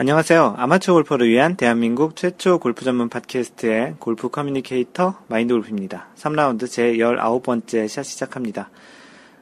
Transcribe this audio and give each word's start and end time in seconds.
안녕하세요. 0.00 0.54
아마추어 0.56 0.94
골퍼를 0.94 1.28
위한 1.28 1.56
대한민국 1.56 2.16
최초 2.16 2.58
골프 2.58 2.86
전문 2.86 3.10
팟캐스트의 3.10 3.96
골프 3.98 4.30
communicator 4.30 5.18
마인드 5.28 5.52
골프입니다. 5.52 6.06
3라운드 6.16 6.70
제 6.70 6.94
19번째 6.94 7.86
샷 7.86 8.02
시작합니다. 8.04 8.70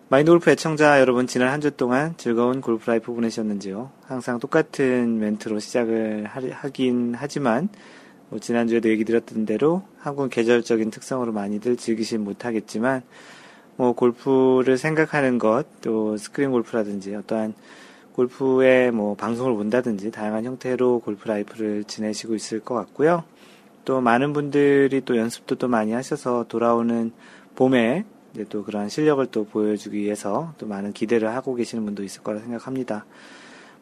마인드 0.09 0.33
골프 0.33 0.51
애청자 0.51 0.99
여러분 0.99 1.29
지난 1.29 1.51
한 1.53 1.61
주 1.61 1.71
동안 1.71 2.15
즐거운 2.17 2.61
골프 2.61 2.91
life 2.91 3.13
보내셨는지요? 3.15 3.93
항상 4.05 4.41
똑같은 4.41 5.21
멘트로 5.21 5.61
시작을 5.61 6.27
하긴 6.27 7.15
하지만 7.17 7.69
뭐 8.29 8.41
지난주에도 8.41 8.89
얘기 8.89 9.05
드렸던 9.05 9.47
대로 9.47 9.85
한국 10.01 10.29
계절적인 10.29 10.91
특성으로 10.91 11.31
많이들 11.31 11.77
즐기진 11.77 12.25
못하겠지만 12.25 13.03
뭐 13.77 13.93
골프를 13.93 14.77
생각하는 14.77 15.39
것 15.39 15.69
또 15.83 16.17
스크린 16.17 16.51
골프라든지 16.51 17.15
어떠한 17.15 17.55
골프의 18.19 18.91
뭐 18.91 19.15
방송을 19.15 19.55
본다든지 19.55 20.11
다양한 20.11 20.45
형태로 20.45 20.99
골프 21.01 21.29
라이프를 21.29 21.85
지내시고 21.85 22.35
있을 22.35 22.59
것 22.59 22.75
같고요. 22.75 23.23
또 23.85 24.01
많은 24.01 24.33
분들이 24.33 25.01
또 25.05 25.17
연습도 25.17 25.55
또 25.55 25.69
많이 25.69 25.93
하셔서 25.93 26.45
돌아오는 26.49 27.13
봄에 27.55 28.05
이제 28.35 28.45
또 28.49 28.65
그러한 28.65 28.89
실력을 28.89 29.25
또 29.27 29.45
보여주기 29.45 29.99
위해서 29.99 30.53
또 30.59 30.67
많은 30.67 30.93
기대를 30.93 31.29
하고 31.29 31.55
계시는 31.55 31.85
분도 31.85 32.03
있을 32.03 32.25
거라 32.25 32.41
생각합니다. 32.41 33.07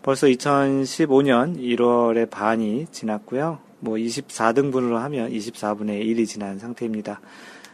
벌써 0.02 0.27
2015년 0.27 1.58
1월의 1.58 2.28
반이 2.28 2.88
지났고요. 2.92 3.58
뭐 3.80 3.94
24등분으로 3.94 4.96
하면 4.96 5.30
24분의 5.30 6.05
1이 6.05 6.27
지난 6.27 6.58
상태입니다. 6.58 7.22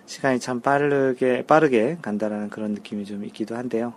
시간이 0.06 0.39
참 0.39 0.61
빠르게, 0.61 1.44
빠르게 1.44 1.98
간다라는 2.00 2.50
그런 2.50 2.72
느낌이 2.72 3.05
좀 3.05 3.25
있기도 3.25 3.56
한데요. 3.56 3.94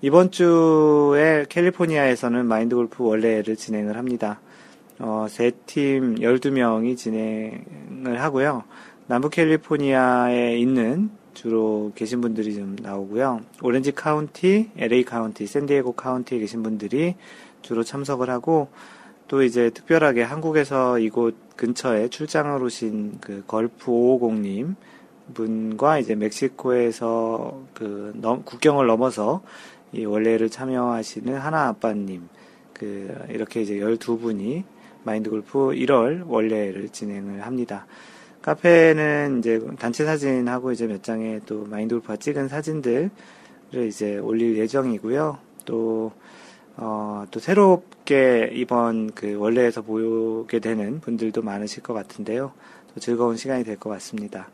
이번 0.00 0.30
주에 0.30 1.44
캘리포니아에서는 1.48 2.46
마인드 2.46 2.76
골프 2.76 3.02
월례를 3.04 3.56
진행을 3.56 3.96
합니다. 3.96 4.40
어, 5.00 5.26
세팀 5.28 6.20
12명이 6.20 6.96
진행을 6.96 8.20
하고요. 8.20 8.62
남부 9.08 9.28
캘리포니아에 9.28 10.56
있는 10.56 11.10
주로 11.34 11.90
계신 11.96 12.20
분들이 12.20 12.54
좀 12.54 12.76
나오고요. 12.80 13.40
오렌지 13.60 13.90
카운티, 13.90 14.70
LA 14.76 15.02
카운티, 15.02 15.48
샌디에고 15.48 15.92
카운티에 15.92 16.38
계신 16.38 16.62
분들이 16.62 17.16
주로 17.62 17.82
참석을 17.82 18.30
하고 18.30 18.68
또 19.26 19.42
이제 19.42 19.70
특별하게 19.70 20.22
한국에서 20.22 21.00
이곳 21.00 21.34
근처에 21.56 22.06
출장을 22.06 22.62
오신 22.62 23.18
그 23.20 23.42
골프 23.48 23.90
550님 23.90 24.76
분과 25.34 25.98
이제 25.98 26.14
멕시코에서 26.14 27.62
그 27.74 28.12
넘, 28.16 28.44
국경을 28.44 28.86
넘어서 28.86 29.42
이 29.92 30.04
원래를 30.04 30.50
참여하시는 30.50 31.34
하나 31.36 31.68
아빠님, 31.68 32.28
그, 32.72 33.14
이렇게 33.30 33.62
이제 33.62 33.74
12분이 33.74 34.64
마인드 35.04 35.30
골프 35.30 35.58
1월 35.70 36.24
원래를 36.26 36.88
진행을 36.90 37.44
합니다. 37.46 37.86
카페는 38.42 39.38
이제 39.40 39.60
단체 39.78 40.04
사진하고 40.04 40.72
이제 40.72 40.86
몇 40.86 41.02
장의 41.02 41.42
또 41.46 41.64
마인드 41.64 41.94
골프가 41.94 42.16
찍은 42.16 42.48
사진들을 42.48 43.10
이제 43.88 44.18
올릴 44.18 44.56
예정이고요. 44.58 45.38
또, 45.64 46.12
어, 46.76 47.24
또 47.30 47.40
새롭게 47.40 48.50
이번 48.52 49.10
그 49.12 49.34
원래에서 49.36 49.82
보게 49.82 50.60
되는 50.60 51.00
분들도 51.00 51.42
많으실 51.42 51.82
것 51.82 51.94
같은데요. 51.94 52.52
또 52.94 53.00
즐거운 53.00 53.36
시간이 53.36 53.64
될 53.64 53.76
것 53.76 53.90
같습니다. 53.90 54.48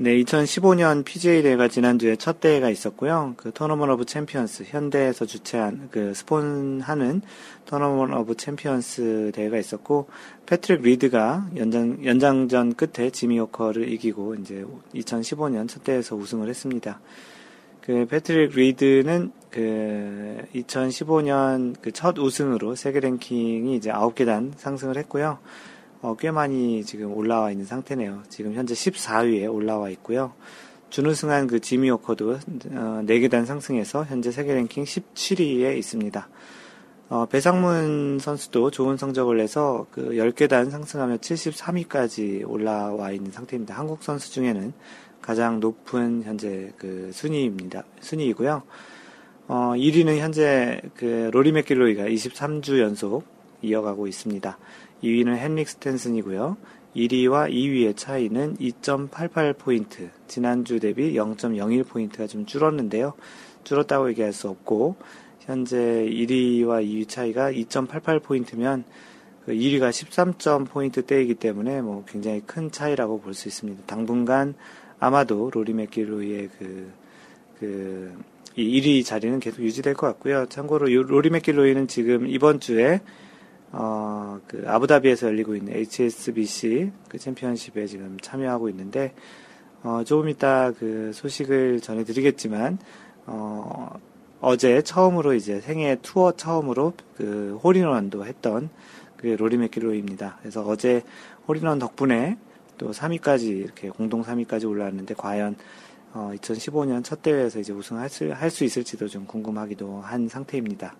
네, 0.00 0.16
2015년 0.22 1.04
PGA 1.04 1.42
대회가 1.42 1.66
지난주에 1.66 2.14
첫 2.14 2.38
대회가 2.38 2.70
있었고요. 2.70 3.34
그 3.36 3.50
Tournament 3.50 3.90
of 3.90 4.04
Champions, 4.04 4.62
현대에서 4.68 5.26
주최한, 5.26 5.88
그 5.90 6.14
스폰하는 6.14 7.20
Tournament 7.66 8.14
of 8.14 8.36
Champions 8.36 9.32
대회가 9.34 9.58
있었고, 9.58 10.08
패트릭 10.46 10.82
리드가 10.82 11.48
연장, 11.56 11.98
연장전 12.04 12.74
끝에 12.74 13.10
지미 13.10 13.40
워커를 13.40 13.92
이기고, 13.92 14.36
이제 14.36 14.64
2015년 14.94 15.68
첫 15.68 15.82
대회에서 15.82 16.14
우승을 16.14 16.48
했습니다. 16.48 17.00
그 17.80 18.06
패트릭 18.06 18.54
리드는 18.54 19.32
그 19.50 20.42
2015년 20.54 21.74
그 21.82 21.90
첫 21.90 22.16
우승으로 22.18 22.76
세계 22.76 23.00
랭킹이 23.00 23.74
이제 23.74 23.90
9계단 23.90 24.52
상승을 24.58 24.96
했고요. 24.98 25.38
어, 26.00 26.14
꽤 26.16 26.30
많이 26.30 26.84
지금 26.84 27.12
올라와 27.16 27.50
있는 27.50 27.64
상태네요. 27.64 28.22
지금 28.28 28.54
현재 28.54 28.74
14위에 28.74 29.52
올라와 29.52 29.90
있고요. 29.90 30.32
준우승한 30.90 31.48
그 31.48 31.60
지미 31.60 31.90
오커도 31.90 32.30
어, 32.30 33.02
4계단 33.04 33.44
상승해서 33.44 34.04
현재 34.04 34.30
세계 34.30 34.54
랭킹 34.54 34.84
17위에 34.84 35.76
있습니다. 35.76 36.28
어, 37.10 37.26
배상문 37.26 38.18
선수도 38.20 38.70
좋은 38.70 38.96
성적을 38.96 39.38
내서 39.38 39.86
그 39.90 40.10
10계단 40.10 40.70
상승하며 40.70 41.16
73위까지 41.16 42.48
올라와 42.48 43.10
있는 43.10 43.32
상태입니다. 43.32 43.74
한국 43.74 44.02
선수 44.02 44.30
중에는 44.32 44.72
가장 45.20 45.58
높은 45.58 46.22
현재 46.22 46.72
그 46.76 47.10
순위입니다. 47.12 47.82
순위이고요. 48.00 48.62
어, 49.48 49.72
1위는 49.74 50.18
현재 50.18 50.80
그 50.94 51.30
로리 51.32 51.52
맥길로이가 51.52 52.04
23주 52.04 52.78
연속 52.80 53.24
이어가고 53.62 54.06
있습니다. 54.06 54.58
2위는 55.02 55.36
헨릭 55.38 55.68
스탠슨이고요. 55.68 56.56
1위와 56.96 57.52
2위의 57.52 57.96
차이는 57.96 58.56
2.88포인트, 58.56 60.10
지난주 60.26 60.80
대비 60.80 61.14
0.01포인트가 61.14 62.28
좀 62.28 62.46
줄었는데요. 62.46 63.14
줄었다고 63.64 64.08
얘기할 64.10 64.32
수 64.32 64.48
없고, 64.48 64.96
현재 65.40 65.76
1위와 65.76 66.84
2위 66.84 67.08
차이가 67.08 67.50
2.88포인트면 67.52 68.84
그 69.44 69.52
1위가 69.52 69.88
13점 69.88 71.06
대이기 71.06 71.34
때문에 71.34 71.80
뭐 71.80 72.04
굉장히 72.06 72.42
큰 72.44 72.70
차이라고 72.70 73.20
볼 73.20 73.32
수 73.32 73.48
있습니다. 73.48 73.84
당분간 73.86 74.54
아마도 75.00 75.50
로리 75.50 75.72
맥길로이의 75.72 76.50
그, 76.58 76.92
그, 77.58 78.18
이 78.56 78.80
1위 78.80 79.04
자리는 79.06 79.40
계속 79.40 79.62
유지될 79.62 79.94
것 79.94 80.06
같고요. 80.08 80.46
참고로 80.50 80.86
로리 80.86 81.30
맥길로이는 81.30 81.88
지금 81.88 82.26
이번 82.26 82.60
주에 82.60 83.00
어, 83.72 84.40
그 84.46 84.64
아부다비에서 84.66 85.26
열리고 85.28 85.54
있는 85.54 85.74
HSBC 85.74 86.90
그 87.08 87.18
챔피언십에 87.18 87.86
지금 87.86 88.18
참여하고 88.20 88.68
있는데 88.70 89.14
어, 89.82 90.02
조금 90.04 90.28
이따 90.28 90.72
그 90.72 91.12
소식을 91.12 91.80
전해드리겠지만 91.80 92.78
어, 93.26 93.90
어제 94.40 94.82
처음으로 94.82 95.34
이제 95.34 95.60
생애 95.60 95.96
투어 96.00 96.32
처음으로 96.32 96.94
그 97.16 97.58
홀인원도 97.62 98.24
했던 98.24 98.70
그 99.16 99.26
로리 99.26 99.56
맥길로입니다. 99.56 100.38
그래서 100.40 100.62
어제 100.62 101.02
홀인원 101.46 101.78
덕분에 101.78 102.38
또 102.78 102.92
3위까지 102.92 103.42
이렇게 103.48 103.90
공동 103.90 104.22
3위까지 104.22 104.68
올라왔는데 104.68 105.14
과연 105.14 105.56
어, 106.14 106.32
2015년 106.36 107.04
첫 107.04 107.20
대회에서 107.22 107.58
이제 107.58 107.72
우승할 107.72 108.08
수, 108.08 108.32
할 108.32 108.50
수 108.50 108.64
있을지도 108.64 109.08
좀 109.08 109.26
궁금하기도 109.26 110.00
한 110.00 110.28
상태입니다. 110.28 110.94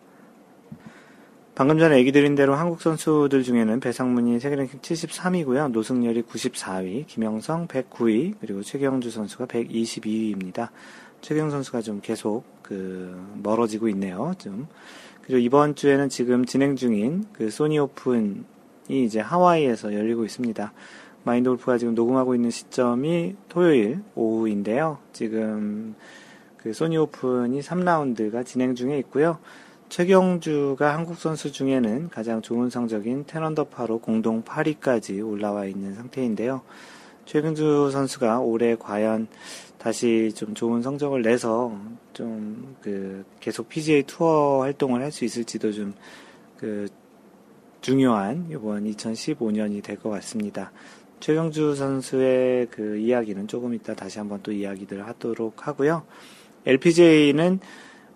방금 1.59 1.81
전에 1.81 1.99
얘기 1.99 2.13
드린 2.13 2.37
대로 2.37 2.55
한국 2.55 2.81
선수들 2.81 3.43
중에는 3.43 3.81
배상문이 3.81 4.39
세계 4.39 4.55
랭킹 4.55 4.79
73위고요. 4.79 5.73
노승열이 5.73 6.23
94위, 6.23 7.05
김영성 7.09 7.67
109위, 7.67 8.35
그리고 8.41 8.63
최경주 8.63 9.11
선수가 9.11 9.47
122위입니다. 9.47 10.69
최경 11.21 11.51
선수가 11.51 11.81
좀 11.81 12.01
계속 12.01 12.45
그 12.63 13.21
멀어지고 13.43 13.89
있네요. 13.89 14.35
좀. 14.39 14.69
그리고 15.23 15.41
이번 15.41 15.75
주에는 15.75 16.09
지금 16.09 16.45
진행 16.45 16.77
중인 16.77 17.25
그 17.33 17.51
소니 17.51 17.77
오픈이 17.81 18.45
이제 18.89 19.19
하와이에서 19.19 19.95
열리고 19.95 20.25
있습니다. 20.25 20.73
마인드 21.25 21.51
골프가 21.51 21.77
지금 21.77 21.97
녹음하고 21.97 22.37
있는 22.37 22.51
시점이 22.51 23.35
토요일 23.49 23.99
오후인데요. 24.15 24.99
지금 25.13 25.97
그 26.57 26.73
소니 26.73 26.97
오픈이 26.99 27.59
3라운드가 27.63 28.47
진행 28.47 28.77
중에 28.77 28.97
있고요. 28.99 29.41
최경주가 29.89 30.95
한국 30.95 31.17
선수 31.17 31.51
중에는 31.51 32.11
가장 32.11 32.43
좋은 32.43 32.69
성적인 32.71 33.25
텐언더파로 33.27 34.01
공동 34.01 34.43
8위까지 34.43 35.27
올라와 35.27 35.65
있는 35.65 35.95
상태인데요. 35.95 36.63
최경주 37.25 37.91
선수가 37.91 38.41
올해 38.41 38.77
과연 38.77 39.29
다시 39.79 40.33
좀 40.35 40.55
좋은 40.55 40.83
성적을 40.83 41.23
내서 41.23 41.77
좀 42.13 42.77
그 42.83 43.25
계속 43.41 43.69
PGA 43.69 44.03
투어 44.05 44.61
활동을 44.63 45.03
할 45.03 45.11
수 45.13 45.25
있을지도 45.25 45.73
좀 45.73 45.95
그 46.59 46.89
중요한 47.81 48.49
이번 48.51 48.85
2015년이 48.85 49.83
될 49.83 49.97
것 49.99 50.11
같습니다. 50.11 50.73
최경주 51.21 51.77
선수의 51.77 52.67
그 52.71 52.97
이야기는 52.99 53.47
조금 53.47 53.75
이따 53.75 53.95
다시 53.95 54.19
한번 54.19 54.41
또 54.43 54.51
이야기들 54.51 55.07
하도록 55.07 55.67
하고요. 55.69 56.05
LPGA는 56.67 57.61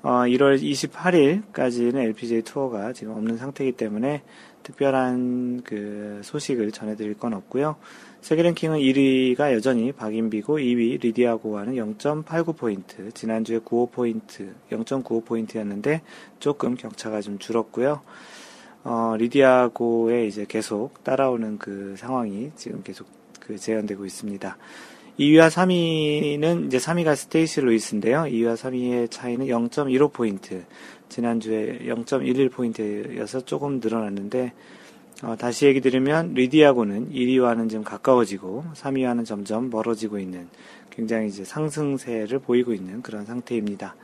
어, 0.02 0.22
1월 0.26 0.60
28일까지는 0.60 1.96
LPGA 1.96 2.42
투어가 2.42 2.92
지금 2.92 3.14
없는 3.14 3.36
상태이기 3.36 3.76
때문에 3.76 4.22
특별한 4.64 5.62
그 5.64 6.20
소식을 6.24 6.72
전해드릴 6.72 7.14
건 7.18 7.34
없고요. 7.34 7.76
세계 8.20 8.42
랭킹은 8.42 8.78
1위가 8.78 9.52
여전히 9.52 9.92
박인비고 9.92 10.58
2위 10.58 11.00
리디아고와는 11.00 11.74
0.89포인트, 11.74 13.14
지난주에 13.14 13.58
95포인트, 13.60 14.52
0.95포인트였는데 14.70 16.00
조금 16.38 16.76
격차가 16.76 17.20
좀 17.20 17.38
줄었고요. 17.38 18.00
어, 18.84 19.14
리디아고에 19.16 20.26
이제 20.26 20.46
계속 20.48 21.02
따라오는 21.04 21.58
그 21.58 21.94
상황이 21.96 22.50
지금 22.56 22.82
계속 22.82 23.06
그 23.40 23.56
재현되고 23.56 24.04
있습니다. 24.04 24.56
2위와 25.18 25.50
3위는 25.50 26.66
이제 26.66 26.78
3위가 26.78 27.14
스테이시 27.14 27.60
루이스인데요. 27.60 28.22
2위와 28.22 28.56
3위의 28.56 29.10
차이는 29.10 29.46
0.15포인트. 29.46 30.64
지난주에 31.10 31.80
0.11포인트여서 31.82 33.44
조금 33.44 33.78
늘어났는데, 33.80 34.52
어, 35.22 35.36
다시 35.36 35.66
얘기 35.66 35.82
드리면, 35.82 36.32
리디아고는 36.32 37.10
1위와는 37.12 37.70
좀 37.70 37.84
가까워지고, 37.84 38.64
3위와는 38.74 39.26
점점 39.26 39.68
멀어지고 39.68 40.18
있는, 40.18 40.48
굉장히 40.88 41.28
이제 41.28 41.44
상승세를 41.44 42.38
보이고 42.38 42.72
있는 42.72 43.02
그런 43.02 43.26
상태입니다. 43.26 43.94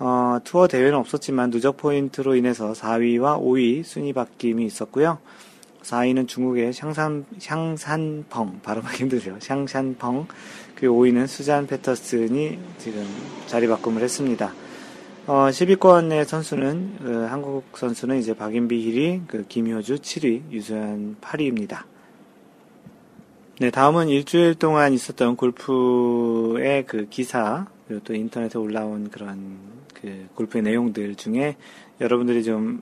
어, 0.00 0.38
투어 0.44 0.68
대회는 0.68 0.98
없었지만 0.98 1.50
누적 1.50 1.78
포인트로 1.78 2.34
인해서 2.34 2.72
4위와 2.72 3.40
5위 3.40 3.84
순위 3.84 4.12
바뀜이 4.12 4.64
있었고요. 4.66 5.18
4위는 5.82 6.28
중국의 6.28 6.72
샹산, 6.72 7.24
샹산펑, 7.38 8.60
발음하기 8.62 8.96
힘들죠. 8.98 9.36
샹산펑. 9.40 10.26
그리고 10.74 11.02
5위는 11.02 11.26
수잔 11.26 11.66
패터슨이 11.66 12.58
지금 12.78 13.06
자리 13.46 13.66
바꿈을 13.66 14.02
했습니다. 14.02 14.52
어, 15.26 15.48
10위권의 15.50 16.24
선수는, 16.24 16.96
그 17.02 17.12
한국 17.26 17.76
선수는 17.76 18.18
이제 18.18 18.34
박인비 18.34 18.90
1위, 18.90 19.28
그 19.28 19.44
김효주 19.46 19.96
7위, 19.96 20.50
유소연 20.50 21.16
8위입니다. 21.20 21.84
네, 23.60 23.70
다음은 23.70 24.08
일주일 24.08 24.54
동안 24.54 24.94
있었던 24.94 25.36
골프의 25.36 26.86
그 26.86 27.06
기사, 27.10 27.66
그리고 27.86 28.02
또 28.04 28.14
인터넷에 28.14 28.58
올라온 28.58 29.10
그런 29.10 29.58
그 29.92 30.28
골프의 30.34 30.62
내용들 30.62 31.16
중에 31.16 31.56
여러분들이 32.00 32.42
좀 32.42 32.80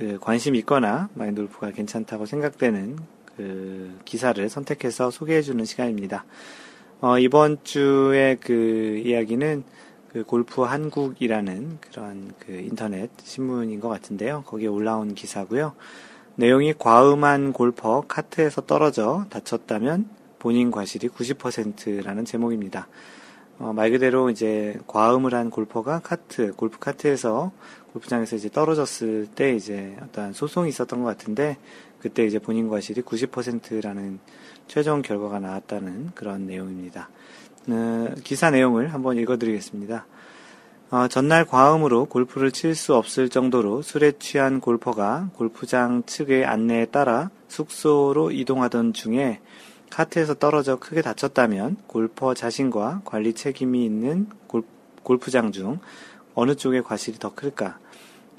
그 0.00 0.16
관심 0.18 0.54
있거나 0.54 1.10
마인드 1.12 1.42
골프가 1.42 1.70
괜찮다고 1.72 2.24
생각되는 2.24 2.96
그 3.36 3.98
기사를 4.06 4.48
선택해서 4.48 5.10
소개해주는 5.10 5.62
시간입니다. 5.66 6.24
어, 7.02 7.18
이번 7.18 7.58
주에 7.64 8.38
그 8.40 9.02
이야기는 9.04 9.62
그 10.10 10.24
골프 10.24 10.62
한국이라는 10.62 11.78
그런 11.82 12.32
그 12.38 12.52
인터넷 12.52 13.10
신문인 13.22 13.78
것 13.78 13.90
같은데요. 13.90 14.42
거기에 14.46 14.68
올라온 14.68 15.14
기사고요. 15.14 15.74
내용이 16.34 16.72
과음한 16.78 17.52
골퍼 17.52 18.04
카트에서 18.08 18.62
떨어져 18.62 19.26
다쳤다면 19.28 20.08
본인 20.38 20.70
과실이 20.70 21.08
90%라는 21.08 22.24
제목입니다. 22.24 22.88
어, 23.58 23.74
말 23.74 23.90
그대로 23.90 24.30
이제 24.30 24.78
과음을 24.86 25.34
한 25.34 25.50
골퍼가 25.50 26.00
카트, 26.00 26.54
골프 26.54 26.78
카트에서 26.78 27.52
골프장에서 27.92 28.36
이제 28.36 28.48
떨어졌을 28.48 29.26
때 29.34 29.54
이제 29.54 29.96
어떤 30.02 30.32
소송이 30.32 30.68
있었던 30.68 31.02
것 31.02 31.08
같은데 31.08 31.56
그때 32.00 32.24
이제 32.24 32.38
본인 32.38 32.68
과실이 32.68 33.02
90%라는 33.02 34.20
최종 34.68 35.02
결과가 35.02 35.40
나왔다는 35.40 36.12
그런 36.14 36.46
내용입니다. 36.46 37.10
어, 37.68 38.14
기사 38.24 38.50
내용을 38.50 38.92
한번 38.94 39.16
읽어드리겠습니다. 39.18 40.06
어, 40.92 41.06
전날 41.08 41.44
과음으로 41.44 42.06
골프를 42.06 42.50
칠 42.50 42.74
수 42.74 42.94
없을 42.94 43.28
정도로 43.28 43.82
술에 43.82 44.12
취한 44.18 44.60
골퍼가 44.60 45.30
골프장 45.34 46.02
측의 46.04 46.44
안내에 46.44 46.86
따라 46.86 47.30
숙소로 47.48 48.32
이동하던 48.32 48.92
중에 48.92 49.40
카트에서 49.90 50.34
떨어져 50.34 50.76
크게 50.76 51.02
다쳤다면 51.02 51.76
골퍼 51.86 52.34
자신과 52.34 53.02
관리 53.04 53.34
책임이 53.34 53.84
있는 53.84 54.28
골, 54.46 54.62
골프장 55.02 55.52
중 55.52 55.78
어느 56.34 56.54
쪽의 56.54 56.82
과실이 56.82 57.18
더 57.18 57.34
클까? 57.34 57.78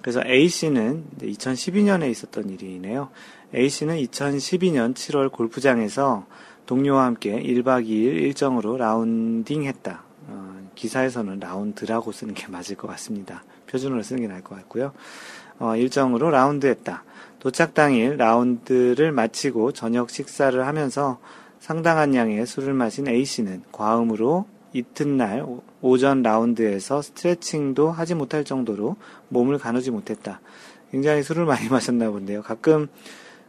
그래서 0.00 0.22
A 0.24 0.48
씨는 0.48 1.04
2012년에 1.20 2.10
있었던 2.10 2.50
일이네요. 2.50 3.08
A 3.54 3.68
씨는 3.68 3.96
2012년 3.96 4.94
7월 4.94 5.30
골프장에서 5.32 6.26
동료와 6.66 7.04
함께 7.04 7.40
1박 7.40 7.86
2일 7.86 8.22
일정으로 8.22 8.76
라운딩 8.76 9.64
했다. 9.64 10.02
어, 10.28 10.68
기사에서는 10.74 11.38
라운드라고 11.38 12.12
쓰는 12.12 12.34
게 12.34 12.48
맞을 12.48 12.76
것 12.76 12.88
같습니다. 12.88 13.44
표준으로 13.68 14.02
쓰는 14.02 14.22
게 14.22 14.28
나을 14.28 14.42
것 14.42 14.56
같고요. 14.56 14.92
어, 15.58 15.76
일정으로 15.76 16.30
라운드 16.30 16.66
했다. 16.66 17.04
도착 17.38 17.74
당일 17.74 18.16
라운드를 18.16 19.12
마치고 19.12 19.72
저녁 19.72 20.10
식사를 20.10 20.66
하면서 20.66 21.18
상당한 21.60 22.14
양의 22.14 22.46
술을 22.46 22.74
마신 22.74 23.08
A씨는 23.08 23.62
과음으로 23.72 24.46
이튿날 24.76 25.44
오전 25.80 26.22
라운드에서 26.22 27.00
스트레칭도 27.00 27.90
하지 27.90 28.14
못할 28.14 28.44
정도로 28.44 28.96
몸을 29.28 29.58
가누지 29.58 29.90
못했다. 29.90 30.40
굉장히 30.90 31.22
술을 31.22 31.44
많이 31.46 31.68
마셨나 31.68 32.10
본데요. 32.10 32.42
가끔 32.42 32.88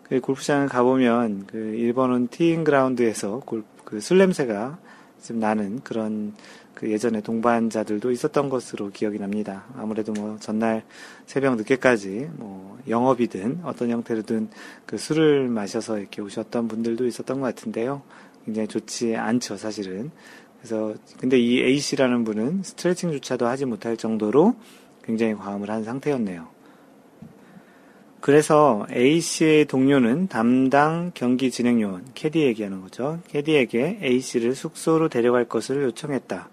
그 0.04 0.22
골프장을 0.22 0.68
가보면 0.70 1.48
그 1.48 1.58
일본은 1.58 2.28
티잉 2.30 2.64
그라운드에서 2.64 3.42
그술 3.84 4.20
냄새가 4.20 4.78
좀 5.22 5.40
나는 5.40 5.82
그런 5.84 6.34
그 6.74 6.92
예전에 6.92 7.22
동반자들도 7.22 8.12
있었던 8.12 8.50
것으로 8.50 8.92
기억이 8.92 9.18
납니다. 9.18 9.66
아무래도 9.76 10.14
뭐 10.14 10.38
전날 10.40 10.84
새벽 11.26 11.56
늦게까지 11.58 12.30
뭐 12.36 12.78
영업이든 12.88 13.62
어떤 13.64 13.90
형태로든 13.90 14.50
그 14.86 14.98
술을 14.98 15.50
마셔서 15.50 15.98
이렇게 15.98 16.22
오셨던 16.22 16.68
분들도 16.68 17.06
있었던 17.06 17.42
것 17.42 17.48
같은데요. 17.48 18.04
굉장히 18.46 18.68
좋지 18.70 19.16
않죠, 19.16 19.58
사실은. 19.58 20.12
그래서 20.58 20.94
근데 21.20 21.38
이 21.40 21.62
A 21.62 21.80
씨라는 21.80 22.24
분은 22.24 22.64
스트레칭조차도 22.64 23.46
하지 23.48 23.66
못할 23.66 23.98
정도로 23.98 24.56
굉장히 25.04 25.36
과음을 25.36 25.70
한 25.70 25.84
상태였네요. 25.84 26.48
그래서 28.20 28.86
A 28.92 29.22
씨의 29.22 29.66
동료는 29.66 30.28
담당 30.28 31.12
경기 31.14 31.52
진행 31.52 31.82
요원 31.82 32.06
캐디 32.14 32.42
얘기하는 32.42 32.82
거죠. 32.82 33.20
캐디에게 33.30 34.00
A 34.02 34.20
씨를 34.20 34.56
숙소로 34.56 35.08
데려갈 35.08 35.46
것을 35.46 35.84
요청했다. 35.84 36.50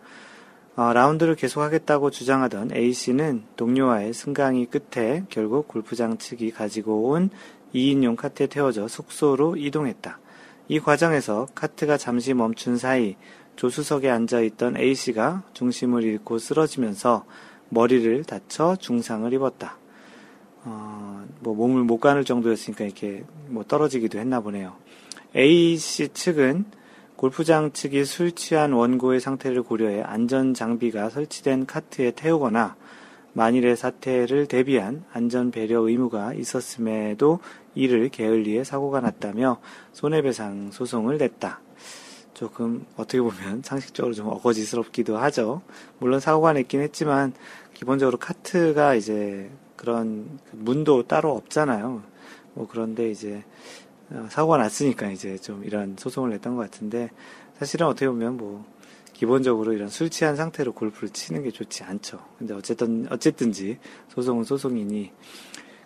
어, 0.76 0.92
라운드를 0.92 1.36
계속하겠다고 1.36 2.10
주장하던 2.10 2.72
A씨는 2.74 3.44
동료와의 3.56 4.12
승강이 4.12 4.66
끝에 4.66 5.22
결국 5.28 5.68
골프장 5.68 6.18
측이 6.18 6.50
가지고 6.50 7.10
온 7.10 7.30
2인용 7.72 8.16
카트에 8.16 8.48
태워져 8.48 8.88
숙소로 8.88 9.56
이동했다. 9.56 10.18
이 10.66 10.80
과정에서 10.80 11.46
카트가 11.54 11.96
잠시 11.96 12.34
멈춘 12.34 12.76
사이 12.76 13.16
조수석에 13.56 14.10
앉아 14.10 14.40
있던 14.40 14.76
A씨가 14.76 15.44
중심을 15.52 16.02
잃고 16.02 16.38
쓰러지면서 16.38 17.24
머리를 17.68 18.24
다쳐 18.24 18.76
중상을 18.76 19.32
입었다. 19.32 19.76
어, 20.64 21.24
뭐 21.40 21.54
몸을 21.54 21.84
못 21.84 21.98
가눌 21.98 22.24
정도였으니까 22.24 22.84
이렇게 22.84 23.24
뭐 23.48 23.64
떨어지기도 23.64 24.18
했나 24.18 24.40
보네요. 24.40 24.74
A씨 25.36 26.08
측은 26.08 26.64
골프장 27.16 27.72
측이 27.72 28.04
술 28.04 28.32
취한 28.32 28.72
원고의 28.72 29.20
상태를 29.20 29.62
고려해 29.62 30.02
안전 30.02 30.52
장비가 30.52 31.10
설치된 31.10 31.66
카트에 31.66 32.10
태우거나 32.12 32.76
만일의 33.34 33.76
사태를 33.76 34.46
대비한 34.46 35.04
안전 35.12 35.50
배려 35.50 35.80
의무가 35.80 36.34
있었음에도 36.34 37.40
이를 37.74 38.08
게을리해 38.08 38.62
사고가 38.62 39.00
났다며 39.00 39.60
손해배상 39.92 40.70
소송을 40.70 41.18
냈다. 41.18 41.60
조금 42.34 42.84
어떻게 42.96 43.20
보면 43.20 43.62
상식적으로 43.62 44.12
좀 44.12 44.28
어거지스럽기도 44.28 45.16
하죠. 45.18 45.62
물론 45.98 46.20
사고가 46.20 46.52
냈긴 46.52 46.80
했지만 46.80 47.32
기본적으로 47.72 48.18
카트가 48.18 48.94
이제 48.94 49.50
그런 49.76 50.38
문도 50.52 51.04
따로 51.04 51.34
없잖아요. 51.36 52.02
뭐 52.54 52.68
그런데 52.70 53.10
이제 53.10 53.44
어, 54.10 54.26
사고가 54.30 54.58
났으니까 54.58 55.10
이제 55.10 55.38
좀 55.38 55.64
이런 55.64 55.96
소송을 55.98 56.30
냈던 56.30 56.56
것 56.56 56.62
같은데 56.62 57.10
사실은 57.58 57.86
어떻게 57.86 58.08
보면 58.08 58.36
뭐 58.36 58.64
기본적으로 59.12 59.72
이런 59.72 59.88
술 59.88 60.10
취한 60.10 60.36
상태로 60.36 60.72
골프를 60.72 61.08
치는 61.10 61.44
게 61.44 61.50
좋지 61.50 61.84
않죠. 61.84 62.18
근데 62.38 62.52
어쨌든 62.52 63.06
어쨌든지 63.10 63.78
소송은 64.08 64.44
소송이니 64.44 65.12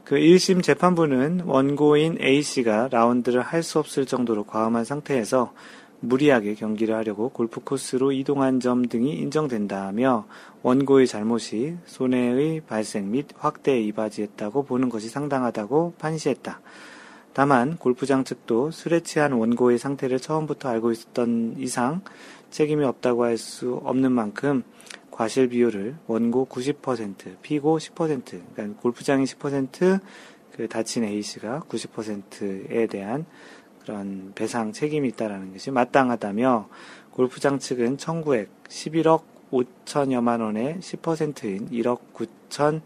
그 0.05 0.17
1심 0.17 0.63
재판부는 0.63 1.43
원고인 1.45 2.17
A씨가 2.21 2.89
라운드를 2.91 3.43
할 3.43 3.63
수 3.63 3.79
없을 3.79 4.07
정도로 4.07 4.45
과음한 4.45 4.85
상태에서 4.85 5.53
무리하게 6.01 6.55
경기를 6.55 6.95
하려고 6.95 7.29
골프 7.29 7.61
코스로 7.61 8.13
이동한 8.13 8.61
점 8.61 8.87
등이 8.87 9.15
인정된다며 9.15 10.27
원고의 10.63 11.07
잘못이 11.07 11.79
손해의 11.87 12.63
발생 12.63 13.11
및 13.11 13.27
확대에 13.37 13.81
이바지했다고 13.83 14.65
보는 14.65 14.89
것이 14.89 15.09
상당하다고 15.09 15.95
판시했다. 15.99 16.61
다만 17.33 17.77
골프장 17.77 18.25
측도 18.25 18.71
술에 18.71 19.01
취한 19.01 19.33
원고의 19.33 19.79
상태를 19.79 20.19
처음부터 20.19 20.69
알고 20.69 20.91
있었던 20.93 21.57
이상 21.59 22.01
책임이 22.51 22.85
없다고 22.85 23.25
할 23.25 23.37
수 23.37 23.81
없는 23.85 24.13
만큼 24.13 24.65
과실 25.11 25.49
비율을 25.49 25.97
원고 26.07 26.47
90%, 26.49 27.37
피고 27.43 27.79
10%, 27.79 28.41
그러니까 28.55 28.81
골프장이 28.81 29.25
10%, 29.25 30.01
그 30.53 30.69
다친 30.69 31.05
A씨가 31.05 31.65
90%에 31.69 32.87
대한 32.87 33.27
그런 33.89 34.33
배상 34.35 34.71
책임이 34.71 35.09
있다라는 35.09 35.55
것이 35.55 35.71
마땅하다며 35.71 36.69
골프장 37.11 37.59
측은 37.59 37.97
청구액 37.97 38.51
11억 38.65 39.23
5천여만 39.51 40.43
원의 40.43 40.81
10%인 40.81 41.71
1억 41.71 42.01
9천 42.13 42.83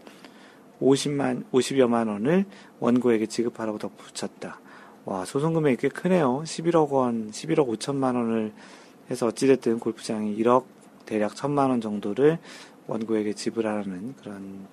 50만, 0.79 1.43
50여만 1.51 2.07
원을 2.07 2.45
원고에게 2.79 3.25
지급하라고 3.25 3.79
덧붙였다. 3.79 4.61
와, 5.03 5.25
소송 5.25 5.53
금액이 5.55 5.75
꽤 5.75 5.89
크네요. 5.89 6.43
11억 6.45 6.91
원, 6.91 7.31
11억 7.31 7.67
5천만 7.67 8.15
원을 8.15 8.53
해서 9.11 9.27
어찌됐든 9.27 9.79
골프장이 9.79 10.37
1억 10.37 10.63
대략 11.05 11.33
1천만 11.33 11.69
원 11.69 11.81
정도를 11.81 12.39
원고에게 12.87 13.33
지불하라는 13.33 14.15
그런 14.15 14.67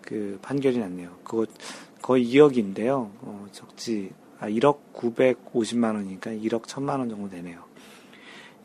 그 0.00 0.38
판결이 0.40 0.78
났네요. 0.78 1.10
그거 1.24 1.44
거의 2.00 2.24
2억인데요. 2.24 3.10
어, 3.20 3.46
적지, 3.52 4.12
아, 4.40 4.48
1억 4.48 4.92
950만 4.92 5.94
원이니까 5.94 6.30
1억 6.30 6.62
1천만 6.62 6.98
원 6.98 7.08
정도 7.08 7.28
되네요. 7.28 7.62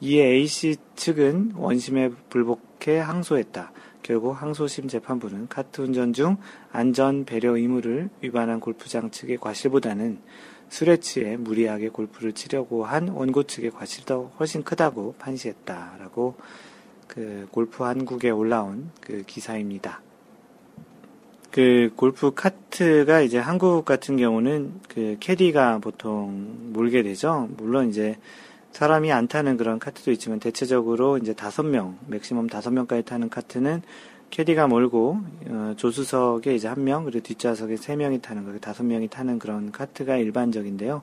이에 0.01 0.23
A씨 0.23 0.77
측은 0.95 1.53
원심에 1.55 2.09
불복해 2.29 2.99
항소했다. 2.99 3.71
결국 4.01 4.31
항소심 4.31 4.87
재판부는 4.87 5.49
카트 5.49 5.81
운전 5.81 6.13
중 6.13 6.37
안전 6.71 7.25
배려 7.25 7.55
의무를 7.55 8.09
위반한 8.21 8.59
골프장 8.59 9.11
측의 9.11 9.37
과실보다는 9.37 10.19
술에 10.69 10.97
취해 10.97 11.35
무리하게 11.35 11.89
골프를 11.89 12.33
치려고 12.33 12.85
한 12.85 13.09
원고 13.09 13.43
측의 13.43 13.71
과실이 13.71 14.05
더 14.05 14.31
훨씬 14.39 14.63
크다고 14.63 15.15
판시했다라고 15.19 16.35
그 17.07 17.47
골프 17.51 17.83
한국에 17.83 18.29
올라온 18.29 18.91
그 19.01 19.23
기사입니다. 19.25 20.01
그 21.51 21.91
골프 21.95 22.33
카트가 22.33 23.21
이제 23.21 23.39
한국 23.39 23.83
같은 23.83 24.17
경우는 24.17 24.73
그 24.87 25.17
캐디가 25.19 25.79
보통 25.79 26.71
몰게 26.73 27.01
되죠. 27.03 27.49
물론 27.57 27.89
이제 27.89 28.17
사람이 28.71 29.11
안 29.11 29.27
타는 29.27 29.57
그런 29.57 29.79
카트도 29.79 30.11
있지만 30.11 30.39
대체적으로 30.39 31.17
이제 31.17 31.33
다섯 31.33 31.63
명, 31.63 31.97
맥시멈 32.07 32.47
다섯 32.47 32.71
명까지 32.71 33.03
타는 33.03 33.29
카트는 33.29 33.81
캐디가 34.29 34.67
몰고 34.67 35.17
어, 35.47 35.73
조수석에 35.75 36.53
이제 36.53 36.67
한 36.67 36.83
명, 36.83 37.03
그리고 37.03 37.21
뒷좌석에 37.21 37.77
세 37.77 37.95
명이 37.95 38.21
타는 38.21 38.45
거, 38.45 38.57
다섯 38.59 38.83
명이 38.83 39.07
타는 39.07 39.39
그런 39.39 39.71
카트가 39.71 40.17
일반적인데요. 40.17 41.01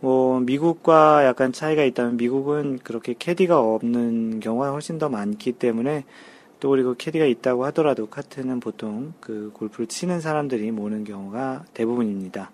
뭐 0.00 0.40
미국과 0.40 1.26
약간 1.26 1.52
차이가 1.52 1.84
있다면 1.84 2.16
미국은 2.16 2.78
그렇게 2.82 3.14
캐디가 3.18 3.60
없는 3.60 4.40
경우가 4.40 4.70
훨씬 4.70 4.98
더 4.98 5.10
많기 5.10 5.52
때문에 5.52 6.04
또 6.60 6.70
그리고 6.70 6.94
캐디가 6.94 7.24
있다고 7.24 7.64
하더라도 7.66 8.06
카트는 8.06 8.60
보통 8.60 9.14
그 9.20 9.50
골프를 9.54 9.86
치는 9.86 10.20
사람들이 10.20 10.70
모는 10.70 11.04
경우가 11.04 11.64
대부분입니다. 11.74 12.50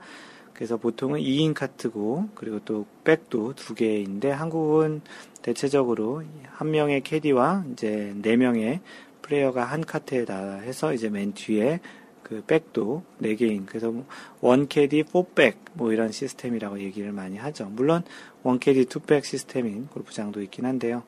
그래서 0.54 0.78
보통은 0.78 1.20
2인 1.20 1.52
카트고 1.52 2.30
그리고 2.34 2.60
또 2.64 2.86
백도 3.04 3.54
두 3.56 3.75
개인데 3.75 4.30
한국은 4.30 5.02
대체적으로 5.42 6.22
한 6.48 6.70
명의 6.70 7.02
캐디와 7.02 7.64
이제 7.72 8.14
네 8.22 8.36
명의 8.36 8.80
플레이어가 9.20 9.64
한 9.64 9.84
카트에다 9.84 10.60
해서 10.60 10.94
이제 10.94 11.10
맨 11.10 11.34
뒤에 11.34 11.80
그 12.22 12.42
백도 12.46 13.02
네 13.18 13.34
개인 13.34 13.66
그래서 13.66 13.92
one 14.40 14.66
caddie 14.66 15.04
four 15.04 15.35
bag 15.35 15.58
뭐 15.75 15.92
이런 15.92 16.10
시스템이라고 16.10 16.80
얘기를 16.80 17.12
많이 17.12 17.36
하죠. 17.36 17.66
물론 17.66 18.02
one 18.42 18.58
caddie 18.58 18.86
two 18.86 19.05
bag 19.05 19.25
시스템인 19.25 19.88
골프장도 19.88 20.42
있긴 20.42 20.64
한데요. 20.64 21.02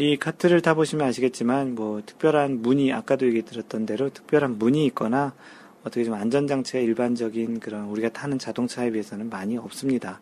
이 0.00 0.16
카트를 0.16 0.62
타보시면 0.62 1.06
아시겠지만 1.06 1.74
뭐 1.74 2.00
특별한 2.04 2.62
문이 2.62 2.92
아까도 2.92 3.26
얘기 3.26 3.42
드렸던 3.42 3.86
대로 3.86 4.08
특별한 4.08 4.58
문이 4.58 4.86
있거나 4.86 5.34
어떻게 5.82 6.04
좀 6.04 6.14
안전장치가 6.14 6.78
일반적인 6.78 7.60
그런 7.60 7.84
우리가 7.84 8.08
타는 8.08 8.38
자동차에 8.38 8.90
비해서는 8.90 9.28
많이 9.28 9.56
없습니다. 9.58 10.20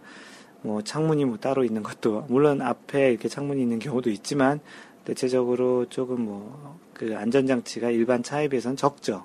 뭐 0.63 0.83
창문이 0.83 1.25
뭐 1.25 1.39
따로 1.39 1.65
있는 1.65 1.83
것도 1.83 2.27
물론 2.29 2.61
앞에 2.61 3.11
이렇게 3.11 3.29
창문이 3.29 3.63
있는 3.63 3.79
경우도 3.79 4.11
있지만 4.11 4.61
대체적으로 5.05 5.87
조금 5.89 6.23
뭐 6.23 6.79
그 6.99 7.17
안전장치가 7.17 7.91
일반 7.91 8.23
차에 8.23 8.49
비해서는 8.49 8.77
적죠. 8.77 9.25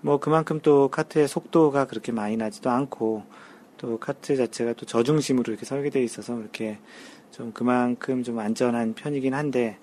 뭐 0.00 0.18
그만큼 0.18 0.60
또 0.60 0.88
카트의 0.88 1.28
속도가 1.28 1.86
그렇게 1.86 2.12
많이 2.12 2.36
나지도 2.36 2.70
않고 2.70 3.22
또 3.78 3.98
카트 3.98 4.36
자체가 4.36 4.72
또 4.74 4.84
저중심으로 4.84 5.52
이렇게 5.52 5.64
설계되어 5.64 6.02
있어서 6.02 6.38
이렇게 6.38 6.78
좀 7.38 7.52
그만큼 7.52 8.24
좀 8.24 8.40
안전한 8.40 8.94
편이긴 8.94 9.32
한데 9.32 9.78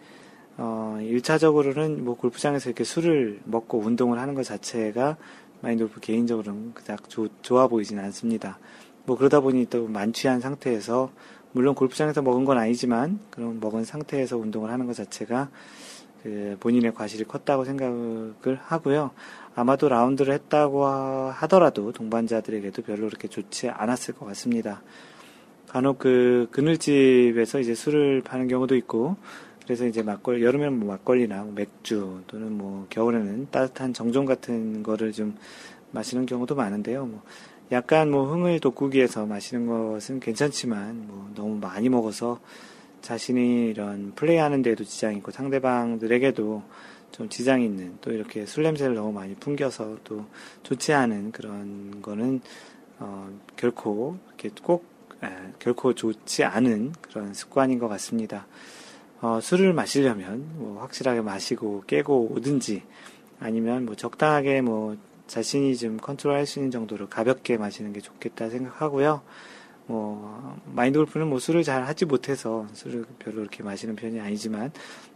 어, 0.57 0.97
1차적으로는 0.99 2.01
뭐 2.01 2.17
골프장에서 2.17 2.69
이렇게 2.69 2.83
술을 2.83 3.39
먹고 3.45 3.79
운동을 3.79 4.19
하는 4.19 4.33
것 4.35 4.43
자체가 4.43 5.15
마인돌프 5.61 6.01
개인적으로는 6.01 6.73
그닥 6.73 7.09
조, 7.09 7.29
좋아 7.41 7.67
보이진 7.67 7.97
않습니다. 7.99 8.59
뭐 9.05 9.17
그러다 9.17 9.39
보니 9.39 9.67
또 9.69 9.87
만취한 9.87 10.41
상태에서 10.41 11.09
물론 11.53 11.75
골프장에서 11.75 12.21
먹은 12.21 12.43
건 12.43 12.57
아니지만 12.57 13.19
그런 13.29 13.61
먹은 13.61 13.85
상태에서 13.85 14.35
운동을 14.37 14.69
하는 14.69 14.85
것 14.85 14.93
자체가 14.93 15.49
그 16.23 16.57
본인의 16.59 16.93
과실이 16.93 17.23
컸다고 17.23 17.63
생각을 17.63 18.59
하고요. 18.63 19.11
아마도 19.55 19.87
라운드를 19.87 20.33
했다고 20.33 20.85
하더라도 20.85 21.93
동반자들에게도 21.93 22.81
별로 22.81 23.07
그렇게 23.07 23.29
좋지 23.29 23.69
않았을 23.69 24.15
것 24.15 24.25
같습니다. 24.25 24.81
간혹 25.75 25.99
그 25.99 26.47
그늘집에서 26.51 27.59
이제 27.59 27.75
술을 27.75 28.21
파는 28.21 28.47
경우도 28.47 28.77
있고 28.77 29.17
그래서 29.65 29.85
이제 29.85 30.03
막걸리, 30.03 30.41
여름에는 30.41 30.79
뭐 30.79 30.87
막걸리나 30.87 31.43
뭐 31.43 31.51
맥주 31.53 32.21
또는 32.27 32.57
뭐 32.57 32.87
겨울에는 32.89 33.47
따뜻한 33.51 33.91
정종 33.91 34.23
같은 34.23 34.83
거를 34.83 35.11
좀 35.11 35.35
마시는 35.91 36.27
경우도 36.27 36.55
많은데요. 36.55 37.05
뭐 37.07 37.21
약간 37.73 38.09
뭐 38.09 38.23
흥을 38.23 38.61
돋구기 38.61 38.99
위해서 38.99 39.25
마시는 39.25 39.67
것은 39.67 40.21
괜찮지만 40.21 41.07
뭐 41.07 41.29
너무 41.35 41.57
많이 41.57 41.89
먹어서 41.89 42.39
자신이 43.01 43.67
이런 43.67 44.13
플레이하는 44.15 44.61
데에도 44.61 44.85
지장이 44.85 45.17
있고 45.17 45.31
상대방들에게도 45.31 46.63
좀 47.11 47.27
지장이 47.27 47.65
있는 47.65 47.97
또 47.99 48.13
이렇게 48.13 48.45
술 48.45 48.63
냄새를 48.63 48.95
너무 48.95 49.11
많이 49.11 49.35
풍겨서 49.35 49.97
또 50.05 50.23
좋지 50.63 50.93
않은 50.93 51.33
그런 51.33 52.01
거는 52.01 52.39
어, 52.99 53.29
결코 53.57 54.17
이렇게 54.29 54.51
꼭 54.63 54.85
에, 54.85 54.94
결코 55.59 55.93
좋지 55.93 56.43
않은 56.43 56.93
그런 57.01 57.33
습관인 57.33 57.79
것 57.79 57.87
같습니다. 57.87 58.45
어, 59.21 59.39
술을 59.41 59.73
마시려면 59.73 60.45
뭐 60.57 60.81
확실하게 60.81 61.21
마시고 61.21 61.83
깨고 61.87 62.31
오든지 62.31 62.83
아니면 63.39 63.85
뭐 63.85 63.95
적당하게 63.95 64.61
뭐 64.61 64.97
자신이 65.27 65.75
좀 65.77 65.97
컨트롤할 65.97 66.45
수 66.45 66.59
있는 66.59 66.71
정도로 66.71 67.09
가볍게 67.09 67.57
마시는 67.57 67.93
게 67.93 68.01
좋겠다 68.01 68.49
생각하고요. 68.49 69.21
뭐 69.87 70.57
마인드 70.65 70.97
골프는 70.97 71.27
뭐 71.27 71.39
술을 71.39 71.63
잘 71.63 71.83
하지 71.85 72.05
못해서 72.05 72.67
술을 72.73 73.05
별로 73.19 73.37
그렇게 73.37 73.63
마시는 73.63 73.95
편이 73.95 74.19
아니지만 74.19 74.71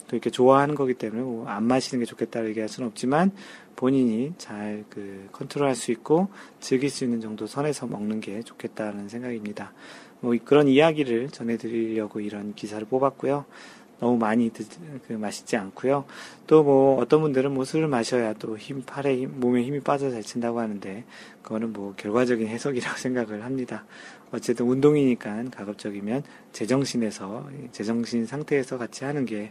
또 0.10 0.16
이렇게 0.16 0.30
좋아하는 0.30 0.76
거기 0.76 0.94
때문에 0.94 1.22
뭐 1.22 1.48
안 1.48 1.64
마시는 1.64 2.00
게 2.00 2.06
좋겠다 2.06 2.46
얘기할 2.48 2.68
수는 2.68 2.90
없지만 2.90 3.32
본인이 3.76 4.34
잘 4.38 4.84
그 4.90 5.30
컨트롤할 5.32 5.76
수 5.76 5.92
있고 5.92 6.28
즐길 6.60 6.90
수 6.90 7.04
있는 7.06 7.22
정도 7.22 7.48
선에서 7.48 7.88
먹는 7.88 8.20
게 8.20 8.42
좋겠다는 8.42 9.08
생각입니다. 9.10 9.72
뭐 10.22 10.36
그런 10.44 10.68
이야기를 10.68 11.30
전해드리려고 11.30 12.20
이런 12.20 12.54
기사를 12.56 12.86
뽑았고요. 12.88 13.46
너무 14.00 14.18
많이 14.18 14.50
드, 14.50 14.66
그 15.08 15.14
마시지 15.14 15.58
않고요. 15.58 16.06
또 16.48 16.64
뭐 16.64 16.98
어떤 17.02 17.22
분들은 17.22 17.54
뭐 17.54 17.66
술을 17.66 17.88
마셔야 17.88 18.34
또 18.34 18.58
힘, 18.58 18.82
팔에 18.84 19.18
힘, 19.18 19.40
몸에 19.40 19.64
힘이 19.64 19.80
빠져 19.82 20.10
잘 20.10 20.24
친다고 20.24 20.60
하는데 20.60 21.04
그거는 21.42 21.74
뭐 21.74 21.94
결과적인 21.98 22.48
해석이라고 22.48 22.96
생각을 23.00 23.44
합니다. 23.44 23.86
어쨌든 24.32 24.68
운동이니까 24.68 25.44
가급적이면 25.52 26.24
제정신에서 26.54 27.50
제정신 27.72 28.26
상태에서 28.26 28.78
같이 28.78 29.04
하는 29.04 29.26
게뭐 29.26 29.50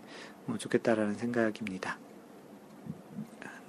좋겠다라는 0.56 1.14
생각입니다. 1.14 1.98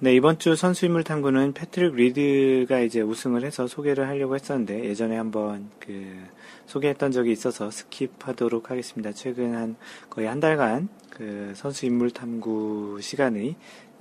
네, 0.02 0.14
이번 0.14 0.38
주 0.38 0.56
선수 0.56 0.86
인물 0.86 1.04
탐구는 1.04 1.52
패트릭 1.52 1.94
리드가 1.94 2.80
이제 2.80 3.02
우승을 3.02 3.44
해서 3.44 3.66
소개를 3.66 4.08
하려고 4.08 4.34
했었는데 4.34 4.86
예전에 4.86 5.14
한번 5.14 5.68
그 5.78 6.16
소개했던 6.64 7.12
적이 7.12 7.32
있어서 7.32 7.68
skip하도록 7.68 8.68
하겠습니다. 8.68 9.12
최근 9.12 9.54
한 9.54 9.76
거의 10.08 10.26
한 10.26 10.40
달간 10.40 10.88
그 11.10 11.52
선수 11.54 11.84
인물 11.84 12.12
탐구 12.12 13.00
시간이 13.02 13.56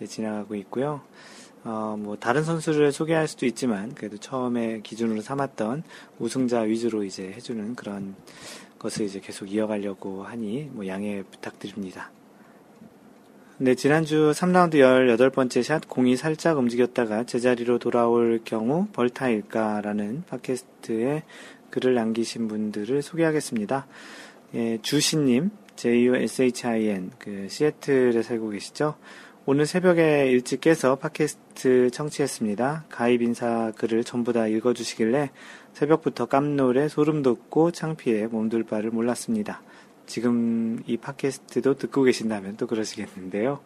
지나가고 0.07 0.55
있고요. 0.55 1.01
어, 1.65 1.97
뭐 1.99 2.15
다른 2.15 2.45
선수를 2.45 2.93
소개할 2.93 3.27
수도 3.27 3.45
있지만 3.45 3.93
그래도 3.93 4.17
처음에 4.17 4.79
기준으로 4.79 5.19
삼았던 5.19 5.83
우승자 6.17 6.61
위주로 6.61 7.03
이제 7.03 7.29
해주는 7.33 7.75
그런 7.75 8.15
것을 8.79 9.05
이제 9.05 9.19
계속 9.19 9.51
이어가려고 9.51 10.23
하니 10.23 10.69
뭐 10.71 10.87
양해 10.87 11.23
부탁드립니다. 11.29 12.09
네, 13.61 13.75
지난주 13.75 14.31
3라운드 14.33 14.75
18번째 14.75 15.63
샷 15.63 15.89
공이 15.89 16.15
살짝 16.15 16.57
움직였다가 16.57 17.25
제자리로 17.25 17.77
돌아올 17.77 18.39
경우 18.45 18.87
벌타일까라는 18.93 20.23
팟캐스트에 20.29 21.23
글을 21.69 21.93
남기신 21.93 22.47
분들을 22.47 23.01
소개하겠습니다. 23.01 23.85
예, 24.55 24.77
주신님, 24.81 25.49
J-U-S-H-I-N, 25.75 27.11
그, 27.19 27.47
시애틀에 27.49 28.21
살고 28.21 28.51
계시죠? 28.51 28.95
오늘 29.45 29.65
새벽에 29.65 30.31
일찍 30.31 30.61
깨서 30.61 30.95
팟캐스트 30.95 31.89
청취했습니다. 31.91 32.85
가입 32.87 33.21
인사 33.21 33.73
글을 33.75 34.05
전부 34.05 34.31
다 34.31 34.47
읽어주시길래 34.47 35.31
새벽부터 35.73 36.27
깜놀에 36.27 36.87
소름 36.87 37.23
돋고 37.23 37.71
창피해 37.71 38.27
몸둘 38.27 38.63
바를 38.63 38.89
몰랐습니다. 38.91 39.61
지금 40.09 40.81
이 40.87 40.97
팟캐스트도 40.97 41.75
듣고 41.75 42.01
계신다면 42.01 42.57
또 42.57 42.65
그러시겠는데요. 42.65 43.59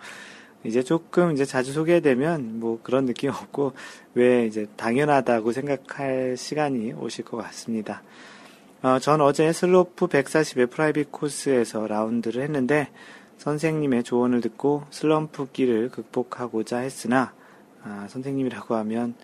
이제 0.65 0.83
조금 0.83 1.31
이제 1.31 1.45
자주 1.45 1.71
소개되면 1.71 2.59
뭐 2.59 2.79
그런 2.83 3.05
느낌 3.05 3.29
없고 3.31 3.73
왜 4.13 4.45
이제 4.45 4.67
당연하다고 4.75 5.53
생각할 5.53 6.35
시간이 6.37 6.93
오실 6.93 7.23
것 7.23 7.37
같습니다. 7.37 8.03
어, 8.81 8.99
전 8.99 9.21
어제 9.21 9.53
슬로프 9.53 10.07
140의 10.07 10.69
private 10.69 11.11
코스에서 11.13 11.87
라운드를 11.87 12.43
했는데 12.43 12.89
선생님의 13.37 14.03
조언을 14.03 14.41
듣고 14.41 14.83
슬럼프 14.89 15.49
끼를 15.51 15.89
극복하고자 15.89 16.79
했으나 16.79 17.33
아, 17.83 18.07
선생님이라고 18.09 18.75
하면 18.75 19.15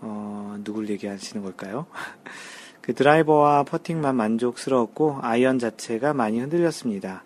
어, 0.00 0.56
누굴 0.64 0.88
얘기하시는 0.90 1.44
걸까요? 1.44 1.86
그 2.86 2.94
드라이버와 2.94 3.64
퍼팅만 3.64 4.14
만족스러웠고 4.14 5.18
아이언 5.20 5.58
자체가 5.58 6.14
많이 6.14 6.38
흔들렸습니다. 6.38 7.24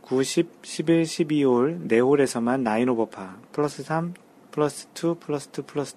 9, 0.00 0.24
10, 0.24 0.60
11, 0.62 1.02
12홀 1.02 1.86
4홀에서만 1.90 2.64
9 2.64 2.92
오버파 2.92 3.36
플러스 3.52 3.82
3 3.82 4.14
플러스 4.50 4.88
2 4.94 5.16
플러스 5.20 5.50
2 5.50 5.62
플러스 5.66 5.96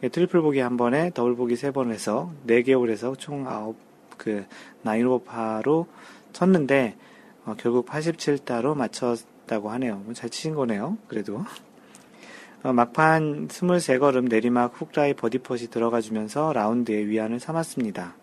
2 0.00 0.08
트리플 0.10 0.42
보기 0.42 0.60
한 0.60 0.76
번에 0.76 1.10
더블 1.12 1.34
보기 1.34 1.56
세 1.56 1.72
번 1.72 1.90
해서 1.90 2.30
4개 2.46 2.78
홀에서 2.78 3.16
총 3.16 3.42
9, 3.42 3.74
그 4.16 4.46
9 4.84 4.90
오버파로 5.06 5.88
쳤는데 6.32 6.94
어, 7.46 7.56
결국 7.58 7.86
87타로 7.86 8.76
마쳤다고 8.76 9.70
하네요. 9.72 9.96
뭐잘 10.04 10.30
치신 10.30 10.54
거네요. 10.54 10.98
그래도 11.08 11.38
어, 11.38 11.44
막판 12.72 13.48
23걸음 13.48 14.28
내리막 14.28 14.74
훅라이 14.80 15.14
버디펏이 15.14 15.68
들어가주면서 15.68 16.52
라운드의 16.54 17.08
위안을 17.08 17.38
삼았습니다. 17.38 18.16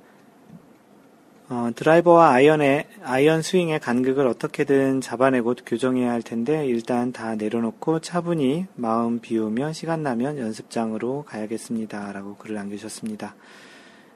어, 1.49 1.69
드라이버와 1.75 2.31
아이언의, 2.31 2.87
아이언 3.03 3.41
스윙의 3.41 3.81
간극을 3.81 4.25
어떻게든 4.25 5.01
잡아내고 5.01 5.55
교정해야 5.65 6.09
할 6.09 6.21
텐데 6.23 6.65
일단 6.65 7.11
다 7.11 7.35
내려놓고 7.35 7.99
차분히 7.99 8.67
마음 8.75 9.19
비우며 9.19 9.73
시간 9.73 10.01
나면 10.01 10.37
연습장으로 10.37 11.25
가야겠습니다. 11.27 12.13
라고 12.13 12.37
글을 12.37 12.55
남기셨습니다. 12.55 13.35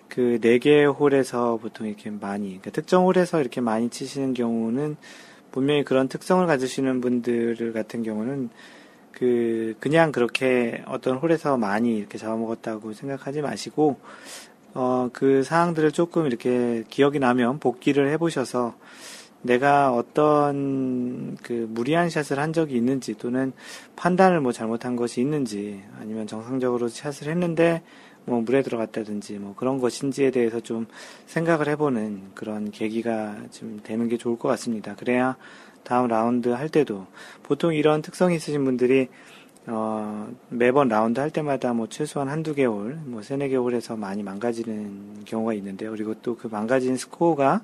그 0.07 0.39
4개 0.41 0.85
홀에서 0.97 1.57
보통 1.61 1.87
이렇게 1.87 2.09
많이, 2.09 2.47
그러니까 2.47 2.71
특정 2.71 3.05
홀에서 3.05 3.41
이렇게 3.41 3.59
많이 3.59 3.89
치시는 3.89 4.33
경우는 4.33 4.95
분명히 5.51 5.83
그런 5.83 6.07
특성을 6.07 6.45
가지시는 6.47 7.01
분들 7.01 7.73
같은 7.73 8.01
경우는 8.01 8.49
그 9.15 9.75
그냥 9.79 10.11
그렇게 10.11 10.83
어떤 10.85 11.17
홀에서 11.17 11.57
많이 11.57 11.97
이렇게 11.97 12.17
잡아먹었다고 12.17 12.93
생각하지 12.93 13.41
마시고 13.41 13.99
어 14.75 15.09
그 15.13 15.43
사항들을 15.43 15.91
조금 15.91 16.25
이렇게 16.25 16.83
기억이 16.89 17.19
나면 17.19 17.59
복기를 17.59 18.09
해보셔서 18.11 18.75
내가 19.41 19.93
어떤 19.93 21.37
그 21.43 21.67
무리한 21.69 22.09
샷을 22.09 22.39
한 22.39 22.51
적이 22.51 22.75
있는지 22.75 23.15
또는 23.15 23.53
판단을 23.95 24.41
뭐 24.41 24.51
잘못한 24.51 24.95
것이 24.95 25.21
있는지 25.21 25.81
아니면 25.99 26.25
정상적으로 26.27 26.87
샷을 26.87 27.29
했는데 27.29 27.83
뭐 28.25 28.41
물에 28.41 28.63
들어갔다든지 28.63 29.37
뭐 29.37 29.53
그런 29.55 29.79
것인지에 29.79 30.31
대해서 30.31 30.59
좀 30.59 30.87
생각을 31.27 31.69
해보는 31.69 32.31
그런 32.33 32.71
계기가 32.71 33.37
좀 33.51 33.79
되는 33.83 34.09
게 34.09 34.17
좋을 34.17 34.37
것 34.39 34.49
같습니다. 34.49 34.95
그래야 34.95 35.37
다음 35.85 36.07
라운드 36.07 36.49
할 36.49 36.67
때도 36.67 37.07
보통 37.43 37.73
이런 37.73 38.01
특성이 38.01 38.35
있으신 38.35 38.65
분들이 38.65 39.07
어, 39.67 40.27
매번 40.49 40.89
라운드 40.89 41.19
할 41.19 41.31
때마다 41.31 41.73
뭐 41.73 41.87
최소한 41.87 42.27
한두 42.27 42.53
개월, 42.53 42.95
뭐 43.05 43.23
세네 43.23 43.47
개월에서 43.47 43.95
많이 43.95 44.21
망가지는 44.21 45.23
경우가 45.25 45.53
있는데요. 45.53 45.91
그리고 45.91 46.13
또 46.21 46.35
그 46.35 46.47
망가진 46.47 46.97
스코어가 46.97 47.61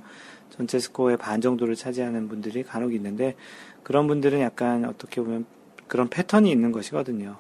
전체 0.50 0.80
스코어의 0.80 1.18
반 1.18 1.42
정도를 1.42 1.76
차지하는 1.76 2.28
분들이 2.28 2.64
간혹 2.64 2.94
있는데 2.94 3.36
그런 3.84 4.08
분들은 4.08 4.40
약간 4.40 4.86
어떻게 4.86 5.22
보면 5.22 5.46
그런 5.88 6.10
패턴이 6.10 6.50
있는 6.50 6.72
것이거든요. 6.72 7.38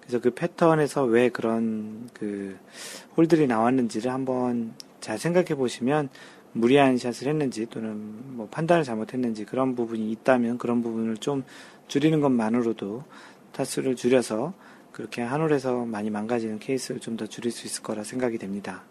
그래서 0.00 0.20
그 0.20 0.30
패턴에서 0.30 1.04
왜 1.04 1.28
그런 1.28 2.08
그 2.12 2.56
홀들이 3.16 3.46
나왔는지를 3.46 4.12
한번 4.12 4.74
잘 5.00 5.18
생각해 5.18 5.54
보시면 5.54 6.08
무리한 6.52 6.98
샷을 6.98 7.28
했는지 7.28 7.66
또는 7.66 8.36
뭐 8.36 8.48
판단을 8.48 8.84
잘못했는지 8.84 9.44
그런 9.44 9.74
부분이 9.74 10.10
있다면 10.12 10.58
그런 10.58 10.82
부분을 10.82 11.16
좀 11.16 11.44
줄이는 11.88 12.20
것만으로도 12.20 13.04
타수를 13.52 13.96
줄여서 13.96 14.54
그렇게 14.92 15.22
한 15.22 15.40
홀에서 15.40 15.84
많이 15.84 16.10
망가지는 16.10 16.58
케이스를 16.58 17.00
좀 17.00 17.16
더 17.16 17.26
줄일 17.26 17.50
수 17.52 17.66
있을 17.66 17.82
거라 17.82 18.04
생각이 18.04 18.38
됩니다. 18.38 18.84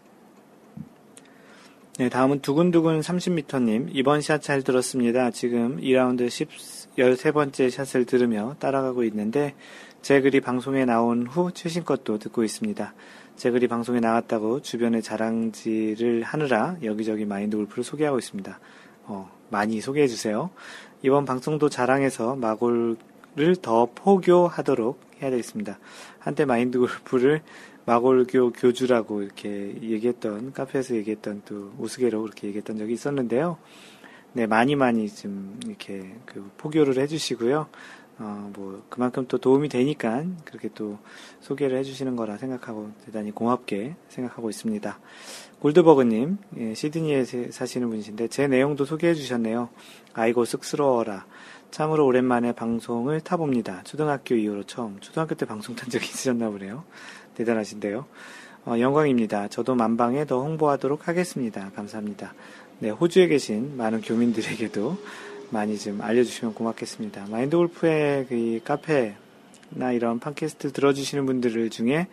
네, 1.98 2.08
다음은 2.08 2.40
두근두근 2.40 3.00
30m님. 3.00 3.88
이번 3.92 4.22
샷 4.22 4.40
잘 4.40 4.62
들었습니다. 4.62 5.30
지금 5.30 5.78
2라운드 5.78 6.28
10, 6.30 6.48
13번째 6.96 7.70
샷을 7.70 8.06
들으며 8.06 8.56
따라가고 8.58 9.04
있는데 9.04 9.54
제 10.00 10.20
글이 10.20 10.40
방송에 10.40 10.84
나온 10.84 11.26
후 11.26 11.52
최신 11.52 11.84
것도 11.84 12.18
듣고 12.18 12.44
있습니다. 12.44 12.94
제 13.36 13.50
글이 13.50 13.66
방송에 13.66 14.00
나왔다고 14.00 14.62
주변에 14.62 15.00
자랑질을 15.00 16.22
하느라 16.22 16.76
여기저기 16.82 17.24
마인드 17.24 17.56
골프를 17.56 17.82
소개하고 17.82 18.18
있습니다. 18.18 18.58
어, 19.04 19.30
많이 19.50 19.80
소개해 19.80 20.06
주세요. 20.06 20.50
이번 21.02 21.24
방송도 21.24 21.68
자랑해서 21.68 22.36
마골을 22.36 22.96
더 23.60 23.88
포교하도록 23.94 25.00
해야 25.20 25.30
되겠습니다. 25.30 25.78
한때 26.18 26.44
마인드 26.44 26.78
골프를 26.78 27.42
마골교 27.84 28.52
교주라고 28.52 29.22
이렇게 29.22 29.74
얘기했던 29.82 30.52
카페에서 30.52 30.94
얘기했던 30.96 31.42
또 31.44 31.72
우스개로 31.78 32.22
그렇게 32.22 32.46
얘기했던 32.46 32.78
적이 32.78 32.92
있었는데요. 32.92 33.58
네, 34.34 34.46
많이 34.46 34.76
많이 34.76 35.08
좀 35.08 35.58
이렇게 35.66 36.14
그 36.24 36.48
포교를 36.56 36.96
해주시고요. 36.98 37.66
어, 38.18 38.50
뭐, 38.54 38.82
그만큼 38.88 39.26
또 39.26 39.38
도움이 39.38 39.68
되니까 39.68 40.24
그렇게 40.44 40.68
또 40.74 40.98
소개를 41.40 41.78
해주시는 41.78 42.14
거라 42.16 42.36
생각하고 42.36 42.90
대단히 43.04 43.30
고맙게 43.30 43.96
생각하고 44.08 44.50
있습니다. 44.50 44.98
골드버그님, 45.60 46.38
예, 46.58 46.74
시드니에 46.74 47.24
사시는 47.24 47.88
분이신데 47.88 48.28
제 48.28 48.46
내용도 48.48 48.84
소개해 48.84 49.14
주셨네요. 49.14 49.68
아이고, 50.12 50.44
쑥스러워라. 50.44 51.26
참으로 51.70 52.04
오랜만에 52.04 52.52
방송을 52.52 53.22
타봅니다. 53.22 53.82
초등학교 53.84 54.34
이후로 54.34 54.64
처음. 54.64 54.98
초등학교 55.00 55.34
때 55.34 55.46
방송 55.46 55.74
탄 55.74 55.88
적이 55.88 56.04
있으셨나 56.04 56.50
보네요. 56.50 56.84
대단하신데요. 57.34 58.04
어, 58.66 58.78
영광입니다. 58.78 59.48
저도 59.48 59.74
만방에 59.74 60.26
더 60.26 60.42
홍보하도록 60.42 61.08
하겠습니다. 61.08 61.70
감사합니다. 61.74 62.34
네, 62.78 62.90
호주에 62.90 63.26
계신 63.28 63.76
많은 63.76 64.02
교민들에게도 64.02 64.98
많이 65.52 65.78
좀 65.78 66.00
알려주시면 66.00 66.54
고맙겠습니다. 66.54 67.26
마인드 67.28 67.56
골프의 67.56 68.26
그 68.26 68.60
카페나 68.64 69.92
이런 69.92 70.18
팟캐스트 70.18 70.72
들어주시는 70.72 71.26
분들 71.26 71.68
중에 71.68 72.08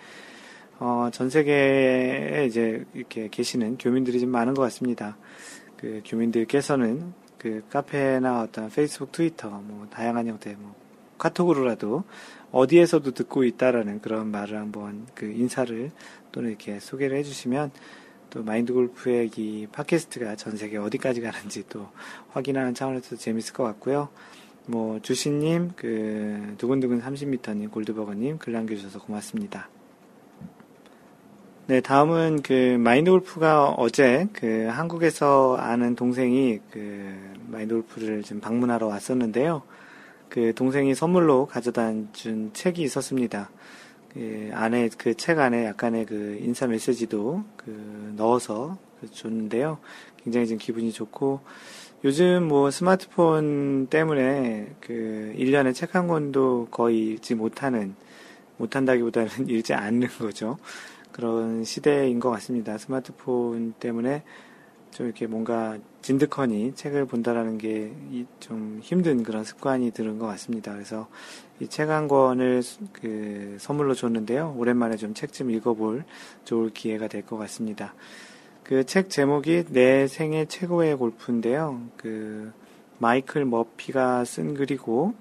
어, 0.80 1.10
전 1.12 1.30
세계에 1.30 2.45
이제 2.45 2.84
이렇게 2.93 3.30
계시는 3.30 3.78
교민들이 3.78 4.19
좀 4.19 4.30
많은 4.30 4.54
것 4.54 4.62
같습니다. 4.63 5.17
그 5.78 6.02
교민들께서는 6.06 7.13
그 7.38 7.63
카페나 7.69 8.41
어떤 8.41 8.69
페이스북, 8.69 9.13
트위터, 9.13 9.49
뭐 9.49 9.88
다양한 9.89 10.28
형태, 10.28 10.54
뭐 10.56 10.75
카톡으로라도 11.17 12.04
어디에서도 12.52 13.12
듣고 13.12 13.45
있다라는 13.45 14.02
그런 14.02 14.32
말을 14.32 14.58
한번 14.58 15.08
그 15.15 15.25
인사를 15.25 15.91
또는 16.34 16.49
이렇게 16.49 16.82
소개를 16.82 17.17
해주시면 17.19 17.71
또 18.29 18.43
마인드 18.43 18.73
골프의 18.73 19.31
이 19.35 19.67
팟캐스트가 19.71 20.35
전 20.35 20.55
세계 20.57 20.77
어디까지 20.77 21.21
가는지 21.21 21.63
또 21.69 21.87
확인하는 22.29 22.73
차원에서 22.73 23.15
재밌을 23.15 23.53
것 23.53 23.63
같고요. 23.63 24.09
뭐 24.65 24.99
주신님, 25.01 25.71
그 25.75 26.53
두근두근 26.57 27.01
30m님, 27.01 27.71
골드버거님 27.71 28.37
글 28.37 28.53
남겨주셔서 28.53 28.99
고맙습니다. 28.99 29.69
네, 31.65 31.81
다음은 31.81 32.41
그 32.41 32.77
마인드 32.79 33.11
골프가 33.11 33.69
어제 33.69 34.27
그 34.33 34.67
한국에서 34.71 35.55
아는 35.55 35.95
동생이 35.95 36.59
그 36.71 37.15
마인드 37.47 37.73
골프를 37.75 38.23
좀 38.23 38.39
방문하러 38.39 38.87
왔었는데요. 38.87 39.61
그 40.29 40.53
동생이 40.55 40.93
선물로 40.95 41.45
가져다 41.47 41.91
준 42.13 42.51
책이 42.53 42.81
있었습니다. 42.83 43.49
그 44.19 44.51
안에 44.53 44.89
그 44.97 45.13
책 45.13 45.39
안에 45.39 45.63
약간의 45.65 46.05
그 46.05 46.38
인사 46.41 46.67
메시지도 46.67 47.45
그 47.55 48.13
넣어서 48.17 48.77
줬는데요. 49.13 49.77
굉장히 50.21 50.45
지금 50.45 50.60
기분이 50.60 50.91
좋고, 50.91 51.39
요즘 52.03 52.45
뭐 52.49 52.69
스마트폰 52.69 53.88
때문에 53.89 54.75
그 54.82 55.34
1년에 55.38 55.73
책 55.73 55.95
한 55.95 56.08
권도 56.10 56.67
거의 56.69 57.13
읽지 57.13 57.36
못하는, 57.36 57.95
못한다기보다는 58.58 59.29
읽지 59.47 59.73
않는 59.73 60.10
거죠. 60.19 60.58
그런 61.13 61.63
시대인 61.63 62.19
것 62.19 62.29
같습니다. 62.32 62.77
스마트폰 62.77 63.73
때문에 63.79 64.23
좀 64.91 65.06
이렇게 65.06 65.28
뭔가 65.28 65.78
진득하니 66.02 66.73
책을 66.75 67.06
본다라는 67.06 67.58
게 67.58 67.91
좀 68.39 68.80
힘든 68.82 69.23
그런 69.23 69.43
습관이 69.43 69.91
들은 69.91 70.17
것 70.19 70.25
같습니다. 70.28 70.73
그래서 70.73 71.08
이 71.60 71.67
책 71.67 71.89
한 71.89 72.08
권을 72.08 72.63
그 72.93 73.58
선물로 73.60 73.93
줬는데요. 73.93 74.56
오랜만에 74.58 74.95
좀 74.97 75.13
책 75.13 75.32
좀 75.34 75.52
읽어볼 75.52 76.04
좋을 76.45 76.71
기회가 76.71 77.08
될 77.08 77.23
것 77.25 77.38
같습니다. 77.38 77.93
그 78.63 78.84
책 78.86 79.10
제목이 79.10 79.65
내 79.69 80.08
생애 80.08 80.45
최고의 80.45 80.95
골프인데요. 80.95 81.82
그 81.97 82.52
마이클 82.97 83.45
머피가 83.45 84.25
쓴 84.25 84.54
글이고 84.54 85.13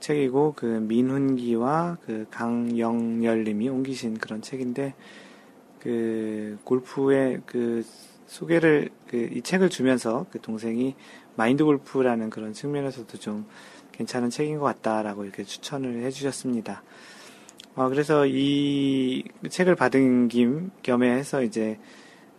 책이고 0.00 0.54
그 0.56 0.64
민훈기와 0.66 1.98
그 2.06 2.26
강영열님이 2.30 3.68
옮기신 3.68 4.18
그런 4.18 4.40
책인데 4.42 4.94
그 5.80 6.58
골프의 6.64 7.42
그 7.46 7.84
소개를 8.30 8.90
그 9.08 9.28
이 9.32 9.42
책을 9.42 9.70
주면서 9.70 10.26
그 10.30 10.40
동생이 10.40 10.94
마인드 11.34 11.64
골프라는 11.64 12.30
그런 12.30 12.52
측면에서도 12.52 13.18
좀 13.18 13.46
괜찮은 13.92 14.30
책인 14.30 14.58
것 14.58 14.64
같다라고 14.66 15.24
이렇게 15.24 15.44
추천을 15.44 16.04
해주셨습니다. 16.04 16.82
어, 17.74 17.88
그래서 17.88 18.26
이 18.26 19.24
책을 19.48 19.74
받은 19.74 20.28
김 20.28 20.70
겸해 20.82 21.10
해서 21.10 21.42
이제 21.42 21.78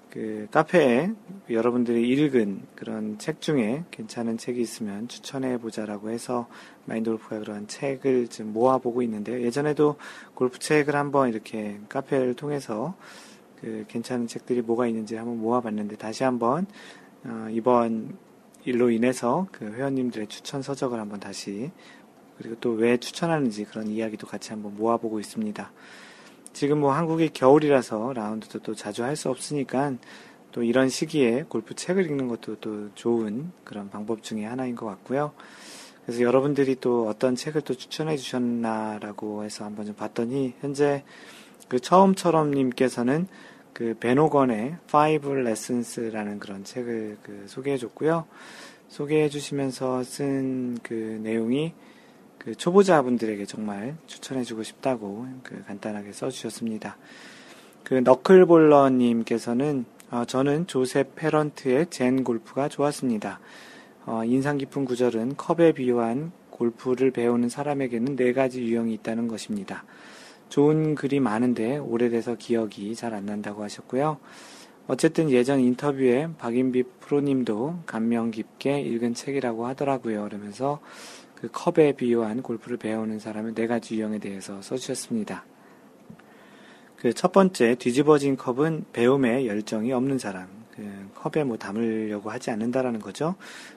그 0.09 0.47
카페에 0.51 1.11
여러분들이 1.49 2.07
읽은 2.09 2.61
그런 2.75 3.17
책 3.17 3.39
중에 3.39 3.85
괜찮은 3.91 4.37
책이 4.37 4.59
있으면 4.59 5.07
추천해 5.07 5.57
보자라고 5.57 6.09
해서 6.09 6.47
마인드 6.85 7.09
골프가 7.09 7.39
그런 7.39 7.67
책을 7.67 8.27
지금 8.27 8.53
모아보고 8.53 9.01
있는데요. 9.03 9.41
예전에도 9.41 9.95
골프 10.35 10.59
책을 10.59 10.95
한번 10.95 11.29
이렇게 11.29 11.79
카페를 11.87 12.33
통해서 12.33 12.95
그 13.61 13.85
괜찮은 13.87 14.27
책들이 14.27 14.61
뭐가 14.61 14.87
있는지 14.87 15.15
한번 15.15 15.39
모아봤는데 15.39 15.97
다시 15.97 16.23
한번 16.23 16.65
어, 17.23 17.47
이번 17.51 18.17
일로 18.65 18.89
인해서 18.89 19.47
그 19.51 19.65
회원님들의 19.65 20.27
추천 20.27 20.61
서적을 20.61 20.99
한번 20.99 21.19
다시 21.19 21.71
그리고 22.37 22.55
또 22.59 22.71
왜 22.71 22.97
추천하는지 22.97 23.65
그런 23.65 23.87
이야기도 23.87 24.27
같이 24.27 24.49
한번 24.49 24.75
모아보고 24.75 25.19
있습니다. 25.19 25.71
지금 26.53 26.79
뭐 26.79 26.91
한국이 26.93 27.29
겨울이라서 27.29 28.13
라운드도 28.13 28.59
또 28.59 28.75
자주 28.75 29.03
할 29.03 29.15
수 29.15 29.29
없으니까 29.29 29.93
또 30.51 30.63
이런 30.63 30.89
시기에 30.89 31.45
골프 31.47 31.75
책을 31.75 32.05
읽는 32.05 32.27
것도 32.27 32.57
또 32.59 32.89
좋은 32.95 33.51
그런 33.63 33.89
방법 33.89 34.21
중에 34.21 34.43
하나인 34.45 34.75
것 34.75 34.85
같고요. 34.85 35.31
그래서 36.05 36.23
여러분들이 36.23 36.75
또 36.81 37.07
어떤 37.07 37.35
책을 37.35 37.61
또 37.61 37.73
추천해 37.75 38.17
주셨나라고 38.17 39.43
해서 39.43 39.63
한번 39.63 39.85
좀 39.85 39.95
봤더니 39.95 40.55
현재 40.59 41.03
그 41.69 41.79
처음처럼님께서는 41.79 43.27
그 43.73 43.95
베노건의 43.99 44.77
Five 44.85 45.31
Lessons라는 45.41 46.39
그런 46.39 46.63
책을 46.63 47.17
그 47.23 47.45
소개해 47.47 47.77
줬고요. 47.77 48.25
소개해 48.89 49.29
주시면서 49.29 50.03
쓴 50.03 50.77
그 50.83 50.93
내용이 51.23 51.73
그 52.37 52.55
초보자분들에게 52.55 53.45
정말 53.45 53.95
추천해 54.07 54.43
주고 54.43 54.63
싶다고 54.63 55.27
그 55.43 55.63
간단하게 55.63 56.11
써 56.11 56.29
주셨습니다. 56.29 56.97
그 57.83 57.93
너클볼러 57.95 58.89
님께서는 58.89 59.85
어, 60.09 60.25
저는 60.25 60.67
조셉 60.67 61.15
페런트의 61.15 61.87
젠 61.89 62.23
골프가 62.23 62.67
좋았습니다. 62.67 63.39
어, 64.05 64.23
인상 64.25 64.57
깊은 64.57 64.85
구절은 64.85 65.37
컵에 65.37 65.73
비유한 65.73 66.31
골프를 66.49 67.11
배우는 67.11 67.47
사람에게는 67.47 68.15
네 68.15 68.33
가지 68.33 68.61
유형이 68.61 68.93
있다는 68.95 69.27
것입니다. 69.27 69.85
좋은 70.51 70.95
글이 70.95 71.21
많은데 71.21 71.77
오래돼서 71.77 72.35
기억이 72.35 72.93
잘 72.93 73.13
안 73.13 73.25
난다고 73.25 73.63
하셨고요. 73.63 74.17
어쨌든 74.87 75.29
예전 75.31 75.61
인터뷰에 75.61 76.27
박인비 76.37 76.83
프로님도 76.99 77.83
감명 77.85 78.31
깊게 78.31 78.81
읽은 78.81 79.13
책이라고 79.13 79.65
하더라고요. 79.67 80.25
그러면서 80.25 80.79
그 81.35 81.47
컵에 81.51 81.93
비유한 81.93 82.41
골프를 82.43 82.77
배우는 82.77 83.19
사람의 83.19 83.55
네 83.55 83.65
가지 83.67 83.95
유형에 83.95 84.19
대해서 84.19 84.61
써주셨습니다. 84.61 85.45
그 86.97 87.13
첫 87.13 87.31
번째 87.31 87.75
뒤집어진 87.75 88.35
컵은 88.35 88.85
배움에 88.93 89.47
열정이 89.47 89.93
없는 89.93 90.19
사람. 90.19 90.47
그 90.75 90.83
컵에 91.15 91.45
뭐 91.45 91.57
담으려고 91.57 92.29
하지 92.29 92.51
않는다라는 92.51 92.99
거죠. 92.99 93.35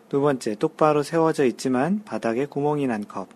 두 0.09 0.21
번째 0.21 0.57
똑바로 0.57 1.03
세워져 1.05 1.45
있지만 1.45 2.03
바닥에 2.05 2.47
구멍이 2.47 2.87
난 2.89 3.07
컵. 3.07 3.29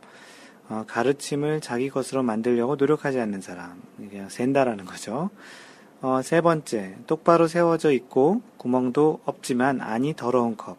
어, 0.68 0.84
가르침을 0.86 1.60
자기 1.60 1.88
것으로 1.88 2.22
만들려고 2.22 2.76
노력하지 2.76 3.18
않는 3.20 3.40
사람. 3.40 3.82
그냥 3.96 4.28
센다라는 4.28 4.84
거죠. 4.84 5.30
어, 6.00 6.20
세 6.22 6.40
번째, 6.40 6.96
똑바로 7.06 7.48
세워져 7.48 7.90
있고 7.92 8.42
구멍도 8.56 9.20
없지만 9.24 9.80
안이 9.80 10.14
더러운 10.16 10.56
컵. 10.56 10.76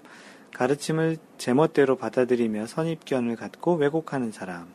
가르침을 0.54 1.17
제멋대로 1.38 1.97
받아들이며 1.97 2.67
선입견을 2.67 3.36
갖고 3.36 3.75
왜곡하는 3.75 4.32
사람. 4.32 4.67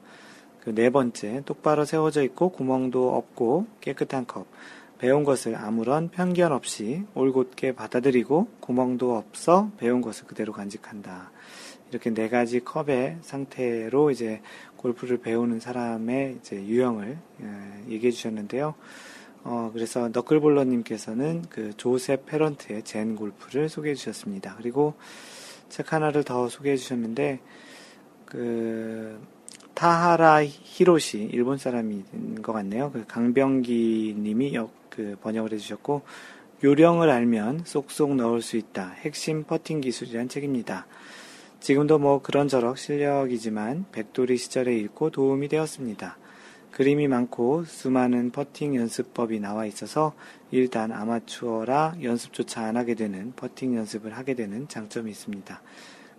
그 0.65 0.75
네 0.75 0.89
번째, 0.89 1.43
똑바로 1.45 1.85
세워져 1.85 2.23
있고 2.23 2.49
구멍도 2.49 3.15
없고 3.15 3.67
깨끗한 3.83 4.27
컵. 4.27 4.47
배운 4.99 5.23
것을 5.25 5.57
아무런 5.57 6.09
편견 6.09 6.53
없이 6.53 7.05
올곧게 7.15 7.75
받아들이고 7.75 8.49
구멍도 8.61 9.15
없어 9.15 9.71
배운 9.77 10.01
것을 10.01 10.27
그대로 10.27 10.53
간직한다. 10.55 11.31
이렇게 11.91 12.11
네 12.15 12.29
가지 12.31 12.61
컵의 12.61 13.19
상태로 13.21 14.11
이제 14.11 14.41
골프를 14.85 15.17
배우는 15.17 15.61
사람의 15.61 16.37
이제 16.41 16.57
유형을 16.57 17.17
예, 17.41 17.91
얘기해 17.91 18.13
주셨는데요. 18.13 18.75
어, 19.43 19.71
그래서 19.73 20.11
너클볼러님께서는 20.13 21.47
그 21.49 21.73
조셉 21.79 22.27
페런트의 22.27 22.83
젠 22.83 23.17
골프를 23.17 23.71
소개해 23.71 23.95
주셨습니다. 23.95 24.55
그리고 24.59 24.93
책 25.71 25.95
하나를 25.95 26.23
더 26.23 26.51
소개해 26.51 26.77
주셨는데, 26.77 27.41
그, 28.27 29.19
타하라 29.73 30.45
히로시, 30.45 31.31
일본 31.33 31.57
사람인 31.57 32.43
것 32.43 32.53
같네요. 32.53 32.91
그 32.93 33.07
강병기 33.07 34.17
님이 34.19 34.55
역, 34.55 34.71
그 34.91 35.17
번역을 35.23 35.53
해 35.53 35.57
주셨고, 35.57 36.03
요령을 36.63 37.09
알면 37.09 37.63
쏙쏙 37.65 38.17
넣을 38.17 38.43
수 38.43 38.59
있다. 38.59 38.91
핵심 39.01 39.45
퍼팅 39.45 39.81
기술이란 39.81 40.29
책입니다. 40.29 40.87
지금도 41.65 41.99
뭐 41.99 42.21
그런저럭 42.21 42.77
실력이지만 42.77 43.87
백돌이 43.91 44.37
시절에 44.37 44.77
읽고 44.77 45.09
도움이 45.09 45.49
되었습니다. 45.49 46.19
그림이 46.73 47.09
많고 47.09 47.65
수많은 47.65 48.33
퍼팅 48.33 48.77
연습법이 48.77 49.41
나와 49.41 49.65
있어서 49.65 50.13
일단 50.51 50.93
아마추어라 50.93 51.95
연습조차 52.03 52.67
안 52.67 52.77
하게 52.77 52.95
되는 52.95 53.33
퍼팅 53.35 53.77
연습을 53.77 54.15
하게 54.15 54.35
되는 54.35 54.69
장점이 54.69 55.11
있습니다. 55.11 55.63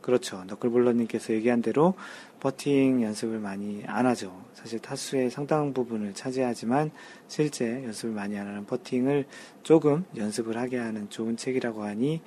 그렇죠. 0.02 0.44
너클볼러님께서 0.46 1.34
얘기한 1.34 1.62
대로 1.62 1.94
퍼팅 2.40 3.04
연습을 3.04 3.38
많이 3.38 3.84
안 3.86 4.08
하죠. 4.08 4.36
사실 4.54 4.80
타수의 4.80 5.30
상당 5.30 5.74
부분을 5.74 6.16
차지하지만 6.16 6.90
실제 7.28 7.84
연습을 7.84 8.16
많이 8.16 8.36
안 8.40 8.48
하는 8.48 8.66
퍼팅을 8.66 9.26
조금 9.62 10.06
연습을 10.18 10.58
하게 10.58 10.80
하는 10.80 11.08
좋은 11.12 11.38
책이라고 11.38 11.84
하니 11.84 12.22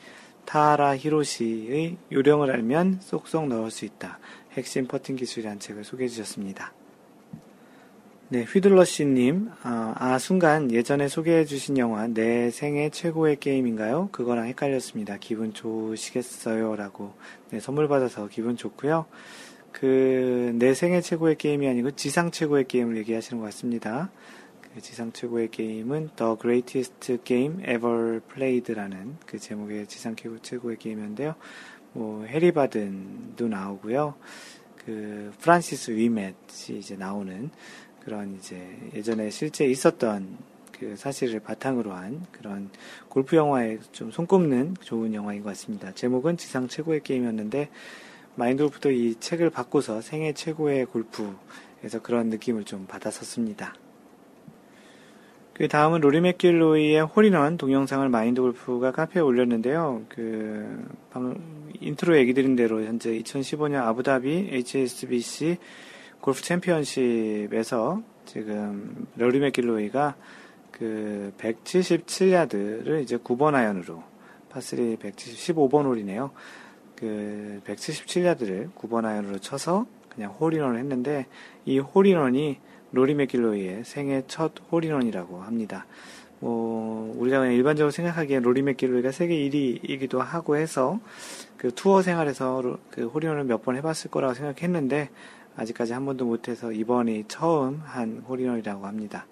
타하라 0.49 0.97
히로시의 0.97 1.99
요령을 2.11 2.51
알면 2.51 3.01
쏙쏙 3.03 3.49
넣을 3.49 3.71
수 3.71 3.85
있다. 3.85 4.19
핵심 4.53 4.87
퍼팅 4.87 5.17
기술이란 5.17 5.59
책을 5.59 5.85
소개해 5.85 6.09
주셨습니다. 6.09 6.73
네, 8.31 8.45
휘둘러 8.45 8.85
씨님, 8.85 9.51
아, 9.63 9.95
아, 9.99 10.19
순간 10.19 10.73
예전에 10.73 11.09
소개해 11.09 11.45
주신 11.45 11.77
영화 11.77 12.07
내 12.07 12.51
생애 12.51 12.89
최고의 12.89 13.41
게임인가요? 13.41 14.09
그거랑 14.11 14.47
헷갈렸습니다. 14.47 15.19
기분 15.19 15.53
좋으시겠어요? 15.53 16.77
라고, 16.77 17.13
네, 17.51 17.61
선물 17.61 17.87
받아서 17.87 18.27
기분 18.29 18.57
좋고요 18.57 19.05
그, 19.71 20.55
내 20.59 20.73
생애 20.73 21.03
최고의 21.03 21.37
게임이 21.37 21.69
아니고 21.69 21.91
지상 21.91 22.31
최고의 22.31 22.69
게임을 22.69 22.97
얘기하시는 22.97 23.39
것 23.39 23.45
같습니다. 23.47 24.11
그 24.75 24.81
지상 24.81 25.13
최고의 25.13 25.51
게임은 25.51 26.11
The 26.17 26.37
Greatest 26.41 27.19
Game 27.25 27.63
Ever 27.63 28.21
Played라는 28.33 29.17
그 29.27 29.39
제목의 29.39 29.87
지상 29.87 30.15
최고의 30.15 30.79
게임이었는데요. 30.79 31.35
뭐 31.93 32.25
해리 32.25 32.53
바든도 32.53 33.49
나오고요. 33.49 34.15
그 34.85 35.33
프란시스 35.41 35.93
위맷이 35.93 36.79
이제 36.79 36.97
나오는 36.97 37.51
그런 38.05 38.37
이제 38.37 38.79
예전에 38.95 39.31
실제 39.31 39.67
있었던 39.67 40.39
그 40.79 40.97
사실을 40.97 41.41
바탕으로 41.41 41.93
한 41.93 42.25
그런 42.31 42.71
골프 43.09 43.37
영화에 43.37 43.79
좀 43.93 44.11
손꼽는 44.11 44.77
좋은 44.81 45.13
영화인 45.13 45.43
것 45.43 45.51
같습니다. 45.51 45.93
제목은 45.93 46.37
지상 46.37 46.69
최고의 46.69 47.03
게임이었는데 47.03 47.69
마인드 48.37 48.63
골프도 48.63 48.93
이 48.93 49.17
책을 49.17 49.51
받고서 49.51 50.01
생애 50.01 50.33
최고의 50.33 50.87
골프에서 50.87 52.01
그런 52.03 52.29
느낌을 52.29 52.65
좀 52.65 52.87
받았었습니다. 52.87 53.75
그 55.59 55.67
다음은 55.67 56.03
로리 56.03 56.21
맥길로이의 56.21 57.01
홀인원 57.01 57.57
동영상을 57.57 58.09
마인드 58.09 58.41
골프가 58.41 58.93
카페에 58.93 59.21
올렸는데요. 59.21 60.03
그, 60.09 60.87
방, 61.11 61.35
인트로 61.81 62.17
얘기 62.17 62.33
드린 62.33 62.55
대로 62.55 62.85
현재 62.85 63.11
2015년 63.19 63.83
아부다비 63.83 64.51
HSBC 64.53 65.57
골프 66.21 66.43
챔피언십에서 66.43 68.03
지금 68.25 69.09
로리 69.17 69.41
맥길로이가 69.41 70.15
그 70.71 71.33
177야드를 71.39 73.03
이제 73.03 73.17
9번 73.17 73.57
아이언으로 73.57 74.05
파3 74.53 75.01
175번 75.01 75.87
홀이네요. 75.87 76.31
그 76.95 77.61
177야드를 77.67 78.73
9번 78.75 79.05
아이언으로 79.07 79.41
쳐서 79.41 79.87
그냥 80.09 80.31
홀인원을 80.39 80.79
했는데 80.79 81.27
이 81.65 81.81
홀인원이 81.81 82.61
로리 82.93 83.15
맥길로이의 83.15 83.85
생애 83.85 84.23
첫 84.27 84.53
홀인원이라고 84.71 85.43
합니다. 85.43 85.87
뭐 86.41 87.15
우리가 87.19 87.41
그냥 87.41 87.55
일반적으로 87.55 87.91
생각하기엔 87.91 88.43
로리 88.43 88.63
맥길로이가 88.63 89.11
세계 89.11 89.35
1위이기도 89.35 90.19
하고 90.19 90.57
해서 90.57 91.01
그 91.57 91.75
투어 91.75 92.03
생활에서 92.03 92.79
그 92.91 93.07
홀인원을 93.07 93.45
몇 93.45 93.63
번 93.63 93.77
해봤을 93.77 94.11
거라고 94.11 94.35
생각했는데 94.35 95.11
아직까지 95.57 95.93
한 95.93 96.05
번도 96.07 96.25
못해서 96.25 96.71
이번이 96.71 97.25
처음 97.27 97.83
한 97.85 98.23
홀인원이라고 98.29 98.87
합니다. 98.87 99.27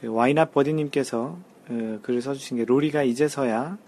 그 0.00 0.08
와이낫 0.08 0.52
버디님께서 0.52 1.36
그 1.68 2.00
글을 2.02 2.22
써주신 2.22 2.56
게 2.56 2.64
로리가 2.64 3.02
이제서야 3.04 3.78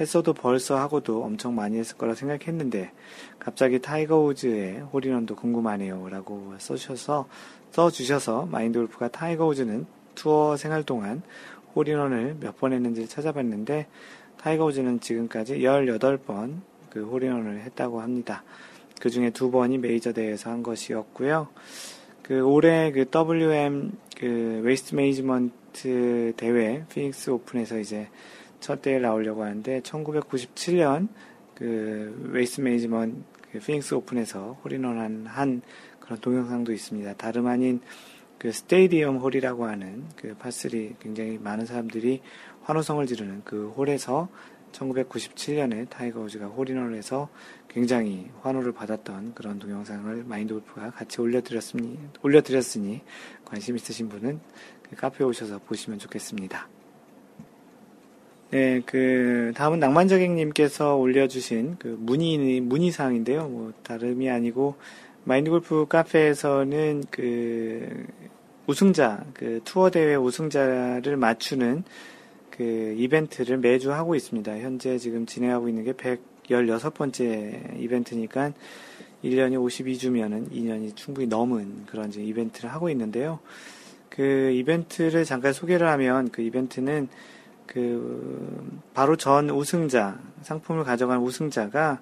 했어도 0.00 0.32
벌써 0.32 0.76
하고도 0.78 1.22
엄청 1.22 1.54
많이 1.54 1.78
했을 1.78 1.96
거라 1.96 2.14
생각했는데 2.14 2.90
갑자기 3.38 3.78
타이거 3.78 4.18
우즈의 4.18 4.80
홀인원도 4.92 5.36
궁금하네요 5.36 6.08
라고 6.08 6.54
써주셔서 6.58 7.28
써주셔서 7.72 8.46
마인드 8.46 8.78
골프가 8.78 9.08
타이거 9.08 9.46
우즈는 9.46 9.86
투어 10.14 10.56
생활 10.56 10.82
동안 10.82 11.22
홀인원을 11.74 12.36
몇 12.40 12.58
번 12.58 12.72
했는지 12.72 13.08
찾아봤는데 13.08 13.86
타이거 14.36 14.64
우즈는 14.66 15.00
지금까지 15.00 15.58
18번 15.58 16.60
그 16.90 17.04
홀인원을 17.04 17.60
했다고 17.60 18.00
합니다. 18.00 18.42
그 19.00 19.08
중에 19.08 19.30
두 19.30 19.50
번이 19.50 19.78
메이저 19.78 20.12
대회에서 20.12 20.50
한 20.50 20.62
것이었고요. 20.62 21.48
그 22.22 22.40
올해 22.42 22.90
그 22.92 23.06
WM 23.12 23.92
그 24.16 24.60
웨이스트 24.62 24.94
매니지먼트 24.94 26.34
대회 26.36 26.84
피닉스 26.92 27.30
오픈에서 27.30 27.78
이제 27.78 28.08
첫 28.60 28.82
대회 28.82 28.98
나오려고 28.98 29.44
하는데 29.44 29.80
1997년 29.80 31.08
그 31.54 32.28
웨이스트 32.32 32.60
매니지먼트 32.60 33.16
그 33.52 33.58
피닉스 33.58 33.94
오픈에서 33.94 34.58
홀인원 34.64 34.98
한 34.98 35.26
한 35.26 35.62
그런 36.10 36.20
동영상도 36.20 36.72
있습니다. 36.72 37.14
다름 37.14 37.46
아닌 37.46 37.80
그 38.36 38.50
stadium 38.50 39.18
hole이라고 39.18 39.66
하는 39.66 40.08
그 40.16 40.34
par 40.34 40.57
three 40.57 40.96
굉장히 40.98 41.38
많은 41.38 41.66
사람들이 41.66 42.20
환호성을 42.62 43.06
지르는 43.06 43.42
그 43.44 43.68
홀에서 43.76 44.28
1997년에 44.72 45.88
타이거 45.88 46.20
우즈가 46.22 46.46
홀인원을 46.46 46.96
해서 46.96 47.28
굉장히 47.68 48.28
환호를 48.40 48.72
받았던 48.72 49.34
그런 49.34 49.60
동영상을 49.60 50.24
마인드 50.24 50.52
골프가 50.54 50.90
같이 50.90 51.20
올려드렸으니, 51.20 51.96
올려드렸으니 52.22 53.02
관심 53.44 53.76
있으신 53.76 54.08
분은 54.08 54.40
그 54.82 54.96
카페에 54.96 55.24
오셔서 55.24 55.60
보시면 55.60 56.00
좋겠습니다. 56.00 56.68
네, 58.50 58.82
그, 58.84 59.52
다음은 59.54 59.78
낭만적행님께서 59.78 60.96
올려주신 60.96 61.76
그 61.78 61.96
문의, 62.00 62.60
문의사항인데요. 62.60 63.46
뭐, 63.46 63.72
다름이 63.84 64.28
아니고, 64.28 64.74
마인드 65.24 65.50
골프 65.50 65.86
카페에서는 65.88 67.04
그, 67.10 68.06
우승자, 68.66 69.24
그 69.34 69.60
투어 69.64 69.90
대회 69.90 70.14
우승자를 70.14 71.16
맞추는 71.16 71.84
그 72.50 72.94
이벤트를 72.98 73.58
매주 73.58 73.92
하고 73.92 74.14
있습니다. 74.14 74.58
현재 74.58 74.98
지금 74.98 75.26
진행하고 75.26 75.68
있는 75.68 75.84
게 75.84 75.92
116번째 75.92 77.80
이벤트니까 77.80 78.52
1년이 79.24 79.54
52주면은 79.54 80.50
2년이 80.50 80.96
충분히 80.96 81.26
넘은 81.26 81.86
그런 81.86 82.08
이제 82.08 82.22
이벤트를 82.22 82.72
하고 82.72 82.88
있는데요. 82.90 83.38
그 84.08 84.50
이벤트를 84.52 85.24
잠깐 85.24 85.52
소개를 85.52 85.86
하면 85.88 86.30
그 86.30 86.42
이벤트는 86.42 87.08
그 87.66 88.80
바로 88.94 89.16
전 89.16 89.48
우승자 89.50 90.18
상품을 90.42 90.84
가져간 90.84 91.20
우승자가 91.20 92.00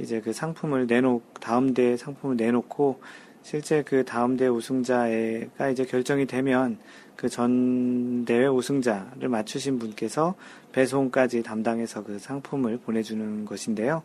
이제 0.00 0.20
그 0.20 0.32
상품을 0.32 0.86
내놓 0.86 1.22
다음 1.40 1.74
대 1.74 1.96
상품을 1.96 2.36
내놓고 2.36 3.00
실제 3.42 3.82
그 3.82 4.04
다음 4.04 4.36
대 4.36 4.46
우승자가 4.48 5.70
이제 5.70 5.84
결정이 5.84 6.26
되면 6.26 6.78
그 7.20 7.28
전 7.28 8.24
대회 8.24 8.46
우승자를 8.46 9.28
맞추신 9.28 9.78
분께서 9.78 10.36
배송까지 10.72 11.42
담당해서 11.42 12.02
그 12.02 12.18
상품을 12.18 12.78
보내주는 12.78 13.44
것인데요. 13.44 14.02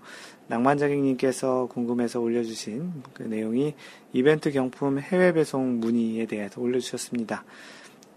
낭만자객님께서 0.50 1.68
궁금해서 1.68 2.20
올려주신 2.20 2.92
그 3.14 3.24
내용이 3.24 3.74
이벤트 4.12 4.52
경품 4.52 5.00
해외 5.00 5.32
배송 5.32 5.80
문의에 5.80 6.26
대해서 6.26 6.60
올려주셨습니다. 6.60 7.46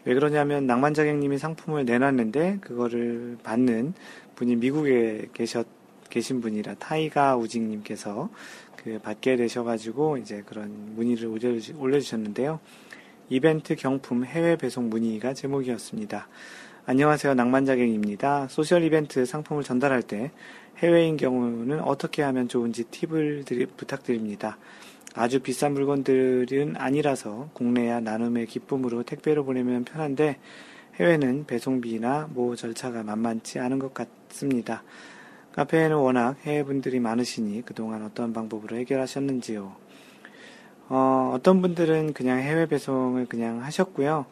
왜 0.04 0.14
그러냐면 0.14 0.66
낭만자객님이 0.66 1.38
상품을 1.38 1.84
내놨는데 1.84 2.58
그거를 2.60 3.38
받는 3.44 3.94
분이 4.34 4.56
미국에 4.56 5.28
계셨 5.32 5.77
계신 6.10 6.40
분이라 6.40 6.74
타이가 6.74 7.36
우징님께서 7.36 8.28
그 8.76 8.98
받게 9.00 9.36
되셔가지고 9.36 10.18
이제 10.18 10.42
그런 10.46 10.94
문의를 10.94 11.26
올려주셨는데요. 11.76 12.60
이벤트 13.28 13.76
경품 13.76 14.24
해외 14.24 14.56
배송 14.56 14.88
문의가 14.88 15.34
제목이었습니다. 15.34 16.28
안녕하세요. 16.86 17.34
낭만자객입니다. 17.34 18.48
소셜 18.48 18.82
이벤트 18.82 19.26
상품을 19.26 19.62
전달할 19.62 20.02
때 20.02 20.30
해외인 20.78 21.16
경우는 21.18 21.80
어떻게 21.80 22.22
하면 22.22 22.48
좋은지 22.48 22.84
팁을 22.84 23.44
드리, 23.44 23.66
부탁드립니다. 23.66 24.56
아주 25.14 25.40
비싼 25.40 25.74
물건들은 25.74 26.76
아니라서 26.76 27.50
국내야 27.52 28.00
나눔의 28.00 28.46
기쁨으로 28.46 29.02
택배로 29.02 29.44
보내면 29.44 29.84
편한데 29.84 30.38
해외는 30.94 31.44
배송비나 31.46 32.30
모 32.32 32.56
절차가 32.56 33.02
만만치 33.02 33.58
않은 33.58 33.78
것 33.78 33.92
같습니다. 33.92 34.82
카페에는 35.58 35.96
워낙 35.96 36.36
해외분들이 36.44 37.00
많으시니 37.00 37.62
그동안 37.62 38.04
어떤 38.04 38.32
방법으로 38.32 38.76
해결하셨는지요? 38.76 39.74
어, 40.88 41.32
어떤 41.34 41.60
분들은 41.60 42.12
그냥 42.12 42.38
해외 42.38 42.66
배송을 42.66 43.26
그냥 43.26 43.64
하셨고요. 43.64 44.26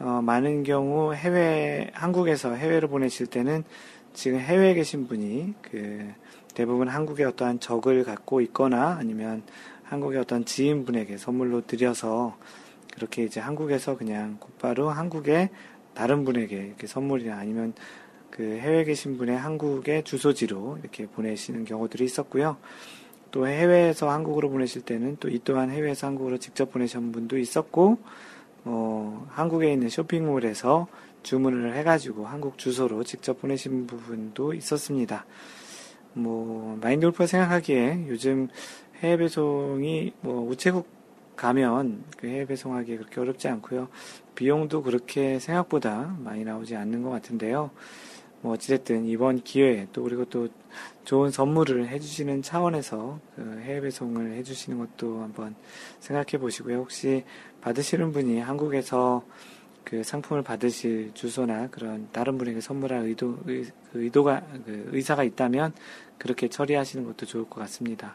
어, 0.00 0.20
많은 0.24 0.62
경우 0.62 1.12
해외, 1.12 1.90
한국에서 1.92 2.54
해외로 2.54 2.88
보내실 2.88 3.26
때는 3.26 3.62
지금 4.14 4.38
해외에 4.38 4.72
계신 4.72 5.06
분이 5.06 5.52
그 5.60 6.10
대부분 6.54 6.88
한국에 6.88 7.24
어떠한 7.24 7.60
적을 7.60 8.02
갖고 8.02 8.40
있거나 8.40 8.96
아니면 8.98 9.42
한국의 9.82 10.18
어떤 10.18 10.46
지인분에게 10.46 11.18
선물로 11.18 11.66
드려서 11.66 12.38
그렇게 12.94 13.24
이제 13.24 13.38
한국에서 13.38 13.98
그냥 13.98 14.38
곧바로 14.40 14.88
한국에 14.88 15.50
다른 15.92 16.24
분에게 16.24 16.56
이렇게 16.56 16.86
선물이나 16.86 17.36
아니면 17.36 17.74
그 18.34 18.42
해외에 18.42 18.82
계신 18.82 19.16
분의 19.16 19.38
한국의 19.38 20.02
주소지로 20.02 20.78
이렇게 20.80 21.06
보내시는 21.06 21.64
경우들이 21.64 22.04
있었고요. 22.04 22.56
또 23.30 23.46
해외에서 23.46 24.10
한국으로 24.10 24.50
보내실 24.50 24.82
때는 24.82 25.18
또 25.20 25.28
이 25.28 25.38
또한 25.44 25.70
해외에서 25.70 26.08
한국으로 26.08 26.38
직접 26.38 26.72
보내신 26.72 27.12
분도 27.12 27.38
있었고, 27.38 27.98
어, 28.64 29.26
한국에 29.30 29.72
있는 29.72 29.88
쇼핑몰에서 29.88 30.88
주문을 31.22 31.76
해가지고 31.76 32.26
한국 32.26 32.58
주소로 32.58 33.04
직접 33.04 33.40
보내신 33.40 33.86
부분도 33.86 34.52
있었습니다. 34.54 35.26
뭐, 36.14 36.76
마인드 36.80 37.06
골프가 37.06 37.28
생각하기에 37.28 38.06
요즘 38.08 38.48
해외 38.98 39.16
배송이 39.16 40.12
뭐 40.22 40.48
우체국 40.48 40.88
가면 41.36 42.02
그 42.16 42.26
해외 42.26 42.46
배송하기 42.46 42.96
그렇게 42.96 43.20
어렵지 43.20 43.46
않고요. 43.46 43.88
비용도 44.34 44.82
그렇게 44.82 45.38
생각보다 45.38 46.16
많이 46.18 46.42
나오지 46.42 46.74
않는 46.74 47.04
것 47.04 47.10
같은데요. 47.10 47.70
뭐 48.44 48.52
어찌됐든 48.52 49.06
이번 49.06 49.42
기회에 49.42 49.88
또 49.94 50.02
그리고 50.02 50.26
또 50.26 50.48
좋은 51.06 51.30
선물을 51.30 51.88
해주시는 51.88 52.42
차원에서 52.42 53.18
그 53.34 53.60
해외 53.64 53.80
배송을 53.80 54.32
해주시는 54.34 54.78
것도 54.78 55.22
한번 55.22 55.54
생각해 56.00 56.38
보시고요. 56.38 56.76
혹시 56.80 57.24
받으시는 57.62 58.12
분이 58.12 58.40
한국에서 58.40 59.24
그 59.82 60.04
상품을 60.04 60.42
받으실 60.42 61.10
주소나 61.14 61.68
그런 61.68 62.10
다른 62.12 62.36
분에게 62.36 62.60
선물할 62.60 63.04
의도, 63.04 63.38
의, 63.46 63.64
그 63.90 64.02
의도가, 64.02 64.42
그 64.66 64.90
의사가 64.92 65.24
있다면 65.24 65.72
그렇게 66.18 66.48
처리하시는 66.48 67.02
것도 67.02 67.24
좋을 67.24 67.44
것 67.44 67.60
같습니다. 67.60 68.14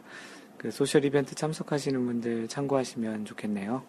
그 0.60 0.70
소셜 0.70 1.06
이벤트 1.06 1.34
참석하시는 1.34 2.06
분들 2.06 2.48
참고하시면 2.50 3.26
좋겠네요. 3.26 3.82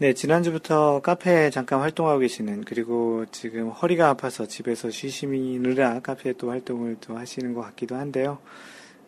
네, 0.00 0.12
지난주부터 0.12 1.00
카페에 1.00 1.50
잠깐 1.50 1.80
활동하고 1.80 2.20
계시는, 2.20 2.62
그리고 2.64 3.24
지금 3.32 3.70
허리가 3.70 4.08
아파서 4.08 4.46
집에서 4.46 4.90
쉬시느라 4.90 5.98
카페에 5.98 6.34
또 6.34 6.50
활동을 6.50 6.98
또 7.00 7.18
하시는 7.18 7.52
것 7.52 7.62
같기도 7.62 7.96
한데요. 7.96 8.38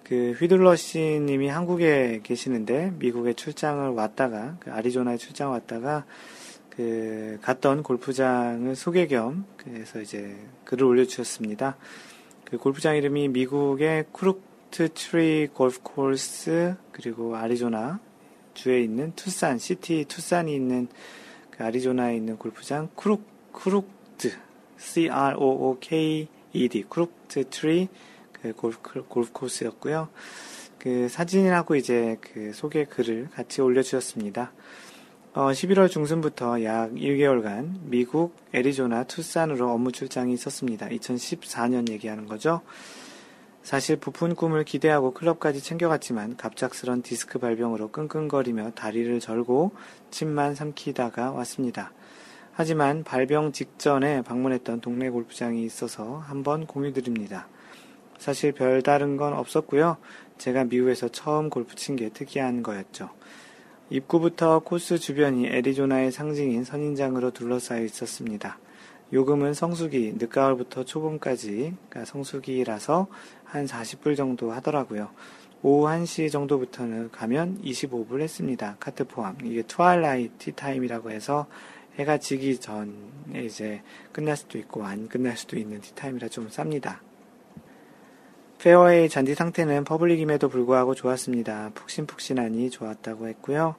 그 0.02 0.34
휘둘러 0.36 0.74
씨 0.74 0.98
님이 0.98 1.46
한국에 1.46 2.22
계시는데, 2.24 2.94
미국에 2.98 3.34
출장을 3.34 3.90
왔다가, 3.90 4.56
그 4.58 4.72
아리조나에 4.72 5.16
출장 5.16 5.52
왔다가, 5.52 6.06
그그 6.70 7.38
갔던 7.42 7.84
골프장을 7.84 8.74
소개 8.74 9.06
겸 9.06 9.44
그래서 9.58 10.00
이제 10.00 10.34
글을 10.64 10.84
올려주셨습니다. 10.84 11.76
그 12.44 12.58
골프장 12.58 12.96
이름이 12.96 13.28
미국의 13.28 14.06
크룩트 14.12 14.88
트리 14.94 15.48
골프 15.52 15.80
코스 15.82 16.74
그리고 16.90 17.36
아리조나 17.36 18.00
주에 18.54 18.80
있는 18.80 19.12
투산 19.16 19.58
시티 19.58 20.06
투산이 20.08 20.54
있는 20.54 20.88
그 21.50 21.64
아리조나에 21.64 22.16
있는 22.16 22.36
골프장 22.36 22.88
크룩 22.94 23.22
크룩트 23.52 24.32
C 24.78 25.08
R 25.10 25.36
O 25.36 25.70
O 25.70 25.78
K 25.80 26.28
E 26.52 26.68
D 26.68 26.84
크룩트 26.88 27.50
트리 27.50 27.88
그 28.32 28.52
골프 28.52 29.02
골프 29.06 29.32
코스였고요. 29.32 30.08
그 30.78 31.08
사진하고 31.08 31.76
이제 31.76 32.16
그 32.20 32.52
소개 32.54 32.84
글을 32.84 33.28
같이 33.30 33.60
올려주셨습니다. 33.60 34.52
어, 35.32 35.50
11월 35.52 35.88
중순부터 35.88 36.64
약 36.64 36.92
1개월간 36.92 37.82
미국 37.82 38.34
애리조나 38.52 39.04
투싼으로 39.04 39.70
업무 39.70 39.92
출장이 39.92 40.32
있었습니다. 40.32 40.88
2014년 40.88 41.88
얘기하는 41.90 42.26
거죠. 42.26 42.62
사실 43.70 43.94
부푼 43.94 44.34
꿈을 44.34 44.64
기대하고 44.64 45.12
클럽까지 45.14 45.62
챙겨갔지만 45.62 46.36
갑작스런 46.36 47.02
디스크 47.02 47.38
발병으로 47.38 47.92
끙끙거리며 47.92 48.72
다리를 48.72 49.20
절고 49.20 49.70
침만 50.10 50.56
삼키다가 50.56 51.30
왔습니다. 51.30 51.92
하지만 52.50 53.04
발병 53.04 53.52
직전에 53.52 54.22
방문했던 54.22 54.80
동네 54.80 55.08
골프장이 55.08 55.62
있어서 55.64 56.18
한번 56.18 56.66
공유드립니다. 56.66 57.46
사실 58.18 58.50
별다른 58.50 59.16
건 59.16 59.34
없었고요. 59.34 59.98
제가 60.36 60.64
미국에서 60.64 61.06
처음 61.06 61.48
골프 61.48 61.76
친 61.76 61.94
게 61.94 62.08
특이한 62.08 62.64
거였죠. 62.64 63.10
입구부터 63.88 64.62
코스 64.64 64.98
주변이 64.98 65.46
애리조나의 65.46 66.10
상징인 66.10 66.64
선인장으로 66.64 67.30
둘러싸여 67.30 67.84
있었습니다. 67.84 68.58
요금은 69.12 69.54
성수기, 69.54 70.14
늦가을부터 70.18 70.84
초봄까지, 70.84 71.74
그러니까 71.88 72.04
성수기라서 72.04 73.08
한 73.44 73.66
40불 73.66 74.16
정도 74.16 74.52
하더라고요. 74.52 75.10
오후 75.62 75.86
1시 75.88 76.30
정도부터는 76.30 77.10
가면 77.10 77.60
25불 77.62 78.20
했습니다. 78.20 78.76
카트 78.80 79.04
포함. 79.06 79.36
이게 79.44 79.62
twilight 79.62 80.34
tee 80.38 80.56
time이라고 80.56 81.10
해서 81.10 81.46
해가 81.98 82.18
지기 82.18 82.58
전에 82.58 83.44
이제 83.44 83.82
끝날 84.12 84.36
수도 84.36 84.58
있고 84.58 84.84
안 84.84 85.08
끝날 85.08 85.36
수도 85.36 85.58
있는 85.58 85.80
tee 85.80 85.95
time이라 85.95 86.28
좀 86.28 86.48
쌉니다. 86.48 86.98
페어웨이 88.58 89.08
잔디 89.08 89.34
상태는 89.34 89.84
public임에도 89.84 90.48
불구하고 90.48 90.94
좋았습니다. 90.94 91.72
푹신푹신하니 91.74 92.70
좋았다고 92.70 93.28
했고요. 93.28 93.74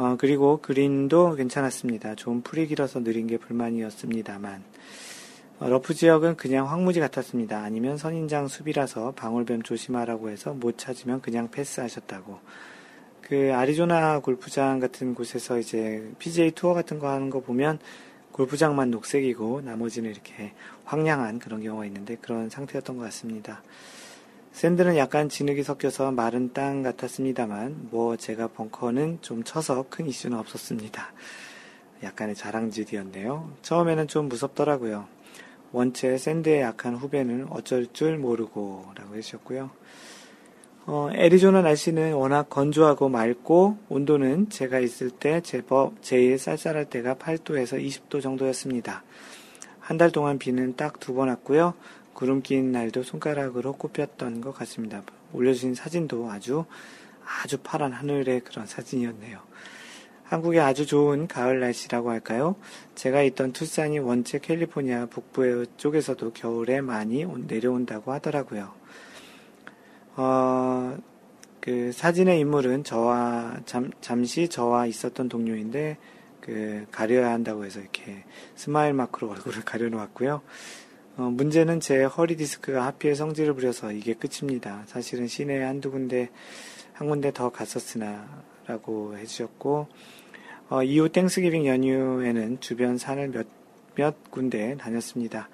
어, 0.00 0.16
그리고 0.16 0.62
그린도 0.62 1.34
괜찮았습니다. 1.34 2.14
좀 2.14 2.40
풀이 2.40 2.66
길어서 2.66 3.00
느린 3.00 3.26
게 3.26 3.36
불만이었습니다만. 3.36 4.64
어, 5.58 5.68
러프 5.68 5.92
지역은 5.92 6.36
그냥 6.36 6.70
황무지 6.70 7.00
같았습니다. 7.00 7.62
아니면 7.62 7.98
선인장 7.98 8.48
숲이라서 8.48 9.12
방울뱀 9.14 9.60
조심하라고 9.60 10.30
해서 10.30 10.54
못 10.54 10.78
찾으면 10.78 11.20
그냥 11.20 11.50
패스하셨다고. 11.50 12.38
그 13.20 13.52
아리조나 13.54 14.20
골프장 14.20 14.80
같은 14.80 15.14
곳에서 15.14 15.58
이제 15.58 16.10
PGA 16.18 16.52
투어 16.52 16.72
같은 16.72 16.98
거 16.98 17.10
하는 17.10 17.28
거 17.28 17.40
보면 17.40 17.78
골프장만 18.32 18.90
녹색이고 18.90 19.60
나머지는 19.60 20.10
이렇게 20.10 20.54
황량한 20.86 21.40
그런 21.40 21.62
경우가 21.62 21.84
있는데 21.84 22.16
그런 22.22 22.48
상태였던 22.48 22.96
것 22.96 23.02
같습니다. 23.02 23.62
sand는 24.60 24.98
약간 24.98 25.30
진흙이 25.30 25.62
섞여서 25.62 26.10
마른 26.10 26.52
땅 26.52 26.82
같았습니다만, 26.82 27.88
뭐 27.90 28.18
제가 28.18 28.48
벙커는 28.48 29.20
좀 29.22 29.42
쳐서 29.42 29.86
큰 29.88 30.06
이슈는 30.06 30.36
없었습니다. 30.36 31.14
약간의 32.02 32.34
자랑질이었네요. 32.34 33.52
처음에는 33.62 34.06
좀 34.06 34.28
무섭더라고요. 34.28 35.06
원체 35.72 36.18
샌드에 36.18 36.60
약한 36.60 36.94
후배는 36.94 37.46
어쩔 37.48 37.86
줄 37.94 38.18
모르고 38.18 38.84
라고 38.96 39.16
해주셨고요. 39.16 39.70
어, 40.84 41.08
애리조나 41.14 41.62
날씨는 41.62 42.12
워낙 42.12 42.50
건조하고 42.50 43.08
맑고 43.08 43.78
온도는 43.88 44.50
제가 44.50 44.78
있을 44.80 45.08
때 45.08 45.40
제법 45.40 46.02
제일 46.02 46.38
쌀쌀할 46.38 46.84
때가 46.84 47.14
8도에서 47.14 47.82
20도 47.82 48.20
정도였습니다. 48.20 49.04
한 49.80 49.96
달 49.98 50.12
동안 50.12 50.38
비는 50.38 50.76
딱 50.76 51.00
두 51.00 51.14
번 51.14 51.28
왔고요. 51.28 51.72
구름 52.20 52.42
낀 52.42 52.70
날도 52.70 53.02
손가락으로 53.02 53.72
꼽혔던 53.72 54.42
것 54.42 54.52
같습니다. 54.52 55.02
올려주신 55.32 55.74
사진도 55.74 56.30
아주 56.30 56.66
아주 57.24 57.56
파란 57.62 57.92
하늘의 57.92 58.40
그런 58.40 58.66
사진이었네요. 58.66 59.40
한국의 60.24 60.60
아주 60.60 60.84
좋은 60.84 61.26
가을 61.26 61.60
날씨라고 61.60 62.10
할까요? 62.10 62.56
제가 62.94 63.22
있던 63.22 63.52
투싼이 63.52 64.00
원체 64.00 64.38
캘리포니아 64.38 65.06
북부 65.06 65.64
쪽에서도 65.78 66.34
겨울에 66.34 66.82
많이 66.82 67.24
내려온다고 67.24 68.12
하더라고요. 68.12 68.70
어, 70.16 70.98
그 71.58 71.90
사진의 71.90 72.38
인물은 72.40 72.84
저와 72.84 73.60
잠, 73.64 73.90
잠시 74.02 74.46
저와 74.46 74.84
있었던 74.84 75.30
동료인데 75.30 75.96
그 76.42 76.84
가려야 76.92 77.30
한다고 77.30 77.64
해서 77.64 77.80
이렇게 77.80 78.24
스마일 78.56 78.92
마크로 78.92 79.30
얼굴을 79.30 79.64
가려놓았고요. 79.64 80.42
어, 81.20 81.24
문제는 81.28 81.80
제 81.80 82.02
허리 82.04 82.34
디스크가 82.34 82.86
하필 82.86 83.14
성질을 83.14 83.52
부려서 83.52 83.92
이게 83.92 84.14
끝입니다. 84.14 84.84
사실은 84.86 85.26
시내에 85.26 85.62
한두 85.62 85.90
군데, 85.90 86.30
한 86.94 87.10
군데 87.10 87.30
더 87.30 87.50
갔었으나, 87.50 88.42
라고 88.66 89.14
해주셨고, 89.18 89.86
어, 90.70 90.82
이후 90.82 91.10
Thanksgiving 91.10 91.66
연휴에는 91.66 92.60
주변 92.60 92.96
산을 92.96 93.32
몇, 93.32 93.46
몇 93.96 94.30
군데 94.30 94.78
다녔습니다. 94.78 95.50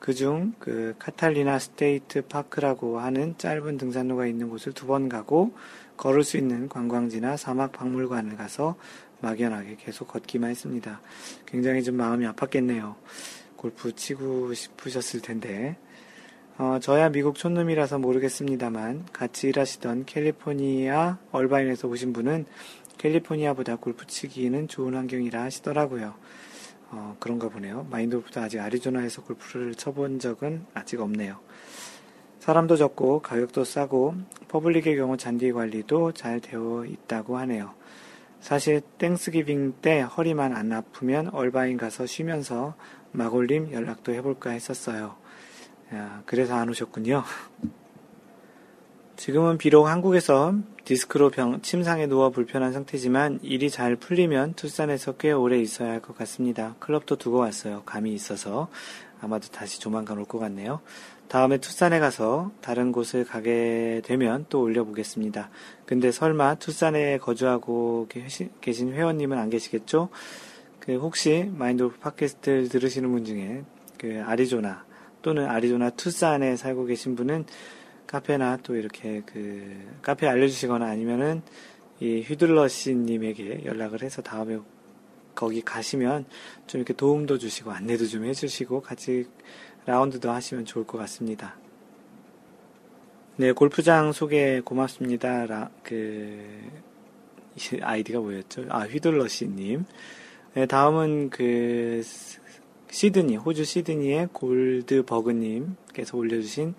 그 0.00 0.12
중, 0.12 0.52
그, 0.58 0.94
카탈리나 0.98 1.60
스테이트 1.60 2.20
파크라고 2.26 3.00
하는 3.00 3.38
짧은 3.38 3.78
등산로가 3.78 4.26
있는 4.26 4.50
곳을 4.50 4.72
두 4.72 4.86
번 4.86 5.08
가고, 5.08 5.54
걸을 5.96 6.24
수 6.24 6.36
있는 6.36 6.68
관광지나 6.68 7.38
사막 7.38 7.72
박물관을 7.72 8.36
가서 8.36 8.76
막연하게 9.22 9.76
계속 9.80 10.08
걷기만 10.08 10.50
했습니다. 10.50 11.00
굉장히 11.46 11.82
좀 11.82 11.96
마음이 11.96 12.26
아팠겠네요. 12.26 12.96
골프 13.56 13.94
치고 13.94 14.54
싶으셨을 14.54 15.20
텐데, 15.20 15.76
어, 16.58 16.78
저야 16.80 17.10
미국 17.10 17.36
촌놈이라서 17.36 17.98
모르겠습니다만, 17.98 19.06
같이 19.12 19.48
일하시던 19.48 20.06
캘리포니아 20.06 21.18
얼바인에서 21.32 21.88
오신 21.88 22.12
분은 22.12 22.46
캘리포니아보다 22.98 23.76
골프 23.76 24.06
치기는 24.06 24.68
좋은 24.68 24.94
환경이라 24.94 25.42
하시더라고요. 25.42 26.14
어, 26.90 27.16
그런가 27.18 27.48
보네요. 27.48 27.86
마인드 27.90 28.16
골프도 28.16 28.40
아직 28.40 28.60
아리조나에서 28.60 29.22
골프를 29.22 29.74
쳐본 29.74 30.18
적은 30.18 30.66
아직 30.72 31.00
없네요. 31.00 31.38
사람도 32.38 32.76
적고 32.76 33.20
가격도 33.22 33.64
싸고 33.64 34.14
public의 34.48 34.96
경우 34.96 35.16
잔디 35.16 35.50
관리도 35.50 36.12
잘 36.12 36.40
되어 36.40 36.84
있다고 36.86 37.38
하네요. 37.38 37.74
사실 38.40 38.80
Thanksgiving 38.98 39.80
때 39.82 40.02
허리만 40.02 40.54
안 40.54 40.72
아프면 40.72 41.28
얼바인 41.30 41.76
가서 41.76 42.06
쉬면서 42.06 42.76
마골님 43.16 43.72
연락도 43.72 44.12
해볼까 44.12 44.50
했었어요. 44.50 45.16
야, 45.94 46.22
그래서 46.26 46.54
안 46.54 46.68
오셨군요. 46.68 47.22
지금은 49.16 49.56
비록 49.56 49.86
한국에서 49.86 50.54
디스크로 50.84 51.30
병, 51.30 51.62
침상에 51.62 52.06
누워 52.06 52.28
불편한 52.30 52.72
상태지만 52.74 53.40
일이 53.42 53.70
잘 53.70 53.96
풀리면 53.96 54.54
투싼에서 54.54 55.12
꽤 55.16 55.32
오래 55.32 55.58
있어야 55.58 55.90
할 55.90 56.00
것 56.00 56.16
같습니다. 56.18 56.74
클럽도 56.80 57.16
두고 57.16 57.38
왔어요. 57.38 57.82
감이 57.86 58.12
있어서 58.12 58.68
아마도 59.22 59.48
다시 59.48 59.80
조만간 59.80 60.18
올 60.18 60.26
것 60.26 60.38
같네요. 60.38 60.80
다음에 61.28 61.56
투싼에 61.58 61.98
가서 61.98 62.52
다른 62.60 62.92
곳을 62.92 63.24
가게 63.24 64.02
되면 64.04 64.44
또 64.50 64.60
올려보겠습니다. 64.60 65.48
근데 65.86 66.12
설마 66.12 66.56
투싼에 66.56 67.18
거주하고 67.18 68.08
계신 68.60 68.92
회원님은 68.92 69.38
안 69.38 69.48
계시겠죠? 69.48 70.10
그 70.86 70.96
혹시 70.98 71.50
마인드골프 71.52 71.98
팟캐스트를 71.98 72.68
들으시는 72.68 73.10
분 73.10 73.24
중에 73.24 73.64
그 73.98 74.22
아리조나 74.24 74.86
또는 75.20 75.46
아리조나 75.46 75.90
투싼에 75.90 76.54
살고 76.54 76.84
계신 76.84 77.16
분은 77.16 77.44
카페나 78.06 78.58
또 78.62 78.76
이렇게 78.76 79.22
그 79.26 79.84
카페 80.00 80.28
알려주시거나 80.28 80.86
아니면은 80.86 81.42
이 81.98 82.20
휘둘러 82.20 82.68
씨 82.68 82.94
님에게 82.94 83.64
연락을 83.64 84.02
해서 84.02 84.22
다음에 84.22 84.58
거기 85.34 85.60
가시면 85.60 86.24
좀 86.68 86.80
이렇게 86.80 86.94
도움도 86.94 87.38
주시고 87.38 87.72
안내도 87.72 88.06
좀 88.06 88.24
해주시고 88.24 88.82
같이 88.82 89.26
라운드도 89.86 90.30
하시면 90.30 90.66
좋을 90.66 90.86
것 90.86 90.98
같습니다. 90.98 91.56
네, 93.36 93.52
골프장 93.52 94.12
소개 94.12 94.60
고맙습니다. 94.60 95.46
라, 95.46 95.70
그, 95.82 96.70
아이디가 97.82 98.20
뭐였죠? 98.20 98.64
아, 98.70 98.84
휘둘러 98.86 99.28
씨님. 99.28 99.84
네, 100.56 100.64
다음은 100.64 101.28
그 101.28 102.02
시드니, 102.90 103.36
호주 103.36 103.66
시드니의 103.66 104.30
골드버그님께서 104.32 106.16
올려주신 106.16 106.74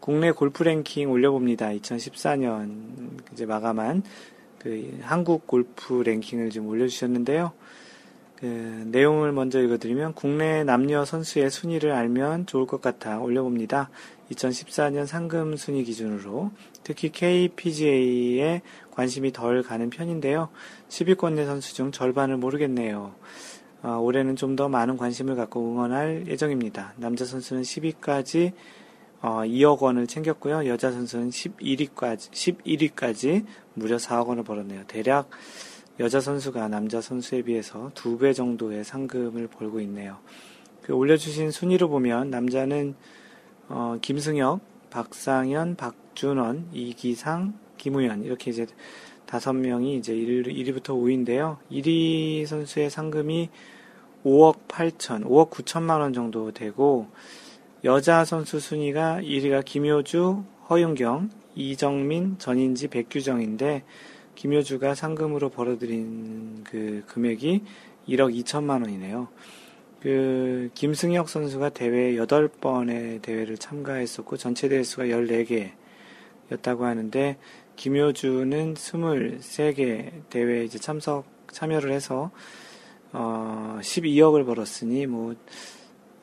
국내 0.00 0.30
골프 0.30 0.62
랭킹 0.62 1.10
올려봅니다. 1.10 1.68
2014년 1.72 3.20
이제 3.34 3.44
마감한 3.44 4.02
그 4.58 4.98
한국 5.02 5.46
골프 5.46 6.02
랭킹을 6.06 6.48
좀 6.48 6.68
올려주셨는데요. 6.68 7.52
그 8.36 8.46
내용을 8.46 9.32
먼저 9.32 9.60
읽어드리면 9.60 10.14
국내 10.14 10.64
남녀 10.64 11.04
선수의 11.04 11.50
순위를 11.50 11.92
알면 11.92 12.46
좋을 12.46 12.66
것 12.66 12.80
같아 12.80 13.18
올려봅니다. 13.18 13.90
2014년 14.30 15.04
상금 15.04 15.56
순위 15.56 15.84
기준으로 15.84 16.50
특히 16.82 17.10
KPGA에 17.10 18.62
관심이 18.98 19.32
덜 19.32 19.62
가는 19.62 19.90
편인데요. 19.90 20.48
10위권 20.88 21.34
내 21.34 21.46
선수 21.46 21.72
중 21.72 21.92
절반을 21.92 22.36
모르겠네요. 22.36 23.14
어, 23.84 23.90
올해는 23.98 24.34
좀 24.34 24.56
더 24.56 24.68
많은 24.68 24.96
관심을 24.96 25.36
갖고 25.36 25.60
응원할 25.70 26.24
예정입니다. 26.26 26.94
남자 26.96 27.24
선수는 27.24 27.62
10위까지 27.62 28.54
어, 29.22 29.42
2억 29.44 29.78
원을 29.78 30.08
챙겼고요. 30.08 30.66
여자 30.66 30.90
선수는 30.90 31.30
11위까지 31.30 32.32
11위까지 32.32 33.44
무려 33.74 33.98
4억 33.98 34.26
원을 34.26 34.42
벌었네요. 34.42 34.82
대략 34.88 35.30
여자 36.00 36.18
선수가 36.20 36.66
남자 36.66 37.00
선수에 37.00 37.42
비해서 37.42 37.92
두 37.94 38.18
배 38.18 38.32
정도의 38.32 38.82
상금을 38.82 39.46
벌고 39.46 39.78
있네요. 39.82 40.16
그 40.82 40.92
올려주신 40.92 41.52
순위로 41.52 41.88
보면 41.88 42.30
남자는 42.30 42.96
어, 43.68 43.96
김승혁, 44.02 44.58
박상현, 44.90 45.76
박준원, 45.76 46.70
이기상, 46.72 47.54
김우현 47.78 48.24
이렇게 48.24 48.50
이제 48.50 48.66
다섯 49.24 49.52
명이 49.52 49.96
이제 49.96 50.14
1, 50.14 50.44
1위부터 50.44 50.88
5위인데요. 50.88 51.58
1위 51.70 52.46
선수의 52.46 52.90
상금이 52.90 53.50
5억 54.24 54.68
8천, 54.68 55.24
5억 55.24 55.50
9천만 55.50 56.00
원 56.00 56.12
정도 56.12 56.52
되고 56.52 57.06
여자 57.84 58.24
선수 58.24 58.58
순위가 58.58 59.20
1위가 59.22 59.64
김효주, 59.64 60.42
허윤경, 60.68 61.30
이정민, 61.54 62.38
전인지, 62.38 62.88
백규정인데 62.88 63.84
김효주가 64.34 64.94
상금으로 64.94 65.48
벌어들인 65.48 66.64
그 66.64 67.02
금액이 67.06 67.62
1억 68.08 68.34
2천만 68.42 68.82
원이네요. 68.82 69.28
그 70.00 70.70
김승혁 70.74 71.28
선수가 71.28 71.70
대회 71.70 72.14
8번의 72.14 73.20
대회를 73.20 73.58
참가했었고 73.58 74.36
전체 74.36 74.68
대회 74.68 74.82
수가 74.82 75.04
14개였다고 75.04 76.80
하는데 76.80 77.36
김효주는 77.78 78.74
23개 78.74 80.10
대회에 80.30 80.64
이제 80.64 80.80
참석 80.80 81.24
참여를 81.52 81.92
해서 81.92 82.32
어 83.12 83.78
12억을 83.80 84.44
벌었으니 84.44 85.06
뭐 85.06 85.34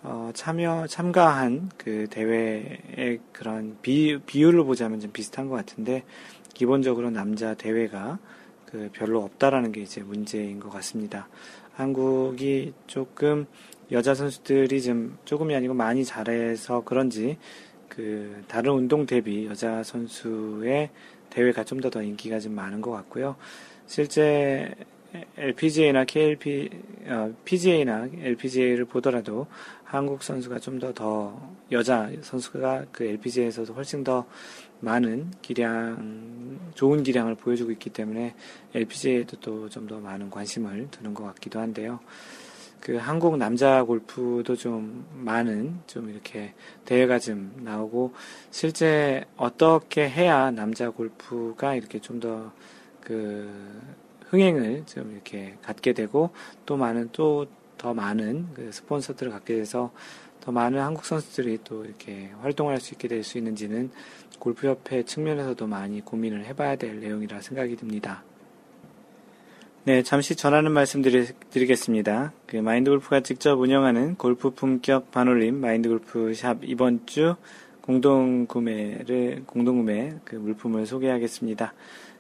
어, 0.03 0.29
참여, 0.35 0.85
참가한 0.85 1.71
그 1.77 2.05
대회의 2.11 3.19
그런 3.31 3.77
비, 3.81 4.19
비율을 4.23 4.63
보자면 4.63 4.99
좀 4.99 5.11
비슷한 5.11 5.49
것 5.49 5.55
같은데, 5.55 6.03
기본적으로 6.53 7.09
남자 7.09 7.55
대회가 7.55 8.19
그 8.67 8.91
별로 8.93 9.23
없다라는 9.23 9.71
게 9.71 9.81
이제 9.81 10.03
문제인 10.03 10.59
것 10.59 10.69
같습니다. 10.69 11.27
한국이 11.73 12.73
조금 12.85 13.47
여자 13.91 14.13
선수들이 14.13 14.83
좀 14.83 15.17
조금이 15.25 15.55
아니고 15.55 15.73
많이 15.73 16.05
잘해서 16.05 16.83
그런지 16.85 17.39
그 17.89 18.43
다른 18.47 18.73
운동 18.73 19.07
대비 19.07 19.47
여자 19.47 19.81
선수의 19.81 20.91
대회가 21.36 21.63
좀 21.65 21.81
더 21.81 21.89
더 21.89 22.01
인기가 22.01 22.39
좀 22.39 22.53
많은 22.55 22.79
것 22.81 22.91
같고요. 22.91 23.36
실제 23.88 24.73
LPGA나 25.38 26.05
KLP, 26.05 26.69
어, 27.07 27.33
PGA나 27.45 28.07
LPGA를 28.21 28.86
보더라도 28.86 29.47
한국 29.83 30.23
선수가 30.23 30.59
좀더더 30.59 31.55
여자 31.71 32.09
선수가 32.21 32.86
그 32.91 33.03
LPGA에서도 33.03 33.73
훨씬 33.73 34.03
더 34.03 34.25
많은 34.81 35.31
기량, 35.41 36.59
좋은 36.73 37.03
기량을 37.03 37.36
보여주고 37.36 37.71
있기 37.71 37.89
때문에 37.91 38.33
LPGA에도 38.73 39.38
또 39.39 39.69
좀 39.69 39.88
더 39.88 39.99
많은 39.99 40.29
관심을 40.29 40.88
두는 40.91 41.13
것 41.13 41.23
같기도 41.25 41.59
한데요. 41.59 41.99
그 42.86 42.97
한국 42.97 43.38
남자 43.38 43.83
골프도 43.83 44.55
좀 44.55 45.07
많은 45.15 45.79
좀 45.88 46.07
이렇게 46.07 46.53
대회가 46.86 47.17
좀 47.17 47.51
나오고 47.63 48.13
실제 48.51 49.25
어떻게 49.36 50.07
해야 50.07 50.51
남자 50.51 50.91
골프가 50.91 51.73
이렇게 51.73 51.99
좀 51.99 52.19
더 52.19 52.51
그 53.01 53.51
흥행을 54.29 54.83
좀 54.86 55.11
이렇게 55.13 55.57
갖게 55.63 55.93
되고 55.93 56.29
또 56.67 56.77
많은 56.77 57.09
또 57.11 57.47
더 57.77 57.93
많은 57.93 58.47
그 58.53 58.71
스폰서들을 58.71 59.31
갖게 59.31 59.55
돼서 59.55 59.91
더 60.39 60.51
많은 60.51 60.79
한국 60.79 61.05
선수들이 61.05 61.59
또 61.63 61.83
이렇게 61.86 62.31
활동할 62.41 62.79
수 62.79 62.93
있게 62.93 63.07
될 63.07 63.23
수 63.23 63.38
있는지는 63.38 63.91
골프협회 64.39 65.03
측면에서도 65.03 65.67
많이 65.67 66.01
고민을 66.01 66.45
해봐야 66.45 66.75
될 66.77 66.99
내용이라 66.99 67.41
생각이 67.41 67.75
듭니다. 67.75 68.23
네, 69.88 70.01
잠시 70.01 70.36
전하는 70.36 70.71
말씀 70.71 71.03
드리 71.03 71.67
겠습니다. 71.67 72.33
그 72.47 72.57
마인드 72.57 72.89
골프가 72.89 73.19
직접 73.19 73.59
운영하는 73.59 74.15
골프 74.15 74.49
품격 74.49 75.11
반올림 75.11 75.61
마인드 75.61 75.88
골프 75.89 76.33
샵 76.33 76.57
이번 76.63 77.05
주 77.05 77.36
공동 77.81 78.47
구매를, 78.47 79.43
공동 79.45 79.77
구매 79.77 80.15
그 80.23 80.38
물품을 80.38 80.88
소개하겠습니다. 80.88 81.75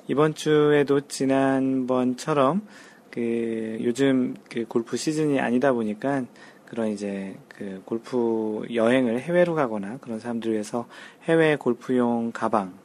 이번 0.07 0.35
주에도 0.35 1.07
지난번처럼 1.07 2.61
그 3.09 3.79
요즘 3.81 4.35
그 4.47 4.65
골프 4.67 4.95
시즌이 4.95 5.39
아니다 5.39 5.73
보니까 5.73 6.23
그런 6.67 6.89
이제 6.89 7.35
그 7.47 7.81
골프 7.83 8.61
여행을 8.71 9.21
해외로 9.21 9.55
가거나 9.55 9.97
그런 10.01 10.19
사람들 10.19 10.51
위해서 10.51 10.85
해외 11.23 11.55
골프용 11.55 12.31
가방 12.31 12.75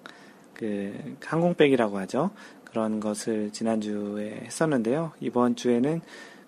그 0.55 0.93
항공백이라고 1.23 1.99
하죠. 1.99 2.31
그런 2.71 3.01
것을 3.01 3.51
지난주에 3.53 4.43
했었는데요. 4.45 5.13
이번 5.21 5.57
주에는 5.57 6.01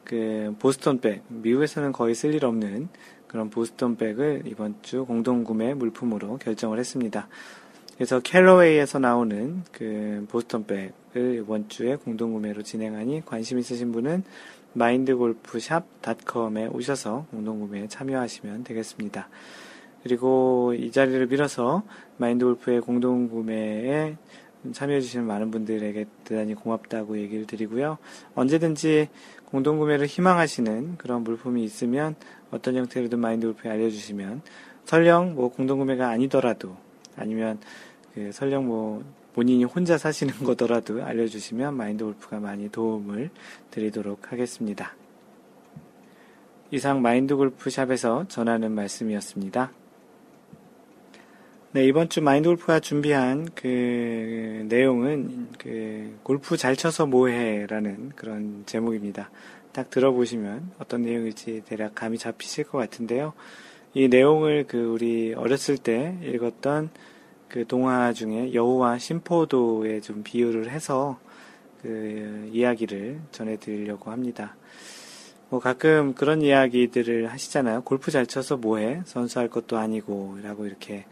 그 0.05 0.55
보스턴백, 0.59 1.23
미국에서는 1.29 1.93
거의 1.93 2.15
쓸 2.15 2.35
일 2.35 2.45
없는 2.45 2.89
그런 3.27 3.51
보스턴백을 3.51 4.43
이번 4.47 4.75
주 4.83 5.05
공동구매 5.05 5.75
물품으로 5.75 6.39
결정을 6.39 6.79
했습니다. 6.79 7.29
그래서 7.95 8.21
캘러웨이에서 8.21 8.99
나오는 8.99 9.63
그 9.73 10.27
보스턴백을 10.29 10.93
이번 11.15 11.69
주에 11.69 11.97
공동구매로 11.97 12.63
진행하니 12.63 13.25
관심 13.25 13.59
있으신 13.59 13.93
분은 13.93 14.25
마인드골프샵닷컴에 14.75 16.67
오셔서 16.69 17.27
공동구매에 17.31 17.89
참여하시면 17.89 18.65
되겠습니다. 18.65 19.29
그리고 20.03 20.75
이 20.75 20.91
자리를 20.91 21.27
빌어서 21.29 21.85
마인드골프의 22.17 22.81
공동구매에 22.81 24.17
참여해주시는 24.71 25.27
많은 25.27 25.51
분들에게 25.51 26.07
대단히 26.25 26.55
고맙다고 26.55 27.19
얘기를 27.19 27.47
드리고요. 27.47 27.99
언제든지 28.35 29.09
공동구매를 29.47 30.07
희망하시는 30.07 30.99
그런 30.99 31.25
물품이 31.25 31.65
있으면 31.65 32.15
어떤 32.51 32.77
형태로든 32.77 33.19
마인드 33.19 33.47
골프에 33.47 33.71
알려주시면 33.71 34.43
설령 34.85 35.35
뭐 35.35 35.49
공동구매가 35.49 36.09
아니더라도 36.09 36.77
아니면 37.17 37.59
그 38.15 38.31
설령 38.33 38.67
뭐 38.67 39.05
본인이 39.33 39.65
혼자 39.65 39.99
사시는 39.99 40.35
거더라도 40.45 41.05
알려주시면 41.05 41.77
마인드 41.77 42.05
골프가 42.05 42.39
많이 42.39 42.69
도움을 42.69 43.31
드리도록 43.71 44.33
하겠습니다. 44.33 44.95
이상 46.71 47.03
마인드 47.03 47.37
골프 47.37 47.69
샵에서 47.69 48.27
전하는 48.29 48.73
말씀이었습니다. 48.73 49.73
네, 51.75 51.87
이번 51.87 52.11
주 52.11 52.21
마인드 52.21 52.51
골프가 52.51 52.81
준비한 52.81 53.49
그 53.55 54.67
내용은 54.69 55.49
그 55.57 56.19
골프 56.23 56.59
잘 56.59 56.77
쳐서 56.77 57.07
뭐해라는 57.07 58.11
그런 58.15 58.65
제목입니다. 58.67 59.31
딱 59.73 59.89
들어보시면 59.89 60.73
어떤 60.79 61.01
내용일지 61.01 61.63
대략 61.65 61.95
감이 61.95 62.19
잡히실 62.19 62.65
것 62.65 62.77
같은데요. 62.77 63.33
이 63.95 64.09
내용을 64.09 64.67
그 64.69 64.85
우리 64.85 65.33
어렸을 65.33 65.79
때 65.79 66.19
읽었던 66.23 66.91
그 67.49 67.67
동화 67.67 68.13
중에 68.13 68.53
여우와 68.53 68.99
심포도에 68.99 70.03
좀 70.03 70.23
비유를 70.23 70.69
해서 70.69 71.19
그 71.81 72.51
이야기를 72.53 73.19
전해드리려고 73.31 74.11
합니다. 74.11 74.57
뭐 75.49 75.59
가끔 75.59 76.13
그런 76.13 76.43
이야기들을 76.43 77.33
하시잖아요. 77.33 77.81
골프 77.85 78.11
잘 78.11 78.27
쳐서 78.27 78.59
뭐해? 78.59 79.01
선수할 79.07 79.49
것도 79.49 79.79
아니고 79.79 80.37
라고 80.43 80.67
이렇게 80.67 81.07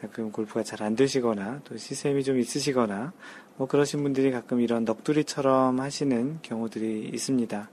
가끔 0.00 0.32
골프가 0.32 0.62
잘 0.62 0.82
안 0.82 0.96
되시거나 0.96 1.60
또 1.64 1.76
시샘이 1.76 2.24
좀 2.24 2.38
있으시거나 2.38 3.12
뭐 3.56 3.66
그러신 3.68 4.02
분들이 4.02 4.30
가끔 4.30 4.60
이런 4.60 4.84
넋두리처럼 4.84 5.78
하시는 5.80 6.38
경우들이 6.42 7.10
있습니다. 7.12 7.68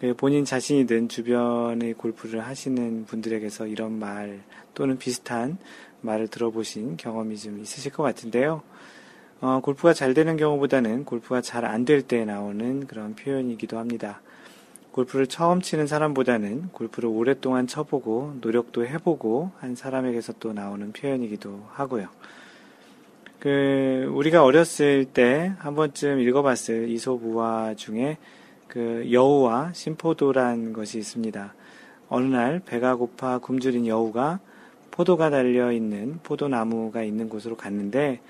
그 0.00 0.14
본인 0.14 0.44
자신이든 0.44 1.08
주변의 1.08 1.94
골프를 1.94 2.44
하시는 2.46 3.04
분들에게서 3.06 3.66
이런 3.66 3.98
말 3.98 4.40
또는 4.74 4.98
비슷한 4.98 5.58
말을 6.00 6.28
들어보신 6.28 6.96
경험이 6.96 7.36
좀 7.38 7.60
있으실 7.60 7.92
것 7.92 8.02
같은데요. 8.02 8.62
어, 9.40 9.60
골프가 9.60 9.92
잘 9.92 10.14
되는 10.14 10.36
경우보다는 10.36 11.04
골프가 11.04 11.40
잘 11.40 11.64
안 11.64 11.84
될 11.84 12.02
때 12.02 12.24
나오는 12.24 12.86
그런 12.86 13.14
표현이기도 13.16 13.78
합니다. 13.78 14.20
골프를 14.92 15.26
처음 15.26 15.62
치는 15.62 15.86
사람보다는 15.86 16.68
골프를 16.72 17.08
오랫동안 17.08 17.66
쳐보고 17.66 18.36
노력도 18.40 18.86
해보고 18.86 19.52
한 19.58 19.74
사람에게서 19.74 20.34
또 20.38 20.52
나오는 20.52 20.92
표현이기도 20.92 21.62
하고요. 21.72 22.08
그 23.38 24.08
우리가 24.12 24.44
어렸을 24.44 25.04
때 25.06 25.52
한 25.58 25.74
번쯤 25.74 26.20
읽어봤을 26.20 26.88
이솝우화 26.90 27.74
중에 27.76 28.18
그 28.68 29.08
여우와 29.10 29.72
심포도란 29.72 30.72
것이 30.72 30.98
있습니다. 30.98 31.54
어느 32.08 32.24
날 32.26 32.60
배가 32.64 32.96
고파 32.96 33.38
굶주린 33.38 33.86
여우가 33.86 34.40
포도가 34.90 35.30
달려 35.30 35.72
있는 35.72 36.20
포도나무가 36.22 37.02
있는 37.02 37.28
곳으로 37.28 37.56
갔는데 37.56 38.20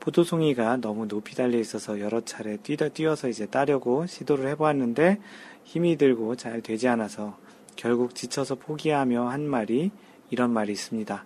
포도송이가 0.00 0.78
너무 0.78 1.06
높이 1.06 1.36
달려 1.36 1.58
있어서 1.58 2.00
여러 2.00 2.20
차례 2.20 2.56
뛰어 2.56 2.88
뛰어서 2.88 3.28
이제 3.28 3.46
따려고 3.46 4.06
시도를 4.06 4.48
해보았는데 4.50 5.20
힘이 5.64 5.96
들고 5.96 6.36
잘 6.36 6.60
되지 6.60 6.88
않아서 6.88 7.36
결국 7.76 8.14
지쳐서 8.14 8.56
포기하며 8.56 9.28
한 9.28 9.48
말이 9.48 9.90
이런 10.30 10.52
말이 10.52 10.72
있습니다. 10.72 11.24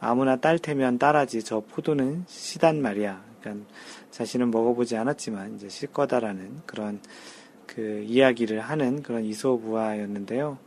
아무나 0.00 0.36
딸 0.36 0.58
테면 0.58 0.98
딸하지 0.98 1.42
저 1.42 1.60
포도는 1.60 2.24
시단 2.26 2.80
말이야. 2.80 3.22
그러니까 3.40 3.66
자신은 4.10 4.50
먹어보지 4.50 4.96
않았지만 4.96 5.56
이제 5.56 5.68
실 5.68 5.92
거다라는 5.92 6.62
그런 6.66 7.00
그 7.66 8.04
이야기를 8.06 8.60
하는 8.60 9.02
그런 9.02 9.24
이소부화였는데요. 9.24 10.58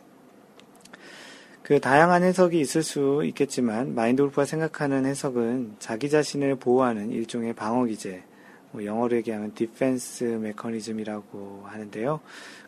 그 1.64 1.80
다양한 1.80 2.24
해석이 2.24 2.60
있을 2.60 2.84
수 2.84 3.22
있겠지만 3.26 3.96
마인드 3.96 4.22
골프가 4.22 4.46
생각하는 4.46 5.06
해석은 5.06 5.76
자기 5.80 6.10
자신을 6.10 6.56
보호하는 6.56 7.12
일종의 7.12 7.54
방어 7.54 7.86
기제, 7.86 8.24
뭐 8.72 8.86
영어로 8.86 9.18
얘기하면 9.18 9.54
defense 9.54 10.24
mechanism이라고 10.24 11.64
하는데요. 11.66 12.20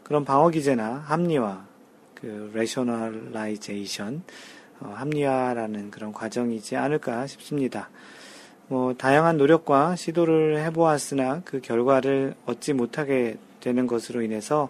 그런 0.04 0.26
방어 0.26 0.50
기제나 0.50 1.04
합리화, 1.06 1.66
그 2.16 2.52
rationalization, 2.54 4.24
어, 4.82 4.94
합리화라는 4.96 5.92
그런 5.92 6.12
과정이지 6.12 6.76
않을까 6.76 7.28
싶습니다. 7.28 7.90
뭐 8.68 8.94
다양한 8.94 9.38
노력과 9.38 9.96
시도를 9.96 10.60
해보았으나 10.66 11.42
그 11.46 11.62
결과를 11.62 12.36
얻지 12.46 12.74
못하게 12.74 13.38
되는 13.60 13.88
것으로 13.88 14.22
인해서 14.22 14.70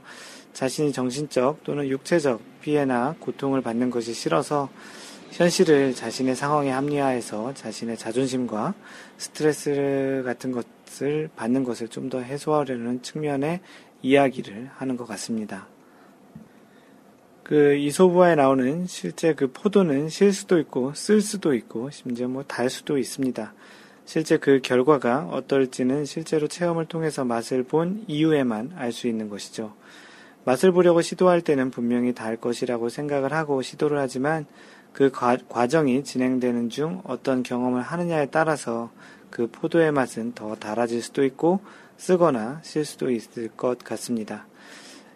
자신이 0.53 0.91
정신적 0.91 1.63
또는 1.63 1.87
육체적 1.87 2.41
피해나 2.61 3.15
고통을 3.19 3.61
받는 3.61 3.89
것이 3.89 4.13
싫어서 4.13 4.69
현실을 5.33 5.95
자신의 5.95 6.35
상황에 6.35 6.69
합리화해서 6.69 7.55
자신의 7.55 7.97
자존심과 7.97 8.75
스트레스 9.17 10.21
같은 10.23 10.51
것을 10.51 11.27
받는 11.35 11.63
것을 11.63 11.87
좀 11.87 12.09
더 12.09 12.19
해소하려는 12.19 13.01
측면의 13.01 13.59
이야기를 14.03 14.69
하는 14.75 14.95
것 14.95 15.07
같습니다. 15.07 15.67
그 17.41 17.73
이소부화에 17.75 18.35
나오는 18.35 18.85
실제 18.85 19.33
그 19.33 19.51
포도는 19.51 20.09
실 20.09 20.31
수도 20.33 20.59
있고 20.59 20.93
쓸 20.93 21.19
수도 21.21 21.55
있고 21.55 21.89
심지어 21.89 22.27
뭐 22.27 22.43
달 22.43 22.69
수도 22.69 22.99
있습니다. 22.99 23.53
실제 24.05 24.37
그 24.37 24.59
결과가 24.61 25.29
어떨지는 25.31 26.05
실제로 26.05 26.47
체험을 26.47 26.85
통해서 26.85 27.25
맛을 27.25 27.63
본 27.63 28.03
이후에만 28.07 28.73
알 28.75 28.91
수 28.91 29.07
있는 29.07 29.29
것이죠. 29.29 29.73
맛을 30.45 30.71
보려고 30.71 31.01
시도할 31.01 31.41
때는 31.41 31.71
분명히 31.71 32.13
달 32.13 32.37
것이라고 32.37 32.89
생각을 32.89 33.33
하고 33.33 33.63
시도를 33.63 33.97
하지만 33.97 34.45
그 34.93 35.09
과, 35.11 35.37
과정이 35.49 36.03
진행되는 36.03 36.69
중 36.69 37.01
어떤 37.03 37.43
경험을 37.43 37.81
하느냐에 37.81 38.27
따라서 38.27 38.91
그 39.29 39.47
포도의 39.51 39.91
맛은 39.91 40.33
더 40.33 40.55
달아질 40.55 41.01
수도 41.01 41.25
있고 41.25 41.59
쓰거나 41.97 42.59
실 42.63 42.85
수도 42.85 43.09
있을 43.09 43.49
것 43.49 43.79
같습니다. 43.79 44.45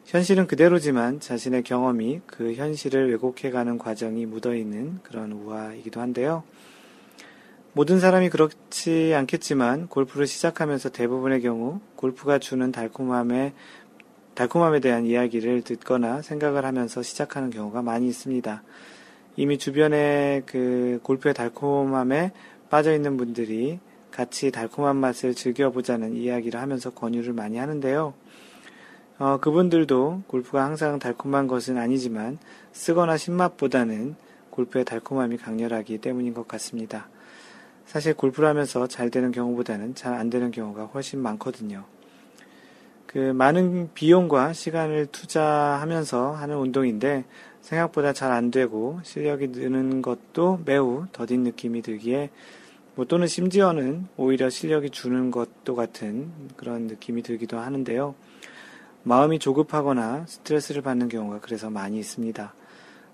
현실은 0.05 0.47
그대로지만 0.47 1.19
자신의 1.19 1.63
경험이 1.63 2.21
그 2.25 2.53
현실을 2.53 3.11
왜곡해가는 3.11 3.77
과정이 3.77 4.25
묻어있는 4.25 4.99
그런 5.03 5.33
우화이기도 5.33 6.01
한데요. 6.01 6.43
모든 7.73 7.99
사람이 7.99 8.29
그렇지 8.29 9.13
않겠지만 9.13 9.87
골프를 9.87 10.25
시작하면서 10.25 10.89
대부분의 10.89 11.41
경우 11.41 11.79
골프가 11.95 12.39
주는 12.39 12.71
달콤함에 12.71 13.53
달콤함에 14.33 14.79
대한 14.79 15.05
이야기를 15.05 15.61
듣거나 15.61 16.21
생각을 16.21 16.65
하면서 16.65 17.03
시작하는 17.03 17.49
경우가 17.49 17.81
많이 17.81 18.07
있습니다. 18.07 18.63
이미 19.37 19.59
주변에 19.59 20.41
그 20.47 20.99
골프의 21.03 21.35
달콤함에 21.35 22.31
빠져 22.71 22.93
있는 22.93 23.17
분들이 23.17 23.79
같이 24.11 24.51
달콤한 24.51 24.95
맛을 24.95 25.35
즐겨보자는 25.35 26.15
이야기를 26.15 26.59
하면서 26.59 26.89
권유를 26.89 27.33
많이 27.33 27.57
하는데요. 27.57 28.15
어, 29.19 29.37
그분들도 29.39 30.23
골프가 30.27 30.63
항상 30.65 30.97
달콤한 30.97 31.47
것은 31.47 31.77
아니지만 31.77 32.39
쓰거나 32.71 33.15
신맛보다는 33.15 34.15
골프의 34.49 34.85
달콤함이 34.85 35.37
강렬하기 35.37 35.99
때문인 35.99 36.33
것 36.33 36.47
같습니다. 36.47 37.07
사실 37.85 38.15
골프를 38.15 38.49
하면서 38.49 38.87
잘 38.87 39.11
되는 39.11 39.31
경우보다는 39.31 39.93
잘 39.93 40.15
안 40.15 40.31
되는 40.31 40.49
경우가 40.49 40.85
훨씬 40.85 41.19
많거든요. 41.19 41.85
그 43.05 43.17
많은 43.17 43.91
비용과 43.93 44.53
시간을 44.53 45.07
투자하면서 45.11 46.33
하는 46.33 46.57
운동인데 46.57 47.23
생각보다 47.67 48.13
잘 48.13 48.31
안 48.31 48.51
되고 48.51 48.99
실력이 49.03 49.47
느는 49.47 50.01
것도 50.01 50.61
매우 50.65 51.05
더딘 51.11 51.43
느낌이 51.43 51.81
들기에 51.81 52.29
뭐 52.95 53.05
또는 53.05 53.27
심지어는 53.27 54.07
오히려 54.15 54.49
실력이 54.49 54.89
주는 54.89 55.31
것도 55.31 55.75
같은 55.75 56.31
그런 56.55 56.87
느낌이 56.87 57.23
들기도 57.23 57.59
하는데요. 57.59 58.15
마음이 59.03 59.39
조급하거나 59.39 60.25
스트레스를 60.27 60.81
받는 60.81 61.09
경우가 61.09 61.39
그래서 61.41 61.69
많이 61.69 61.99
있습니다. 61.99 62.53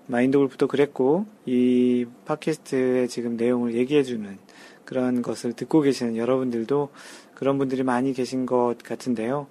마인드 0.06 0.38
골프도 0.38 0.68
그랬고 0.68 1.26
이 1.46 2.06
팟캐스트의 2.24 3.08
지금 3.08 3.36
내용을 3.36 3.74
얘기해주는 3.74 4.38
그런 4.84 5.22
것을 5.22 5.52
듣고 5.54 5.80
계시는 5.80 6.16
여러분들도 6.16 6.90
그런 7.34 7.58
분들이 7.58 7.82
많이 7.82 8.12
계신 8.12 8.46
것 8.46 8.76
같은데요. 8.82 9.46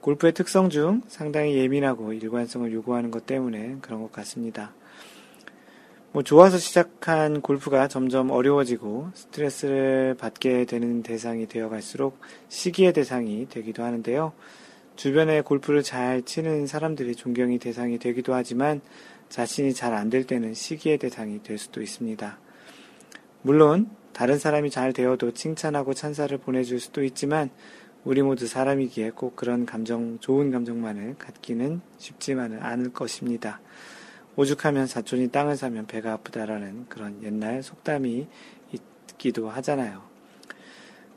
골프의 0.00 0.32
특성 0.32 0.70
중 0.70 1.02
상당히 1.08 1.56
예민하고 1.56 2.12
일관성을 2.12 2.72
요구하는 2.72 3.10
것 3.10 3.26
때문에 3.26 3.76
그런 3.82 4.02
것 4.02 4.10
같습니다. 4.12 4.72
뭐 6.12 6.22
좋아서 6.22 6.58
시작한 6.58 7.40
골프가 7.40 7.86
점점 7.86 8.30
어려워지고 8.30 9.10
스트레스를 9.14 10.16
받게 10.18 10.64
되는 10.64 11.02
대상이 11.02 11.46
되어 11.46 11.68
갈수록 11.68 12.18
시기의 12.48 12.92
대상이 12.92 13.48
되기도 13.48 13.84
하는데요. 13.84 14.32
주변에 14.96 15.40
골프를 15.42 15.82
잘 15.82 16.22
치는 16.22 16.66
사람들이 16.66 17.14
존경이 17.14 17.58
대상이 17.58 17.98
되기도 17.98 18.34
하지만 18.34 18.80
자신이 19.28 19.72
잘 19.72 19.94
안 19.94 20.10
될 20.10 20.26
때는 20.26 20.54
시기의 20.54 20.98
대상이 20.98 21.42
될 21.42 21.58
수도 21.58 21.80
있습니다. 21.80 22.38
물론 23.42 23.88
다른 24.12 24.38
사람이 24.38 24.70
잘 24.70 24.92
되어도 24.92 25.32
칭찬하고 25.32 25.94
찬사를 25.94 26.36
보내줄 26.38 26.80
수도 26.80 27.04
있지만 27.04 27.50
우리 28.04 28.22
모두 28.22 28.46
사람이기에 28.46 29.10
꼭 29.10 29.36
그런 29.36 29.66
감정, 29.66 30.18
좋은 30.20 30.50
감정만을 30.50 31.16
갖기는 31.18 31.80
쉽지만은 31.98 32.62
않을 32.62 32.92
것입니다. 32.92 33.60
오죽하면 34.36 34.86
사촌이 34.86 35.28
땅을 35.28 35.56
사면 35.56 35.86
배가 35.86 36.12
아프다라는 36.14 36.86
그런 36.88 37.22
옛날 37.22 37.62
속담이 37.62 38.26
있기도 38.72 39.50
하잖아요. 39.50 40.02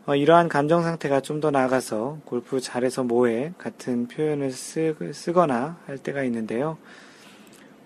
어, 0.05 0.15
이러한 0.15 0.49
감정 0.49 0.83
상태가 0.83 1.21
좀 1.21 1.39
더 1.39 1.49
나아가서 1.49 2.19
골프 2.25 2.59
잘해서 2.59 3.03
뭐해 3.03 3.53
같은 3.57 4.07
표현을 4.09 4.51
쓰, 4.51 4.93
쓰거나 5.13 5.79
할 5.85 5.97
때가 5.97 6.23
있는데요. 6.23 6.77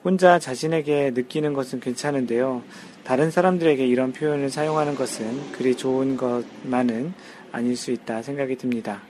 혼자 0.03 0.39
자신에게 0.39 1.11
느끼는 1.11 1.53
것은 1.53 1.79
괜찮은데요. 1.79 2.63
다른 3.03 3.29
사람들에게 3.29 3.85
이런 3.85 4.13
표현을 4.13 4.49
사용하는 4.49 4.95
것은 4.95 5.51
그리 5.51 5.75
좋은 5.77 6.17
것만은 6.17 7.13
아닐 7.57 7.75
수 7.75 7.91
있다 7.91 8.21
생각이 8.21 8.55
듭니다. 8.55 9.01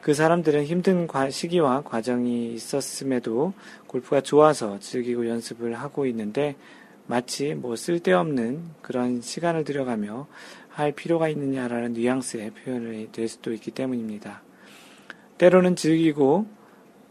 그 0.00 0.14
사람들은 0.14 0.64
힘든 0.64 1.08
시기와 1.30 1.82
과정이 1.82 2.54
있었음에도 2.54 3.52
골프가 3.88 4.20
좋아서 4.20 4.78
즐기고 4.78 5.28
연습을 5.28 5.74
하고 5.74 6.06
있는데 6.06 6.54
마치 7.08 7.54
뭐 7.54 7.74
쓸데없는 7.74 8.62
그런 8.82 9.20
시간을 9.20 9.64
들여가며 9.64 10.28
할 10.68 10.92
필요가 10.92 11.28
있느냐라는 11.28 11.94
뉘앙스의 11.94 12.50
표현이 12.52 13.10
될 13.10 13.26
수도 13.26 13.52
있기 13.52 13.72
때문입니다. 13.72 14.42
때로는 15.38 15.74
즐기고 15.74 16.46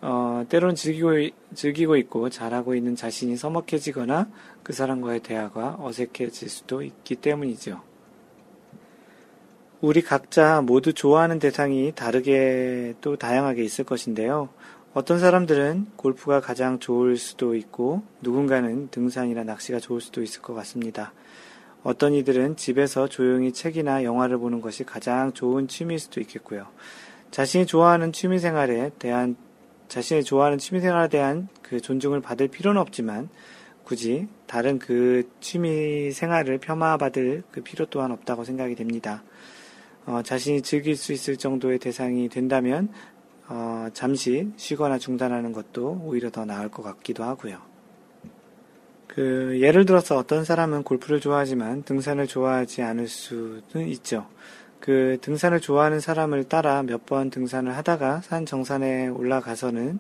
어, 0.02 0.46
때로는 0.48 0.76
즐기고, 0.76 1.12
즐기고 1.54 1.98
있고 1.98 2.30
잘하고 2.30 2.76
있는 2.76 2.96
자신이 2.96 3.36
서먹해지거나 3.36 4.30
그 4.64 4.72
사람과의 4.72 5.22
대화가 5.22 5.78
어색해질 5.80 6.48
수도 6.48 6.82
있기 6.84 7.16
때문이죠. 7.16 7.95
우리 9.82 10.02
각자 10.02 10.62
모두 10.62 10.94
좋아하는 10.94 11.38
대상이 11.38 11.92
다르게 11.94 12.94
또 13.02 13.18
다양하게 13.18 13.64
있을 13.64 13.84
것인데요. 13.84 14.50
어떤 14.94 15.20
사람들은 15.20 15.88
골프가 15.98 16.40
가장 16.40 16.80
좋을 16.80 17.18
수도 17.18 17.56
있고 17.56 18.02
누군가는 18.22 18.88
등산이나 18.90 19.44
낚시가 19.44 19.80
좋을 19.80 20.00
수도 20.00 20.24
있을 20.24 20.42
것 20.42 20.54
같습니다. 20.54 21.12
어떤 21.84 22.14
이들은 22.14 22.56
집에서 22.56 23.10
조용히 23.10 23.52
책이나 23.52 24.06
영화를 24.06 24.38
보는 24.38 24.62
것이 24.62 24.86
가장 24.86 25.34
좋은 25.34 25.68
취미일 25.68 26.00
수도 26.00 26.22
있겠고요. 26.22 26.68
자신이 27.32 27.66
좋아하는 27.66 28.14
취미 28.14 28.40
생활에 28.40 28.92
대한 28.98 29.36
자신이 29.90 30.24
좋아하는 30.24 30.58
취미 30.58 30.80
생활에 30.80 31.10
대한 31.10 31.50
그 31.62 31.82
존중을 31.82 32.22
받을 32.22 32.48
필요는 32.48 32.80
없지만 32.80 33.28
굳이 33.84 34.30
다른 34.48 34.80
그 34.80 35.30
취미 35.42 36.12
생활을 36.12 36.60
폄하받을 36.60 37.44
그 37.52 37.62
필요 37.62 37.86
또한 37.86 38.12
없다고 38.12 38.46
생각이 38.46 38.76
됩니다. 38.76 39.22
어, 40.06 40.22
자신이 40.24 40.62
즐길 40.62 40.96
수 40.96 41.14
있을 41.14 41.38
정도의 41.38 41.80
대상이 41.80 42.30
된다면 42.30 42.90
어, 43.48 43.88
잠시 43.94 44.52
쉬거나 44.58 44.98
중단하는 44.98 45.52
것도 45.52 46.02
오히려 46.04 46.30
더 46.30 46.46
나을 46.46 46.70
것 46.70 46.84
같기도 46.84 47.24
하고요. 47.24 47.58
그 49.08 49.60
예를 49.62 49.86
들어서 49.86 50.18
어떤 50.18 50.44
사람은 50.44 50.84
골프를 50.84 51.20
좋아하지만 51.20 51.84
등산을 51.84 52.28
좋아하지 52.28 52.82
않을 52.82 53.08
수도 53.08 53.82
있죠. 53.82 54.28
그 54.80 55.18
등산을 55.22 55.62
좋아하는 55.62 56.00
사람을 56.00 56.44
따라 56.46 56.84
몇 56.84 57.06
번 57.06 57.30
등산을 57.30 57.76
하다가 57.78 58.22
산 58.22 58.46
정산에 58.46 59.08
올라가서는 59.08 60.00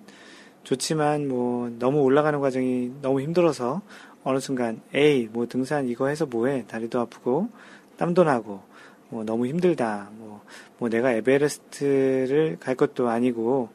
좋지만 0.63 1.27
뭐 1.27 1.69
너무 1.79 2.01
올라가는 2.01 2.39
과정이 2.39 2.91
너무 3.01 3.21
힘들어서 3.21 3.81
어느 4.23 4.39
순간 4.39 4.81
에이 4.93 5.29
뭐 5.31 5.47
등산 5.47 5.87
이거 5.87 6.07
해서 6.07 6.25
뭐해 6.25 6.65
다리도 6.67 6.99
아프고 6.99 7.49
땀도 7.97 8.23
나고 8.23 8.61
뭐 9.09 9.23
너무 9.23 9.47
힘들다 9.47 10.09
뭐, 10.13 10.41
뭐 10.77 10.89
내가 10.89 11.11
에베레스트를 11.11 12.57
갈 12.59 12.75
것도 12.75 13.09
아니고 13.09 13.69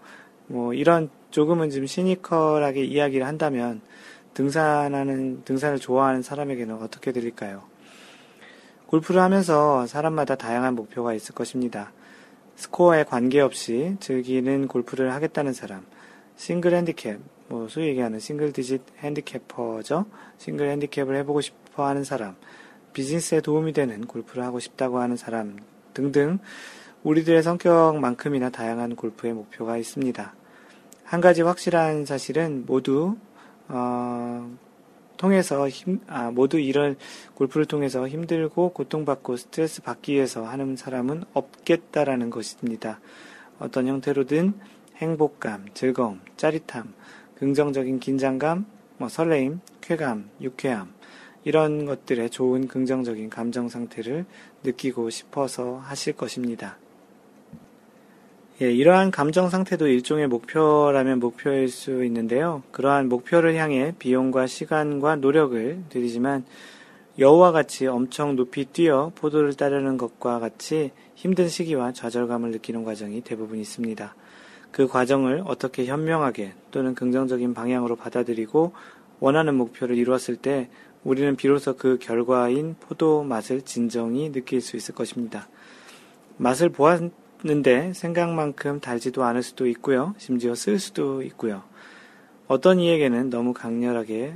뭐 0.46 0.74
이런 0.74 1.08
조금은 1.30 1.70
좀 1.70 1.86
시니컬하게 1.86 2.84
이야기를 2.84 3.26
한다면 3.26 3.80
등산하는 4.34 5.42
등산을 5.44 5.78
좋아하는 5.78 6.22
사람에게는 6.22 6.76
어떻게 6.76 7.12
들릴까요? 7.12 7.62
골프를 8.86 9.20
하면서 9.20 9.86
사람마다 9.86 10.34
다양한 10.34 10.74
목표가 10.74 11.14
있을 11.14 11.34
것입니다. 11.34 11.92
스코어에 12.56 13.04
관계없이 13.04 13.96
즐기는 14.00 14.66
골프를 14.66 15.14
하겠다는 15.14 15.52
사람, 15.52 15.86
싱글 16.36 16.74
핸디캡, 16.74 17.18
뭐 17.48 17.68
소위 17.68 17.86
얘기하는 17.88 18.18
싱글 18.18 18.52
디짓 18.52 18.82
핸디캐퍼죠. 18.98 20.06
싱글 20.38 20.68
핸디캡을 20.70 21.16
해보고 21.16 21.40
싶어 21.40 21.86
하는 21.86 22.02
사람, 22.02 22.36
비즈니스에 22.93 23.41
도움이 23.41 23.72
되는 23.72 24.07
골프를 24.07 24.45
하고 24.45 24.59
싶다고 24.61 24.99
하는 24.99 25.16
사람 25.16 25.57
등등 25.95 26.38
우리들의 27.03 27.43
성격만큼이나 27.43 28.51
다양한 28.51 28.97
골프의 28.97 29.32
목표가 29.32 29.76
있습니다. 29.76 30.34
한 31.05 31.20
가지 31.20 31.43
확실한 31.43 32.05
사실은 32.05 32.64
모두 32.66 33.16
어, 33.68 34.51
통해서 35.16 35.68
힘, 35.68 36.01
아, 36.07 36.30
모두 36.30 36.59
이런 36.59 36.97
골프를 37.34 37.66
통해서 37.66 38.09
힘들고 38.09 38.72
고통받고 38.72 39.36
스트레스 39.36 39.82
받기 39.82 40.14
위해서 40.14 40.45
하는 40.47 40.76
사람은 40.76 41.24
없겠다라는 41.34 42.30
것입니다. 42.30 43.01
어떤 43.59 43.86
형태로든 43.86 44.55
행복감, 44.97 45.66
즐거움, 45.74 46.20
짜릿함, 46.36 46.95
긍정적인 47.36 48.01
긴장감, 48.01 48.66
뭐 48.97 49.09
설레임, 49.09 49.61
쾌감, 49.80 50.30
유쾌함, 50.41 50.93
이런 51.45 51.86
것들의 51.86 52.30
좋은 52.30 52.68
긍정적인 52.68 53.30
감정 53.30 53.68
상태를 53.68 54.26
느끼고 54.62 55.11
싶어서 55.11 55.76
하실 55.78 56.12
것입니다. 56.14 56.76
예, 58.62 58.70
이러한 58.70 59.11
감정 59.11 59.49
상태도 59.49 59.86
일종의 59.86 60.26
목표라면 60.26 61.18
목표일 61.18 61.70
수 61.70 62.05
있는데요. 62.05 62.62
그러한 62.72 63.09
목표를 63.09 63.55
향해 63.55 63.95
비용과 63.99 64.47
시간과 64.47 65.16
노력을 65.16 65.82
들이지만 65.88 66.45
여우와 67.18 67.53
같이 67.53 67.86
엄청 67.86 68.36
높이 68.36 68.66
뛰어 68.66 69.12
포도를 69.14 69.55
따르는 69.55 69.97
것과 69.97 70.41
같이 70.41 70.91
힘든 71.14 71.49
시기와 71.49 71.93
좌절감을 71.93 72.51
느끼는 72.51 72.84
과정이 72.84 73.22
대부분 73.22 73.59
있습니다. 73.59 74.14
그 74.70 74.86
과정을 74.86 75.43
어떻게 75.47 75.86
현명하게 75.86 76.53
또는 76.70 76.95
긍정적인 76.95 77.55
방향으로 77.55 77.97
받아들이고 77.97 78.72
원하는 79.20 79.55
목표를 79.55 79.97
이루었을 79.97 80.36
때 80.36 80.68
우리는 81.05 81.34
비로소 81.36 81.76
그 81.76 81.98
결과인 81.98 82.76
포도 82.78 83.22
맛을 83.22 83.62
진정히 83.62 84.32
느낄 84.32 84.61
수 84.61 84.76
있을 84.76 84.94
것입니다. 84.94 85.48
맛을 86.36 86.68
보았는데 86.68 87.92
생각만큼 87.94 88.80
달지도 88.80 89.24
않을 89.24 89.42
수도 89.42 89.66
있고요. 89.68 90.14
심지어 90.18 90.55
쓸 90.55 90.78
수도 90.78 91.22
있고요. 91.22 91.62
어떤 92.48 92.80
이에게는 92.80 93.30
너무 93.30 93.53
강렬하게 93.55 94.34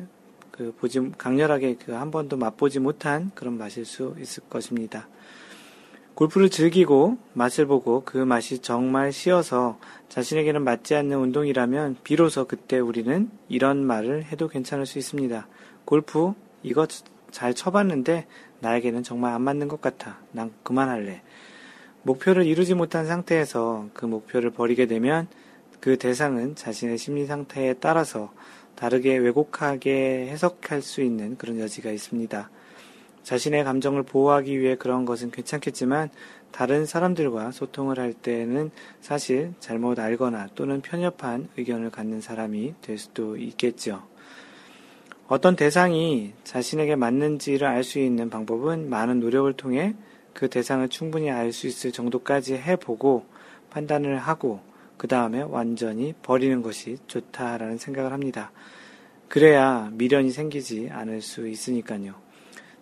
그 0.50 0.72
보지 0.78 1.10
강렬하게 1.18 1.74
그 1.74 1.92
한 1.92 2.10
번도 2.10 2.36
맛보지 2.36 2.78
못한 2.78 3.32
그런 3.34 3.58
맛일 3.58 3.84
수 3.84 4.14
있을 4.20 4.44
것입니다. 4.48 5.08
골프를 6.14 6.48
즐기고 6.48 7.18
맛을 7.32 7.66
보고 7.66 8.04
그 8.04 8.18
맛이 8.18 8.60
정말 8.60 9.12
쉬어서 9.12 9.80
자신에게는 10.08 10.62
맞지 10.62 10.94
않는 10.94 11.18
운동이라면 11.18 11.96
비로소 12.04 12.46
그때 12.46 12.78
우리는 12.78 13.28
이런 13.48 13.84
말을 13.84 14.24
해도 14.24 14.46
괜찮을 14.46 14.86
수 14.86 14.98
있습니다. 14.98 15.48
골프 15.84 16.34
이거 16.64 16.88
잘 17.30 17.54
쳐봤는데 17.54 18.26
나에게는 18.58 19.04
정말 19.04 19.34
안 19.34 19.42
맞는 19.42 19.68
것 19.68 19.80
같아. 19.80 20.18
난 20.32 20.52
그만할래. 20.64 21.22
목표를 22.02 22.46
이루지 22.46 22.74
못한 22.74 23.06
상태에서 23.06 23.88
그 23.94 24.06
목표를 24.06 24.50
버리게 24.50 24.86
되면 24.86 25.28
그 25.80 25.96
대상은 25.96 26.54
자신의 26.56 26.98
심리 26.98 27.26
상태에 27.26 27.74
따라서 27.74 28.32
다르게 28.74 29.16
왜곡하게 29.16 30.28
해석할 30.30 30.82
수 30.82 31.02
있는 31.02 31.36
그런 31.36 31.60
여지가 31.60 31.90
있습니다. 31.90 32.50
자신의 33.22 33.64
감정을 33.64 34.02
보호하기 34.02 34.58
위해 34.58 34.76
그런 34.76 35.04
것은 35.04 35.30
괜찮겠지만 35.30 36.10
다른 36.50 36.86
사람들과 36.86 37.50
소통을 37.50 37.98
할 37.98 38.12
때는 38.12 38.70
사실 39.00 39.54
잘못 39.60 39.98
알거나 39.98 40.48
또는 40.54 40.80
편협한 40.82 41.48
의견을 41.56 41.90
갖는 41.90 42.20
사람이 42.20 42.74
될 42.80 42.98
수도 42.98 43.36
있겠죠. 43.36 44.06
어떤 45.26 45.56
대상이 45.56 46.34
자신에게 46.44 46.96
맞는지를 46.96 47.66
알 47.66 47.82
수 47.82 47.98
있는 47.98 48.28
방법은 48.28 48.90
많은 48.90 49.20
노력을 49.20 49.50
통해 49.54 49.94
그 50.34 50.48
대상을 50.50 50.86
충분히 50.88 51.30
알 51.30 51.52
수 51.52 51.66
있을 51.66 51.92
정도까지 51.92 52.54
해보고 52.54 53.24
판단을 53.70 54.18
하고 54.18 54.60
그 54.98 55.08
다음에 55.08 55.42
완전히 55.42 56.12
버리는 56.22 56.60
것이 56.62 56.98
좋다라는 57.06 57.78
생각을 57.78 58.12
합니다. 58.12 58.52
그래야 59.28 59.90
미련이 59.92 60.30
생기지 60.30 60.90
않을 60.92 61.22
수 61.22 61.48
있으니까요. 61.48 62.14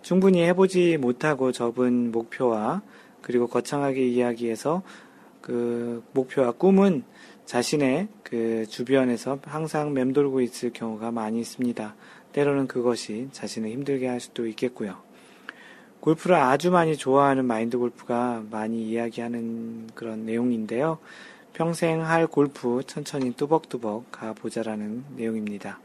충분히 0.03 0.43
해보지 0.43 0.99
못하고 0.99 1.53
접은 1.53 2.11
목표와 2.11 2.83
그리고 3.23 3.47
거창하게 3.47 4.05
이야기해서 4.09 4.83
그 5.41 6.03
목표와 6.13 6.53
꿈은 6.53 7.05
자신의 7.47 8.09
그 8.23 8.67
주변에서 8.69 9.39
항상 9.45 9.93
맴돌고 9.93 10.41
있을 10.41 10.73
경우가 10.73 11.11
많이 11.13 11.41
있습니다. 11.41 11.95
때로는 12.33 12.67
그것이 12.67 13.29
자신을 13.33 13.71
힘들게 13.71 14.07
할 14.09 14.21
수도 14.21 14.47
있겠고요. 14.47 14.97
골프를 16.01 16.37
아주 16.37 16.71
많이 16.71 16.97
좋아하는 16.97 17.45
마인드 17.45 17.79
골프가 17.79 18.43
많이 18.51 18.89
이야기하는 18.89 19.91
그런 19.95 20.27
내용인데요. 20.27 20.99
평생 21.53 22.05
할 22.05 22.27
골프 22.27 22.83
천천히 22.87 23.33
뚜벅뚜벅 23.33 24.11
가보자라는 24.11 25.05
내용입니다. 25.17 25.79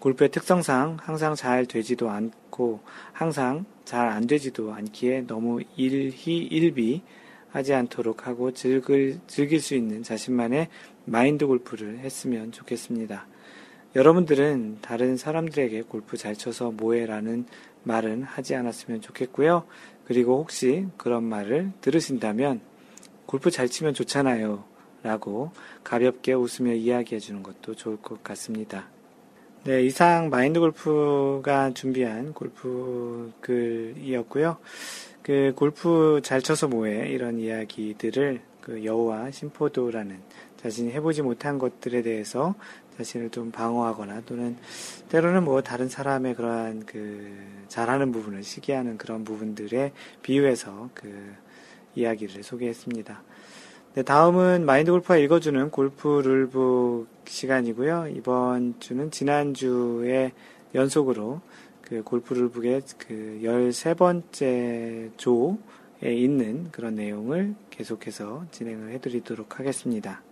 골프의 0.00 0.30
특성상 0.30 0.98
항상 1.00 1.34
잘 1.34 1.66
되지도 1.66 2.10
않고 2.10 2.80
항상 3.12 3.64
잘 3.84 4.08
안 4.08 4.26
되지도 4.26 4.72
않기에 4.72 5.26
너무 5.26 5.60
일희일비 5.76 7.02
하지 7.50 7.74
않도록 7.74 8.26
하고 8.26 8.52
즐길, 8.52 9.20
즐길 9.26 9.60
수 9.60 9.74
있는 9.74 10.02
자신만의 10.02 10.68
마인드 11.04 11.46
골프를 11.46 11.98
했으면 11.98 12.50
좋겠습니다. 12.50 13.26
여러분들은 13.94 14.78
다른 14.80 15.16
사람들에게 15.16 15.82
골프 15.82 16.16
잘 16.16 16.34
쳐서 16.34 16.72
뭐해라는 16.72 17.46
말은 17.84 18.24
하지 18.24 18.56
않았으면 18.56 19.00
좋겠고요. 19.00 19.64
그리고 20.04 20.38
혹시 20.38 20.86
그런 20.96 21.22
말을 21.22 21.70
들으신다면 21.80 22.60
골프 23.26 23.50
잘 23.50 23.68
치면 23.68 23.94
좋잖아요. 23.94 24.64
라고 25.04 25.52
가볍게 25.84 26.32
웃으며 26.32 26.72
이야기해 26.72 27.20
주는 27.20 27.42
것도 27.42 27.74
좋을 27.74 27.98
것 27.98 28.24
같습니다. 28.24 28.88
네, 29.64 29.82
이상 29.82 30.28
마인드 30.28 30.58
골프가 30.58 31.70
준비한 31.72 32.32
골프 32.32 33.32
글이었고요. 33.40 34.56
그 35.22 35.52
골프 35.54 36.20
잘 36.22 36.42
쳐서 36.42 36.68
뭐해 36.68 37.10
이런 37.10 37.38
이야기들을 37.38 38.40
그 38.60 38.84
여우와 38.84 39.30
심포도라는 39.30 40.20
자신이 40.56 40.92
해보지 40.92 41.20
못한 41.20 41.58
것들에 41.58 42.00
대해서 42.00 42.54
자신을 42.96 43.30
좀 43.30 43.50
방어하거나 43.50 44.22
또는 44.26 44.56
때로는 45.08 45.44
뭐 45.44 45.62
다른 45.62 45.88
사람의 45.88 46.34
그러한 46.34 46.86
그 46.86 47.36
잘하는 47.68 48.12
부분을 48.12 48.42
시기하는 48.42 48.98
그런 48.98 49.24
부분들에 49.24 49.92
비유해서 50.22 50.90
그 50.94 51.34
이야기를 51.94 52.42
소개했습니다. 52.42 53.22
네, 53.94 54.02
다음은 54.02 54.66
마인드 54.66 54.90
골프가 54.90 55.16
읽어주는 55.16 55.70
골프 55.70 56.20
룰북 56.24 57.06
시간이고요. 57.26 58.08
이번 58.16 58.74
주는 58.80 59.10
지난주에 59.10 60.32
연속으로 60.74 61.40
그 61.80 62.02
골프 62.02 62.34
룰북의 62.34 62.82
그 62.98 63.40
13번째 63.42 65.16
조에 65.16 66.12
있는 66.12 66.70
그런 66.72 66.96
내용을 66.96 67.54
계속해서 67.70 68.46
진행을 68.50 68.90
해드리도록 68.94 69.60
하겠습니다. 69.60 70.22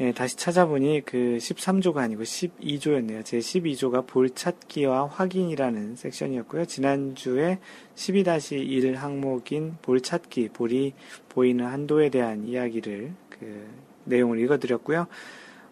예, 0.00 0.12
다시 0.12 0.36
찾아보니 0.36 1.02
그 1.04 1.38
13조가 1.40 1.98
아니고 1.98 2.22
12조였네요. 2.22 3.24
제 3.24 3.38
12조가 3.38 4.06
볼 4.06 4.30
찾기와 4.30 5.06
확인이라는 5.06 5.96
섹션이었고요. 5.96 6.64
지난주에 6.64 7.58
12-1 7.94 8.94
항목인 8.94 9.76
볼 9.82 10.00
찾기, 10.00 10.48
볼이 10.48 10.94
보이는 11.28 11.64
한도에 11.64 12.08
대한 12.08 12.44
이야기를 12.44 13.12
그 13.30 13.68
내용을 14.04 14.40
읽어드렸고요. 14.40 15.06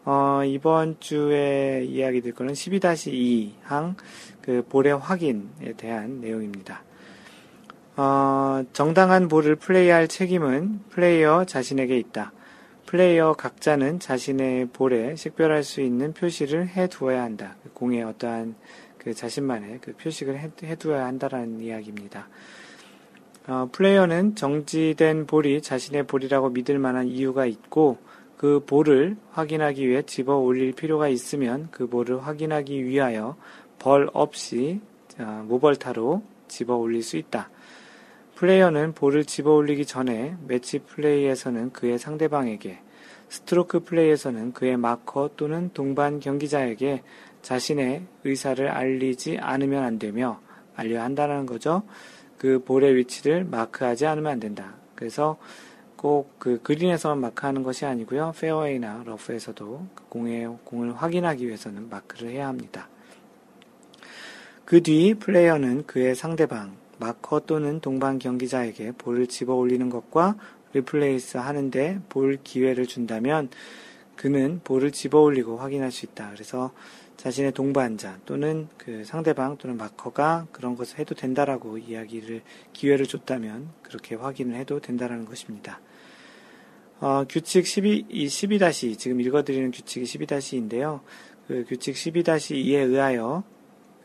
어, 0.04 0.42
이번 0.44 0.98
주에 1.00 1.84
이야기 1.84 2.20
될 2.20 2.32
거는 2.32 2.52
12-2 2.52 3.52
항 3.62 3.96
그 4.42 4.64
볼의 4.68 4.98
확인에 4.98 5.72
대한 5.76 6.20
내용입니다. 6.20 6.82
어, 7.96 8.64
정당한 8.72 9.28
볼을 9.28 9.56
플레이할 9.56 10.08
책임은 10.08 10.80
플레이어 10.90 11.44
자신에게 11.44 11.96
있다. 11.98 12.32
플레이어 12.92 13.32
각자는 13.32 14.00
자신의 14.00 14.66
볼에 14.66 15.16
식별할 15.16 15.64
수 15.64 15.80
있는 15.80 16.12
표시를 16.12 16.68
해 16.68 16.88
두어야 16.88 17.22
한다. 17.22 17.56
공에 17.72 18.02
어떠한 18.02 18.54
그 18.98 19.14
자신만의 19.14 19.78
그 19.80 19.96
표식을 19.96 20.38
해, 20.38 20.50
해 20.64 20.76
두어야 20.76 21.06
한다라는 21.06 21.62
이야기입니다. 21.62 22.28
어, 23.48 23.70
플레이어는 23.72 24.34
정지된 24.34 25.24
볼이 25.24 25.62
자신의 25.62 26.06
볼이라고 26.06 26.50
믿을 26.50 26.78
만한 26.78 27.08
이유가 27.08 27.46
있고 27.46 27.96
그 28.36 28.62
볼을 28.66 29.16
확인하기 29.30 29.88
위해 29.88 30.02
집어 30.02 30.36
올릴 30.36 30.74
필요가 30.74 31.08
있으면 31.08 31.68
그 31.70 31.86
볼을 31.86 32.22
확인하기 32.26 32.84
위하여 32.84 33.36
벌 33.78 34.10
없이 34.12 34.82
어, 35.18 35.46
무벌타로 35.48 36.22
집어 36.46 36.76
올릴 36.76 37.02
수 37.02 37.16
있다. 37.16 37.48
플레이어는 38.42 38.94
볼을 38.94 39.24
집어 39.24 39.52
올리기 39.52 39.86
전에 39.86 40.34
매치 40.48 40.80
플레이에서는 40.80 41.72
그의 41.72 41.96
상대방에게, 41.96 42.80
스트로크 43.28 43.84
플레이에서는 43.84 44.52
그의 44.52 44.76
마커 44.76 45.30
또는 45.36 45.70
동반 45.72 46.18
경기자에게 46.18 47.04
자신의 47.42 48.02
의사를 48.24 48.68
알리지 48.68 49.38
않으면 49.38 49.84
안 49.84 50.00
되며 50.00 50.40
알려야 50.74 51.04
한다는 51.04 51.46
거죠. 51.46 51.84
그 52.36 52.64
볼의 52.64 52.96
위치를 52.96 53.44
마크하지 53.44 54.06
않으면 54.06 54.32
안 54.32 54.40
된다. 54.40 54.74
그래서 54.96 55.38
꼭 55.96 56.34
그 56.40 56.60
그린에서만 56.64 57.20
마크하는 57.20 57.62
것이 57.62 57.86
아니고요. 57.86 58.34
페어웨이나 58.36 59.04
러프에서도 59.06 59.86
그 59.94 60.04
공의 60.08 60.48
공을 60.64 60.96
확인하기 60.96 61.46
위해서는 61.46 61.88
마크를 61.88 62.32
해야 62.32 62.48
합니다. 62.48 62.88
그 64.64 64.82
뒤 64.82 65.14
플레이어는 65.14 65.86
그의 65.86 66.16
상대방 66.16 66.81
마커 67.02 67.40
또는 67.40 67.80
동반 67.80 68.20
경기자에게 68.20 68.92
볼을 68.92 69.26
집어 69.26 69.54
올리는 69.54 69.90
것과 69.90 70.36
리플레이스 70.72 71.36
하는데 71.36 72.00
볼 72.08 72.38
기회를 72.42 72.86
준다면 72.86 73.50
그는 74.14 74.60
볼을 74.62 74.92
집어 74.92 75.20
올리고 75.20 75.56
확인할 75.56 75.90
수 75.90 76.06
있다. 76.06 76.30
그래서 76.32 76.70
자신의 77.16 77.52
동반자 77.52 78.20
또는 78.24 78.68
그 78.78 79.04
상대방 79.04 79.56
또는 79.56 79.76
마커가 79.76 80.46
그런 80.52 80.76
것을 80.76 81.00
해도 81.00 81.16
된다라고 81.16 81.78
이야기를 81.78 82.42
기회를 82.72 83.06
줬다면 83.06 83.70
그렇게 83.82 84.14
확인을 84.14 84.56
해도 84.56 84.78
된다라는 84.78 85.24
것입니다. 85.24 85.80
어, 87.00 87.24
규칙 87.28 87.66
12, 87.66 88.06
12-2 88.10 88.96
지금 88.96 89.20
읽어드리는 89.20 89.72
규칙이 89.72 90.04
12-2인데요. 90.04 91.00
그 91.48 91.64
규칙 91.68 91.96
12-2에 91.96 92.74
의하여 92.74 93.42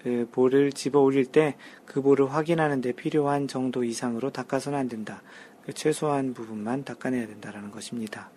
그 0.04 0.28
볼을 0.32 0.72
집어 0.72 1.00
올릴 1.00 1.26
때 1.26 1.56
그 1.98 2.02
볼을 2.04 2.32
확인하는 2.32 2.82
데 2.82 2.92
필요한 2.92 3.48
정도 3.48 3.84
이상으로 3.84 4.30
닦아서는 4.30 4.78
안 4.78 4.88
된다. 4.88 5.24
그 5.66 5.74
최소한 5.74 6.36
부분만 6.36 6.84
닦아내야 6.84 7.26
된다라는 7.26 7.72
것입니다. 7.72 8.30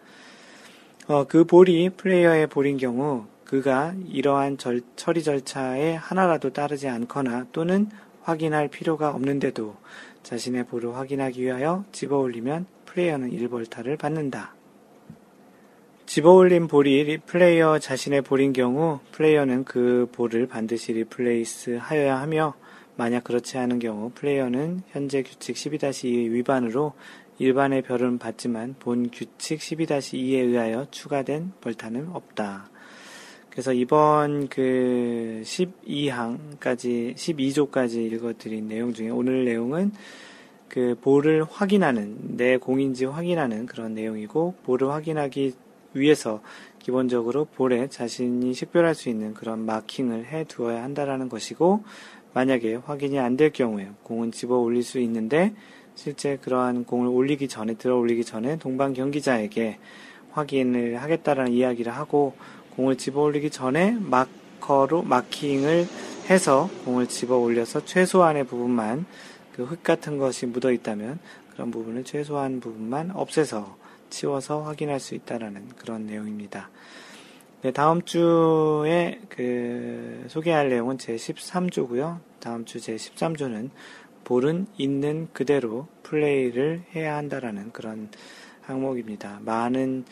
어, 1.09 1.25
그 1.25 1.45
볼이 1.45 1.91
플레이어의 1.91 2.47
볼인 2.47 2.79
경우 2.79 3.27
그가 3.45 3.95
이러한 4.07 4.57
절, 4.57 4.81
처리 4.97 5.23
절차에 5.23 5.95
하나라도 5.95 6.53
따르지 6.53 6.89
않거나 6.89 7.49
또는 7.53 7.91
확인할 8.23 8.69
필요가 8.69 9.11
없는데도 9.11 9.77
자신의 10.23 10.65
볼을 10.67 10.95
확인하기 10.95 11.43
위하여 11.43 11.85
집어 11.93 12.17
올리면 12.17 12.67
플레이어는 12.87 13.31
1벌타를 13.31 13.99
받는다. 13.99 14.55
집어 16.11 16.33
올린 16.33 16.67
볼이 16.67 17.19
플레이어 17.19 17.79
자신의 17.79 18.23
볼인 18.23 18.53
경우 18.53 18.99
플레이어는 19.13 19.63
그 19.63 20.09
볼을 20.11 20.49
반드시 20.49 20.93
리플레이스 20.93 21.79
하여야 21.81 22.21
하며 22.21 22.55
만약 22.97 23.23
그렇지 23.23 23.59
않은 23.59 23.79
경우 23.79 24.11
플레이어는 24.17 24.83
현재 24.89 25.23
규칙 25.23 25.55
12-2의 25.55 26.33
위반으로 26.33 26.95
일반의 27.39 27.83
벌은 27.83 28.19
받지만 28.19 28.75
본 28.81 29.11
규칙 29.13 29.61
12-2에 29.61 30.49
의하여 30.49 30.89
추가된 30.91 31.53
벌타는 31.61 32.09
없다. 32.09 32.71
그래서 33.49 33.73
이번 33.73 34.49
그 34.49 35.43
12항까지, 35.45 37.15
12조까지 37.15 38.13
읽어드린 38.13 38.67
내용 38.67 38.93
중에 38.93 39.11
오늘 39.11 39.45
내용은 39.45 39.93
그 40.67 40.97
볼을 41.01 41.45
확인하는, 41.49 42.37
내 42.37 42.57
공인지 42.57 43.05
확인하는 43.05 43.67
그런 43.67 43.95
내용이고, 43.95 44.55
볼을 44.65 44.91
확인하기 44.91 45.55
위해서 45.95 46.41
기본적으로 46.79 47.45
볼에 47.45 47.89
자신이 47.89 48.55
식별할 48.55 48.95
수 48.95 49.09
있는 49.09 49.35
그런 49.35 49.67
마킹을 49.67 50.27
해 50.27 50.45
두어야 50.45 50.83
한다라는 50.83 51.29
것이고, 51.29 51.83
만약에 52.35 52.77
확인이 52.77 53.19
안 53.19 53.37
될 53.37 53.51
경우에 53.51 53.91
공은 54.03 54.33
집어 54.33 54.57
올릴 54.57 54.83
수 54.83 54.99
있는데, 55.01 55.53
실제 55.95 56.37
그러한 56.37 56.85
공을 56.85 57.09
올리기 57.09 57.49
전에, 57.49 57.75
들어 57.75 57.97
올리기 57.97 58.25
전에 58.25 58.57
동방 58.59 58.95
경기자에게 58.95 59.79
확인을 60.33 61.03
하겠다라는 61.03 61.53
이야기를 61.53 61.93
하고, 61.93 62.35
공을 62.77 62.97
집어 62.97 63.23
올리기 63.23 63.51
전에 63.51 63.97
마커로 64.01 65.03
마킹을 65.03 65.87
해서 66.31 66.71
공을 66.85 67.09
집어 67.09 67.37
올려서 67.37 67.85
최소한의 67.85 68.45
부분만 68.45 69.05
그 69.55 69.65
흙 69.65 69.83
같은 69.83 70.17
것이 70.17 70.47
묻어 70.47 70.73
있다면 70.73 71.19
그런 71.53 71.71
부분을 71.71 72.05
최소한 72.05 72.61
부분만 72.61 73.11
없애서 73.11 73.77
치워서 74.11 74.63
확인할 74.63 75.01
수 75.01 75.15
있다라는 75.15 75.69
그런 75.77 76.07
내용입니다. 76.07 76.71
네, 77.63 77.73
다음 77.73 78.03
주에 78.03 79.21
그 79.29 80.25
소개할 80.29 80.69
내용은 80.71 80.99
제 80.99 81.17
13조고요. 81.17 82.21
다음 82.41 82.65
주 82.65 82.81
제 82.81 82.97
13조는 82.97 83.71
볼은 84.25 84.67
있는 84.79 85.29
그대로 85.33 85.89
플레이를 86.03 86.85
해야 86.95 87.17
한다라는 87.17 87.73
그런 87.73 88.09
항목입니다. 88.63 89.41
많은 89.43 90.05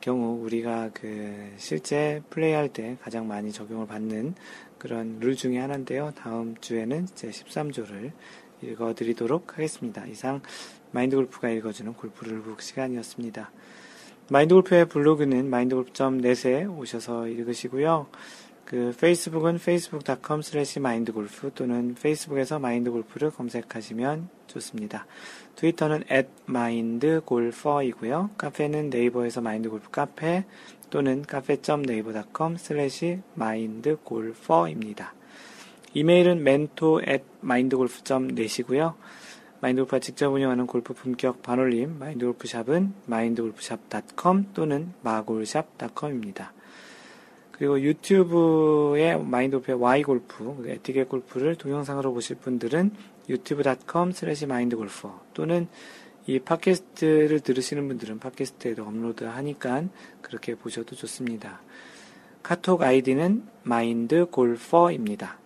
경우 0.00 0.42
우리가 0.42 0.90
그 0.94 1.52
실제 1.58 2.22
플레이할 2.30 2.70
때 2.70 2.96
가장 3.02 3.28
많이 3.28 3.52
적용을 3.52 3.86
받는 3.86 4.34
그런 4.78 5.18
룰 5.20 5.36
중에 5.36 5.58
하나인데요. 5.58 6.12
다음 6.16 6.56
주에는 6.60 7.06
제 7.14 7.30
13조를 7.30 8.12
읽어드리도록 8.62 9.54
하겠습니다. 9.54 10.06
이상 10.06 10.40
마인드 10.92 11.16
골프가 11.16 11.50
읽어주는 11.50 11.92
골프 11.94 12.24
룰북 12.24 12.62
시간이었습니다. 12.62 13.50
마인드 14.28 14.54
골프의 14.54 14.86
블로그는 14.86 15.48
마인드골프.net에 15.48 16.64
오셔서 16.64 17.28
읽으시고요. 17.28 18.08
그 18.64 18.92
페이스북은 18.98 19.54
facebook.com 19.56 20.40
slash 20.40 20.80
mindgolf 20.80 21.52
또는 21.54 21.94
페이스북에서 21.94 22.58
마인드골프를 22.58 23.30
검색하시면 23.30 24.28
좋습니다. 24.48 25.06
트위터는 25.54 26.02
at 26.10 26.28
mindgolfer이고요. 26.48 28.30
카페는 28.36 28.90
네이버에서 28.90 29.40
마인드골프 29.40 29.90
카페 29.92 30.44
또는 30.90 31.24
cafe.naver.com 31.30 32.54
slash 32.54 33.20
mindgolfer입니다. 33.36 35.14
이메일은 35.94 36.40
mentor 36.40 37.08
at 37.08 37.24
mindgolf.net이고요. 37.44 38.96
마인드골프가 39.60 40.00
직접 40.00 40.32
운영하는 40.32 40.66
골프 40.66 40.94
품격 40.94 41.42
반올림 41.42 41.98
마인드골프샵은 41.98 42.92
마인드골프샵.com 43.06 44.52
또는 44.54 44.92
마골샵.com입니다. 45.02 46.52
그리고 47.52 47.80
유튜브에 47.80 49.16
마인드골프의 49.16 49.78
Y골프, 49.78 50.64
에티켓 50.66 51.08
골프를 51.08 51.56
동영상으로 51.56 52.12
보실 52.12 52.36
분들은 52.36 52.90
유튜브.com 53.28 54.12
슬래시 54.12 54.46
마인드골퍼 54.46 55.22
또는 55.32 55.68
이 56.26 56.38
팟캐스트를 56.38 57.40
들으시는 57.40 57.88
분들은 57.88 58.18
팟캐스트에도 58.18 58.84
업로드 58.84 59.24
하니까 59.24 59.84
그렇게 60.20 60.54
보셔도 60.54 60.96
좋습니다. 60.96 61.62
카톡 62.42 62.82
아이디는 62.82 63.44
마인드골퍼입니다. 63.62 65.45